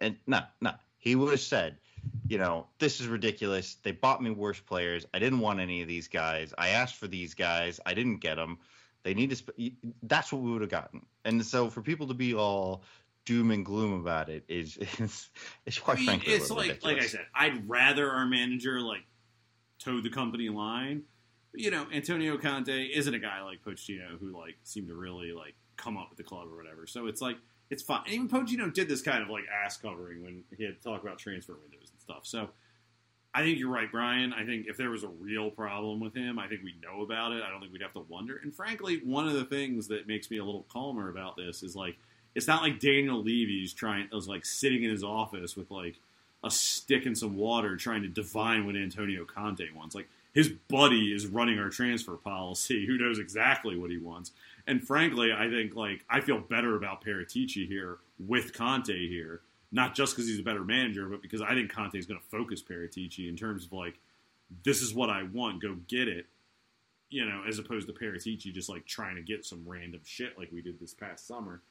and 0.00 0.16
no, 0.26 0.40
no, 0.60 0.72
he 0.98 1.14
would 1.14 1.30
have 1.30 1.40
said, 1.40 1.76
you 2.26 2.38
know, 2.38 2.66
this 2.80 3.00
is 3.00 3.06
ridiculous. 3.06 3.76
They 3.84 3.92
bought 3.92 4.20
me 4.20 4.30
worse 4.30 4.58
players. 4.58 5.06
I 5.14 5.20
didn't 5.20 5.38
want 5.38 5.60
any 5.60 5.80
of 5.80 5.86
these 5.86 6.08
guys. 6.08 6.52
I 6.58 6.70
asked 6.70 6.96
for 6.96 7.06
these 7.06 7.34
guys. 7.34 7.78
I 7.86 7.94
didn't 7.94 8.16
get 8.16 8.34
them. 8.34 8.58
They 9.04 9.14
need 9.14 9.30
to. 9.30 9.36
Sp- 9.38 9.78
that's 10.02 10.32
what 10.32 10.42
we 10.42 10.50
would 10.50 10.62
have 10.62 10.70
gotten. 10.70 11.06
And 11.24 11.46
so 11.46 11.70
for 11.70 11.82
people 11.82 12.08
to 12.08 12.14
be 12.14 12.34
all 12.34 12.82
doom 13.28 13.50
and 13.50 13.62
gloom 13.62 13.92
about 13.92 14.30
it 14.30 14.42
is 14.48 14.76
is, 14.98 15.28
is 15.66 15.78
quite 15.78 15.98
I 15.98 16.00
mean, 16.00 16.06
frankly 16.06 16.32
it's 16.32 16.50
like 16.50 16.68
ridiculous. 16.68 16.96
like 16.96 17.02
I 17.02 17.06
said, 17.06 17.26
I'd 17.34 17.68
rather 17.68 18.10
our 18.10 18.26
manager 18.26 18.80
like 18.80 19.04
toe 19.78 20.00
the 20.00 20.10
company 20.10 20.48
line. 20.48 21.02
But, 21.52 21.60
you 21.60 21.70
know, 21.70 21.86
Antonio 21.92 22.38
Conte 22.38 22.86
isn't 22.86 23.12
a 23.12 23.18
guy 23.18 23.42
like 23.42 23.62
Pochettino 23.62 24.18
who 24.18 24.38
like 24.38 24.56
seemed 24.64 24.88
to 24.88 24.94
really 24.94 25.32
like 25.32 25.54
come 25.76 25.98
up 25.98 26.08
with 26.08 26.16
the 26.16 26.24
club 26.24 26.48
or 26.50 26.56
whatever. 26.56 26.86
So 26.86 27.06
it's 27.06 27.20
like 27.20 27.36
it's 27.70 27.82
fine. 27.82 28.02
And 28.06 28.14
even 28.14 28.28
Pochettino 28.28 28.72
did 28.72 28.88
this 28.88 29.02
kind 29.02 29.22
of 29.22 29.28
like 29.28 29.44
ass 29.64 29.76
covering 29.76 30.22
when 30.22 30.44
he 30.56 30.64
had 30.64 30.76
to 30.76 30.82
talk 30.82 31.02
about 31.02 31.18
transfer 31.18 31.52
windows 31.52 31.90
and 31.90 32.00
stuff. 32.00 32.20
So 32.22 32.48
I 33.34 33.42
think 33.42 33.58
you're 33.58 33.70
right, 33.70 33.92
Brian. 33.92 34.32
I 34.32 34.46
think 34.46 34.66
if 34.68 34.78
there 34.78 34.88
was 34.88 35.04
a 35.04 35.08
real 35.08 35.50
problem 35.50 36.00
with 36.00 36.14
him, 36.14 36.38
I 36.38 36.48
think 36.48 36.62
we 36.64 36.74
know 36.82 37.02
about 37.02 37.32
it. 37.32 37.42
I 37.42 37.50
don't 37.50 37.60
think 37.60 37.74
we'd 37.74 37.82
have 37.82 37.92
to 37.92 38.06
wonder. 38.08 38.40
And 38.42 38.54
frankly, 38.54 39.02
one 39.04 39.28
of 39.28 39.34
the 39.34 39.44
things 39.44 39.86
that 39.88 40.08
makes 40.08 40.30
me 40.30 40.38
a 40.38 40.44
little 40.44 40.66
calmer 40.72 41.10
about 41.10 41.36
this 41.36 41.62
is 41.62 41.76
like 41.76 41.98
it's 42.38 42.46
not 42.46 42.62
like 42.62 42.78
Daniel 42.78 43.20
Levy's 43.20 43.72
trying 43.72 44.08
was 44.12 44.28
like 44.28 44.46
sitting 44.46 44.84
in 44.84 44.90
his 44.90 45.02
office 45.02 45.56
with 45.56 45.72
like 45.72 45.96
a 46.44 46.50
stick 46.52 47.04
and 47.04 47.18
some 47.18 47.36
water 47.36 47.76
trying 47.76 48.02
to 48.02 48.08
divine 48.08 48.64
what 48.64 48.76
Antonio 48.76 49.24
Conte 49.24 49.64
wants. 49.74 49.96
Like 49.96 50.08
his 50.32 50.48
buddy 50.48 51.12
is 51.12 51.26
running 51.26 51.58
our 51.58 51.68
transfer 51.68 52.14
policy, 52.14 52.86
who 52.86 52.96
knows 52.96 53.18
exactly 53.18 53.76
what 53.76 53.90
he 53.90 53.98
wants. 53.98 54.30
And 54.68 54.86
frankly, 54.86 55.32
I 55.36 55.50
think 55.50 55.74
like 55.74 56.04
I 56.08 56.20
feel 56.20 56.38
better 56.38 56.76
about 56.76 57.04
Paratici 57.04 57.66
here 57.66 57.98
with 58.24 58.54
Conte 58.54 59.08
here, 59.08 59.40
not 59.72 59.96
just 59.96 60.14
because 60.14 60.28
he's 60.28 60.38
a 60.38 60.44
better 60.44 60.62
manager, 60.62 61.08
but 61.08 61.20
because 61.20 61.42
I 61.42 61.54
think 61.54 61.72
Conte 61.72 61.98
is 61.98 62.06
going 62.06 62.20
to 62.20 62.26
focus 62.26 62.62
Paratici 62.62 63.28
in 63.28 63.34
terms 63.34 63.64
of 63.64 63.72
like 63.72 63.98
this 64.62 64.80
is 64.80 64.94
what 64.94 65.10
I 65.10 65.24
want, 65.24 65.60
go 65.60 65.74
get 65.88 66.06
it. 66.06 66.26
You 67.10 67.24
know, 67.24 67.42
as 67.48 67.58
opposed 67.58 67.88
to 67.88 67.92
Paratici 67.92 68.52
just 68.52 68.68
like 68.68 68.86
trying 68.86 69.16
to 69.16 69.22
get 69.22 69.44
some 69.44 69.64
random 69.66 70.02
shit 70.04 70.38
like 70.38 70.52
we 70.52 70.62
did 70.62 70.78
this 70.78 70.94
past 70.94 71.26
summer. 71.26 71.62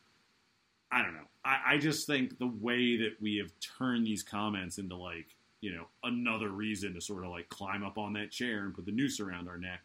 I 0.92 1.02
don't 1.02 1.14
know. 1.14 1.28
I, 1.44 1.74
I 1.74 1.78
just 1.78 2.08
think 2.08 2.38
the 2.38 2.48
way 2.48 2.98
that 2.98 3.16
we 3.22 3.38
have 3.38 3.52
turned 3.78 4.06
these 4.06 4.24
comments 4.24 4.78
into 4.78 4.96
like, 4.96 5.36
you 5.62 5.74
know, 5.74 5.88
another 6.04 6.50
reason 6.50 6.94
to 6.94 7.02
sort 7.02 7.24
of 7.24 7.32
like 7.32 7.50
climb 7.50 7.84
up 7.84 7.98
on 7.98 8.14
that 8.14 8.32
chair 8.32 8.64
and 8.64 8.74
put 8.74 8.86
the 8.86 8.92
noose 8.92 9.20
around 9.20 9.48
our 9.48 9.58
neck 9.58 9.82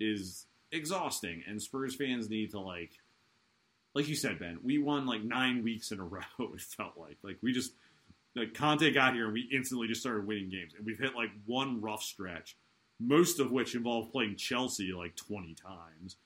is 0.00 0.46
exhausting. 0.72 1.42
And 1.48 1.62
Spurs 1.62 1.94
fans 1.94 2.28
need 2.28 2.50
to 2.50 2.60
like 2.60 2.92
like 3.94 4.08
you 4.08 4.16
said, 4.16 4.40
Ben, 4.40 4.58
we 4.62 4.78
won 4.78 5.06
like 5.06 5.22
nine 5.22 5.62
weeks 5.62 5.92
in 5.92 6.00
a 6.00 6.04
row. 6.04 6.20
It 6.38 6.60
felt 6.60 6.94
like 6.96 7.18
like 7.22 7.38
we 7.42 7.52
just 7.52 7.72
like 8.36 8.54
Conte 8.54 8.90
got 8.92 9.14
here 9.14 9.26
and 9.26 9.32
we 9.32 9.48
instantly 9.52 9.86
just 9.86 10.00
started 10.00 10.26
winning 10.26 10.50
games, 10.50 10.74
and 10.76 10.84
we've 10.84 10.98
hit 10.98 11.14
like 11.14 11.30
one 11.46 11.80
rough 11.80 12.02
stretch, 12.02 12.56
most 13.00 13.38
of 13.40 13.52
which 13.52 13.74
involved 13.74 14.12
playing 14.12 14.36
Chelsea 14.36 14.92
like 14.92 15.16
twenty 15.16 15.54
times. 15.54 16.16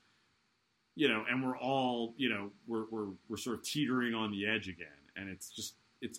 You 0.99 1.09
know, 1.09 1.24
and 1.30 1.46
we're 1.46 1.57
all 1.57 2.14
you 2.16 2.28
know 2.28 2.51
we're 2.66 2.86
we're 2.90 3.11
we're 3.28 3.36
sort 3.36 3.59
of 3.59 3.62
teetering 3.62 4.14
on 4.14 4.32
the 4.32 4.49
edge 4.49 4.68
again, 4.68 4.88
and 5.16 5.28
it's 5.28 5.49
just 5.49 5.74
it's 6.01 6.18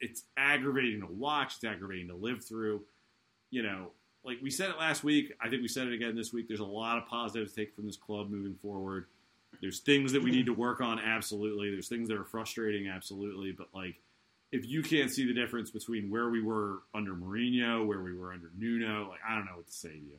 it's 0.00 0.24
aggravating 0.36 1.00
to 1.00 1.06
watch. 1.06 1.54
It's 1.54 1.64
aggravating 1.64 2.08
to 2.08 2.16
live 2.16 2.44
through. 2.44 2.82
You 3.50 3.62
know, 3.62 3.92
like 4.24 4.38
we 4.42 4.50
said 4.50 4.70
it 4.70 4.78
last 4.78 5.04
week. 5.04 5.32
I 5.40 5.48
think 5.48 5.62
we 5.62 5.68
said 5.68 5.86
it 5.86 5.94
again 5.94 6.16
this 6.16 6.32
week. 6.32 6.48
There's 6.48 6.60
a 6.60 6.64
lot 6.64 6.98
of 6.98 7.06
positives 7.06 7.52
to 7.52 7.60
take 7.60 7.74
from 7.76 7.86
this 7.86 7.96
club 7.96 8.28
moving 8.28 8.56
forward. 8.56 9.06
There's 9.60 9.80
things 9.80 10.12
that 10.12 10.22
we 10.22 10.30
need 10.30 10.46
to 10.46 10.54
work 10.54 10.80
on, 10.80 10.98
absolutely. 10.98 11.70
There's 11.70 11.88
things 11.88 12.08
that 12.08 12.16
are 12.16 12.24
frustrating, 12.24 12.88
absolutely. 12.88 13.52
But 13.52 13.68
like, 13.74 13.96
if 14.50 14.66
you 14.66 14.82
can't 14.82 15.10
see 15.10 15.26
the 15.26 15.34
difference 15.34 15.70
between 15.70 16.10
where 16.10 16.30
we 16.30 16.42
were 16.42 16.80
under 16.94 17.14
Mourinho, 17.14 17.86
where 17.86 18.00
we 18.00 18.14
were 18.14 18.32
under 18.32 18.50
Nuno, 18.58 19.10
like 19.10 19.20
I 19.28 19.36
don't 19.36 19.44
know 19.44 19.56
what 19.56 19.66
to 19.66 19.72
say 19.72 19.90
to 19.90 19.94
you. 19.94 20.18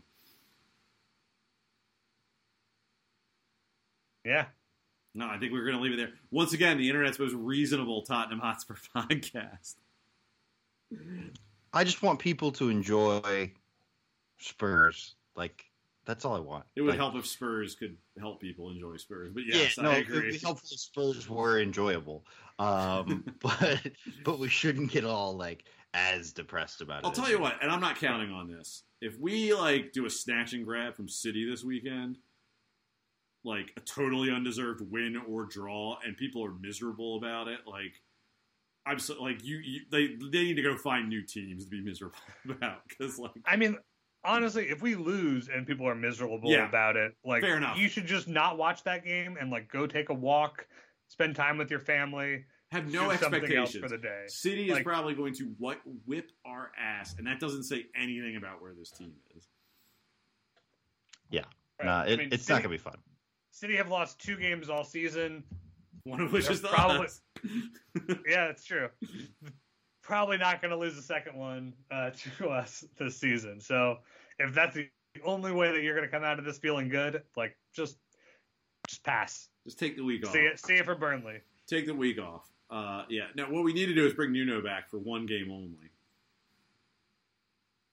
Yeah. 4.26 4.45
No, 5.15 5.28
I 5.28 5.38
think 5.38 5.51
we're 5.51 5.65
going 5.65 5.78
to 5.78 5.82
leave 5.82 5.93
it 5.93 5.97
there. 5.97 6.13
Once 6.32 6.53
again, 6.53 6.78
the 6.78 6.89
internet's 6.89 7.19
most 7.19 7.34
reasonable 7.36 8.01
Tottenham 8.01 8.39
Hotspur 8.39 8.76
podcast. 8.95 9.76
I 11.71 11.84
just 11.84 12.01
want 12.01 12.19
people 12.19 12.51
to 12.53 12.69
enjoy 12.69 13.51
Spurs. 14.38 15.15
Like 15.36 15.65
that's 16.05 16.26
all 16.26 16.36
I 16.36 16.39
want. 16.39 16.65
It 16.76 16.82
would 16.82 16.91
Like, 16.91 16.99
help 16.99 17.15
if 17.15 17.26
Spurs 17.26 17.76
could 17.76 17.97
help 18.19 18.41
people 18.41 18.69
enjoy 18.69 18.97
Spurs. 18.97 19.32
But 19.34 19.43
Yeah, 19.45 19.57
yes, 19.57 19.78
no, 19.78 19.91
I 19.91 19.97
it 19.97 20.09
would 20.09 20.24
be 20.24 20.38
helpful 20.38 20.67
if 20.71 20.80
Spurs 20.80 21.30
were 21.30 21.59
enjoyable. 21.59 22.26
Um, 22.59 23.24
but 23.41 23.82
but 24.24 24.39
we 24.39 24.49
shouldn't 24.49 24.91
get 24.91 25.05
all 25.05 25.36
like 25.36 25.65
as 25.93 26.34
depressed 26.34 26.82
about 26.82 26.99
it. 26.99 27.05
I'll 27.05 27.11
tell 27.11 27.30
you 27.30 27.39
what, 27.39 27.55
and 27.61 27.71
I'm 27.71 27.82
not 27.82 27.97
counting 27.97 28.32
on 28.32 28.47
this. 28.47 28.84
If 29.01 29.17
we 29.19 29.53
like 29.53 29.91
do 29.91 30.05
a 30.05 30.09
snatch 30.09 30.53
and 30.53 30.65
grab 30.65 30.95
from 30.95 31.07
City 31.07 31.49
this 31.49 31.63
weekend, 31.63 32.17
like 33.43 33.71
a 33.77 33.81
totally 33.81 34.31
undeserved 34.31 34.81
win 34.89 35.21
or 35.27 35.45
draw, 35.45 35.97
and 36.05 36.15
people 36.17 36.43
are 36.43 36.53
miserable 36.53 37.17
about 37.17 37.47
it, 37.47 37.59
like 37.67 37.93
I'm 38.85 38.99
so 38.99 39.21
like 39.21 39.43
you, 39.43 39.57
you 39.57 39.81
they 39.91 40.07
they 40.31 40.43
need 40.43 40.55
to 40.55 40.61
go 40.61 40.77
find 40.77 41.09
new 41.09 41.21
teams 41.23 41.65
to 41.65 41.69
be 41.69 41.81
miserable 41.81 42.17
about 42.49 42.87
because 42.87 43.19
like 43.19 43.31
I 43.45 43.55
mean, 43.55 43.77
honestly, 44.23 44.69
if 44.69 44.81
we 44.81 44.95
lose 44.95 45.49
and 45.53 45.67
people 45.67 45.87
are 45.87 45.95
miserable 45.95 46.51
Yeah. 46.51 46.67
about 46.67 46.95
it, 46.95 47.13
like 47.25 47.41
Fair 47.41 47.57
enough. 47.57 47.77
you 47.77 47.87
should 47.89 48.05
just 48.05 48.27
not 48.27 48.57
watch 48.57 48.83
that 48.83 49.05
game 49.05 49.37
and 49.39 49.51
like 49.51 49.71
go 49.71 49.87
take 49.87 50.09
a 50.09 50.13
walk, 50.13 50.67
spend 51.07 51.35
time 51.35 51.57
with 51.57 51.69
your 51.69 51.79
family, 51.79 52.45
have 52.71 52.85
no 52.91 53.11
do 53.11 53.17
something 53.17 53.43
else 53.43 53.75
expectations 53.75 53.81
for 53.83 53.89
the 53.89 53.97
day. 53.97 54.23
City 54.27 54.69
is 54.69 54.79
probably 54.79 55.13
going 55.13 55.33
to 55.35 55.53
what 55.57 55.79
whip 56.05 56.31
our 56.45 56.71
ass, 56.77 57.15
and 57.17 57.27
that 57.27 57.39
doesn't 57.39 57.63
say 57.63 57.85
anything 57.95 58.35
about 58.37 58.61
where 58.61 58.73
this 58.73 58.91
team 58.91 59.13
is. 59.35 59.47
Right? 61.79 61.85
Nah, 61.85 62.01
I 62.01 62.15
mean, 62.17 62.29
it's 62.31 62.45
City, 62.45 62.53
not 62.53 62.63
gonna 62.63 62.69
be 62.73 62.77
fun. 62.77 62.97
City 63.54 63.76
have 63.76 63.88
lost 63.88 64.20
two 64.20 64.36
games 64.36 64.68
all 64.68 64.84
season. 64.84 65.43
One 66.06 66.20
of 66.20 66.34
which 66.34 66.45
They're 66.45 66.54
is 66.54 66.62
the 66.62 66.70
probably-. 66.70 67.08
Yeah, 68.28 68.47
that's 68.47 68.66
true. 68.66 68.89
Probably 70.01 70.38
not 70.38 70.60
going 70.60 70.72
to 70.72 70.78
lose 70.78 70.95
the 70.95 71.04
second 71.04 71.38
one 71.38 71.74
uh, 71.91 72.10
to 72.39 72.49
us 72.49 72.84
this 72.97 73.16
season. 73.16 73.62
So 73.62 73.97
if 74.39 74.56
that's 74.56 74.76
the 74.76 74.89
only 75.24 75.51
way 75.51 75.72
that 75.72 75.84
you're 75.84 75.95
going 75.95 76.08
to 76.08 76.12
come 76.12 76.24
out 76.24 76.39
of 76.39 76.45
this 76.45 76.58
feeling 76.58 76.89
good, 76.89 77.22
like 77.38 77.56
just 77.74 77.97
just 78.88 79.04
pass. 79.04 79.49
Just 79.66 79.78
take 79.78 79.95
the 79.95 80.04
week 80.04 80.26
off. 80.26 80.34
See 80.34 80.39
it. 80.39 80.60
See 80.60 80.74
it 80.74 80.86
for 80.86 80.95
Burnley. 80.95 81.39
Take 81.68 81.86
the 81.86 81.93
week 81.93 82.20
off. 82.20 82.49
Uh, 82.72 83.04
yeah. 83.08 83.28
Now 83.36 83.51
what 83.51 83.64
we 83.64 83.72
need 83.72 83.86
to 83.86 83.93
do 83.93 84.06
is 84.06 84.14
bring 84.14 84.34
Nuno 84.34 84.62
back 84.64 84.89
for 84.89 84.97
one 84.97 85.28
game 85.28 85.51
only. 85.51 85.91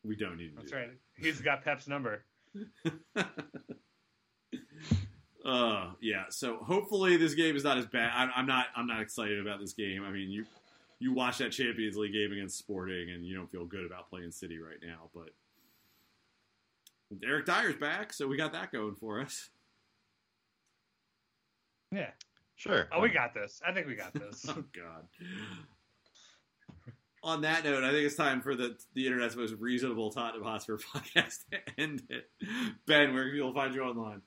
We 0.05 0.17
don't 0.17 0.39
need 0.39 0.53
to 0.53 0.57
That's 0.57 0.71
do 0.71 0.77
right. 0.79 0.91
He's 1.17 1.43
got 1.43 1.63
Pep's 1.63 1.87
number. 1.87 2.25
that. 5.45 5.49
uh, 5.49 5.91
yeah. 6.01 6.25
So 6.31 6.57
hopefully 6.59 7.17
this 7.17 7.35
game 7.35 7.57
is 7.57 7.65
not 7.65 7.79
as 7.79 7.87
bad. 7.87 8.11
I'm, 8.15 8.31
I'm 8.35 8.47
not. 8.47 8.67
I'm 8.77 8.87
not 8.87 9.01
excited 9.01 9.41
about 9.41 9.61
this 9.61 9.73
game. 9.73 10.05
I 10.05 10.11
mean, 10.11 10.31
you 10.31 10.45
you 10.99 11.13
watch 11.15 11.39
that 11.39 11.51
Champions 11.53 11.97
League 11.97 12.13
game 12.13 12.33
against 12.33 12.59
Sporting, 12.59 13.11
and 13.11 13.25
you 13.25 13.35
don't 13.37 13.51
feel 13.51 13.65
good 13.65 13.87
about 13.87 14.11
playing 14.11 14.33
City 14.33 14.59
right 14.59 14.79
now. 14.83 15.09
But 15.15 15.31
Eric 17.25 17.47
Dier's 17.47 17.77
back, 17.77 18.13
so 18.13 18.29
we 18.29 18.37
got 18.37 18.53
that 18.53 18.71
going 18.73 18.95
for 18.95 19.21
us. 19.21 19.49
Yeah. 21.93 22.11
Sure. 22.57 22.89
Oh, 22.93 23.01
we 23.01 23.09
got 23.09 23.33
this. 23.35 23.61
I 23.67 23.73
think 23.73 23.87
we 23.87 23.95
got 23.95 24.13
this. 24.13 24.45
Oh 24.49 24.63
God. 24.75 25.07
On 27.23 27.43
that 27.43 27.65
note, 27.65 27.85
I 27.85 27.91
think 27.91 28.07
it's 28.07 28.17
time 28.17 28.41
for 28.41 28.55
the 28.55 28.77
the 28.95 29.07
internet's 29.07 29.37
most 29.37 29.55
reasonable 29.59 30.11
Tottenham 30.11 30.43
Hotspur 30.45 30.79
podcast 30.95 31.39
to 31.51 31.59
end 31.79 32.03
it. 32.09 32.31
Ben, 32.87 33.13
where 33.13 33.25
can 33.25 33.33
people 33.33 33.53
find 33.53 33.75
you 33.75 33.83
online? 33.83 34.23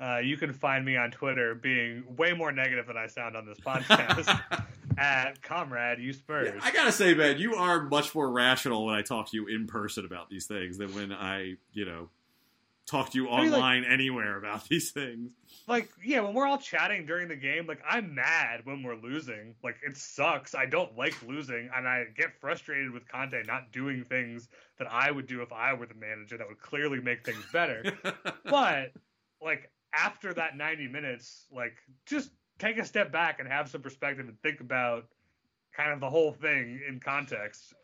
Uh, 0.00 0.18
you 0.18 0.36
can 0.36 0.52
find 0.52 0.84
me 0.84 0.96
on 0.96 1.10
Twitter 1.10 1.54
being 1.54 2.04
way 2.16 2.32
more 2.32 2.52
negative 2.52 2.86
than 2.86 2.96
I 2.96 3.08
sound 3.08 3.36
on 3.36 3.46
this 3.46 3.58
podcast 3.66 4.40
at 4.96 5.42
Comrade 5.42 5.98
You 5.98 6.12
Spurs. 6.12 6.52
Yeah, 6.54 6.60
I 6.62 6.70
gotta 6.70 6.92
say, 6.92 7.14
man, 7.14 7.38
you 7.38 7.54
are 7.56 7.82
much 7.82 8.14
more 8.14 8.30
rational 8.30 8.86
when 8.86 8.94
I 8.94 9.02
talk 9.02 9.30
to 9.30 9.36
you 9.36 9.46
in 9.48 9.66
person 9.66 10.04
about 10.04 10.30
these 10.30 10.46
things 10.46 10.78
than 10.78 10.94
when 10.94 11.12
I, 11.12 11.54
you 11.72 11.84
know, 11.84 12.10
talk 12.86 13.10
to 13.10 13.18
you 13.18 13.28
I 13.28 13.42
mean, 13.42 13.50
like- 13.50 13.58
online 13.58 13.84
anywhere 13.84 14.38
about 14.38 14.66
these 14.68 14.92
things. 14.92 15.30
like 15.66 15.90
yeah 16.02 16.20
when 16.20 16.32
we're 16.32 16.46
all 16.46 16.56
chatting 16.56 17.04
during 17.04 17.28
the 17.28 17.36
game 17.36 17.66
like 17.66 17.82
i'm 17.86 18.14
mad 18.14 18.60
when 18.64 18.82
we're 18.82 18.96
losing 18.96 19.54
like 19.62 19.76
it 19.86 19.94
sucks 19.94 20.54
i 20.54 20.64
don't 20.64 20.96
like 20.96 21.14
losing 21.26 21.68
and 21.76 21.86
i 21.86 22.04
get 22.16 22.28
frustrated 22.40 22.90
with 22.90 23.06
conte 23.06 23.42
not 23.46 23.70
doing 23.72 24.04
things 24.04 24.48
that 24.78 24.88
i 24.90 25.10
would 25.10 25.26
do 25.26 25.42
if 25.42 25.52
i 25.52 25.74
were 25.74 25.84
the 25.84 25.92
manager 25.96 26.38
that 26.38 26.48
would 26.48 26.58
clearly 26.60 26.98
make 26.98 27.26
things 27.26 27.44
better 27.52 27.82
but 28.46 28.92
like 29.42 29.70
after 29.94 30.34
that 30.34 30.56
90 30.56 30.88
minutes 30.88 31.46
like 31.52 31.76
just 32.06 32.30
take 32.58 32.78
a 32.78 32.84
step 32.84 33.12
back 33.12 33.40
and 33.40 33.48
have 33.48 33.68
some 33.68 33.80
perspective 33.80 34.26
and 34.26 34.40
think 34.42 34.60
about 34.60 35.06
kind 35.76 35.92
of 35.92 36.00
the 36.00 36.10
whole 36.10 36.32
thing 36.32 36.80
in 36.88 37.00
context 37.00 37.74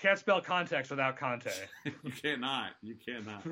can't 0.00 0.18
spell 0.18 0.40
context 0.40 0.90
without 0.90 1.18
conte 1.18 1.50
you 1.84 2.12
cannot. 2.22 2.70
You 2.82 2.96
cannot. 3.04 3.44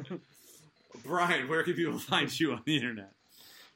Bryan, 1.04 1.48
where 1.48 1.62
can 1.62 1.74
people 1.74 1.98
find 1.98 2.40
you 2.40 2.52
on 2.52 2.62
the 2.64 2.76
internet? 2.76 3.12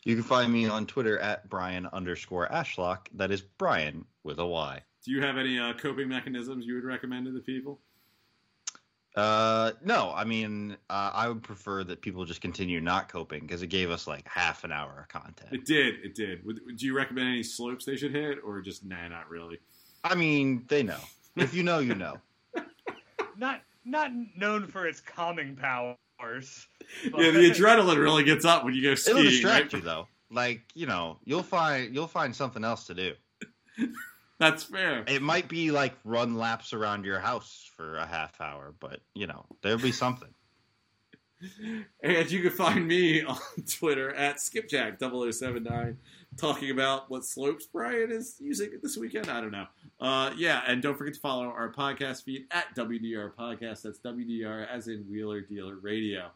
You 0.04 0.14
can 0.14 0.24
find 0.24 0.52
me 0.52 0.66
on 0.66 0.86
Twitter 0.86 1.18
at 1.18 1.48
Bryan 1.48 1.86
underscore 1.92 2.48
Ashlock. 2.48 3.08
That 3.14 3.30
is 3.30 3.42
Bryan 3.42 4.06
with 4.24 4.38
a 4.38 4.46
Y. 4.46 4.82
Do 5.04 5.10
you 5.12 5.20
have 5.20 5.36
any 5.36 5.58
uh, 5.58 5.74
coping 5.74 6.08
mechanisms 6.08 6.64
you 6.66 6.74
would 6.74 6.84
recommend 6.84 7.26
to 7.26 7.32
the 7.32 7.40
people? 7.40 7.80
Uh, 9.14 9.72
no, 9.84 10.12
I 10.14 10.24
mean, 10.24 10.76
uh, 10.88 11.10
I 11.12 11.28
would 11.28 11.42
prefer 11.42 11.84
that 11.84 12.00
people 12.00 12.24
just 12.24 12.40
continue 12.40 12.80
not 12.80 13.08
coping 13.08 13.40
because 13.40 13.62
it 13.62 13.66
gave 13.66 13.90
us 13.90 14.06
like 14.06 14.26
half 14.26 14.64
an 14.64 14.72
hour 14.72 15.00
of 15.00 15.08
content. 15.08 15.50
It 15.52 15.66
did. 15.66 15.96
It 16.02 16.14
did. 16.14 16.44
Would, 16.46 16.60
do 16.76 16.86
you 16.86 16.96
recommend 16.96 17.28
any 17.28 17.42
slopes 17.42 17.84
they 17.84 17.96
should 17.96 18.14
hit, 18.14 18.38
or 18.42 18.60
just 18.62 18.84
nah, 18.84 19.08
not 19.08 19.28
really? 19.28 19.58
I 20.02 20.14
mean, 20.14 20.64
they 20.68 20.82
know. 20.82 20.98
If 21.36 21.54
you 21.54 21.62
know, 21.62 21.78
you 21.78 21.94
know. 21.94 22.16
not 23.36 23.62
not 23.84 24.10
known 24.36 24.66
for 24.66 24.86
its 24.86 25.00
calming 25.00 25.56
powers. 25.56 25.96
Yeah, 27.04 27.32
the 27.32 27.50
adrenaline 27.50 27.96
really 27.96 28.22
gets 28.22 28.44
up 28.44 28.64
when 28.64 28.74
you 28.74 28.82
go 28.82 28.94
skiing. 28.94 29.16
It'll 29.16 29.30
distract 29.30 29.72
right? 29.72 29.72
you 29.72 29.80
though. 29.80 30.06
Like 30.30 30.62
you 30.74 30.86
know, 30.86 31.18
you'll 31.24 31.42
find 31.42 31.92
you'll 31.92 32.06
find 32.06 32.36
something 32.36 32.62
else 32.62 32.86
to 32.86 32.94
do. 32.94 33.14
That's 34.42 34.64
fair. 34.64 35.04
It 35.06 35.22
might 35.22 35.46
be 35.46 35.70
like 35.70 35.94
run 36.02 36.34
laps 36.34 36.72
around 36.72 37.04
your 37.04 37.20
house 37.20 37.70
for 37.76 37.96
a 37.96 38.04
half 38.04 38.40
hour, 38.40 38.74
but 38.80 38.98
you 39.14 39.28
know, 39.28 39.46
there'll 39.62 39.78
be 39.78 39.92
something. 39.92 40.28
And 42.04 42.30
you 42.30 42.40
can 42.40 42.52
find 42.52 42.86
me 42.86 43.24
on 43.24 43.36
Twitter 43.68 44.14
at 44.14 44.36
skipjack0079 44.36 45.96
talking 46.36 46.70
about 46.70 47.10
what 47.10 47.24
slopes 47.24 47.66
Bryan 47.66 48.12
is 48.12 48.36
using 48.38 48.78
this 48.80 48.96
weekend. 48.96 49.28
I 49.28 49.40
don't 49.40 49.50
know. 49.50 49.66
Uh, 50.00 50.30
yeah, 50.36 50.62
and 50.68 50.80
don't 50.80 50.96
forget 50.96 51.14
to 51.14 51.20
follow 51.20 51.46
our 51.46 51.72
podcast 51.72 52.22
feed 52.22 52.44
at 52.52 52.76
WDR 52.76 53.34
Podcast. 53.34 53.82
That's 53.82 53.98
WDR 53.98 54.68
as 54.68 54.86
in 54.86 55.04
Wheeler 55.10 55.40
Dealer 55.40 55.74
Radio. 55.74 56.30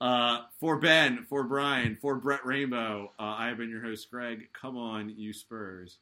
Uh, 0.00 0.42
for 0.60 0.78
Ben, 0.78 1.26
for 1.28 1.42
Bryan, 1.42 1.98
for 2.00 2.14
Brett 2.14 2.46
Rainbow, 2.46 3.10
uh, 3.18 3.22
I 3.22 3.48
have 3.48 3.58
been 3.58 3.68
your 3.68 3.82
host, 3.82 4.08
Greg. 4.12 4.48
Come 4.52 4.76
on, 4.76 5.12
you 5.16 5.32
Spurs. 5.32 5.98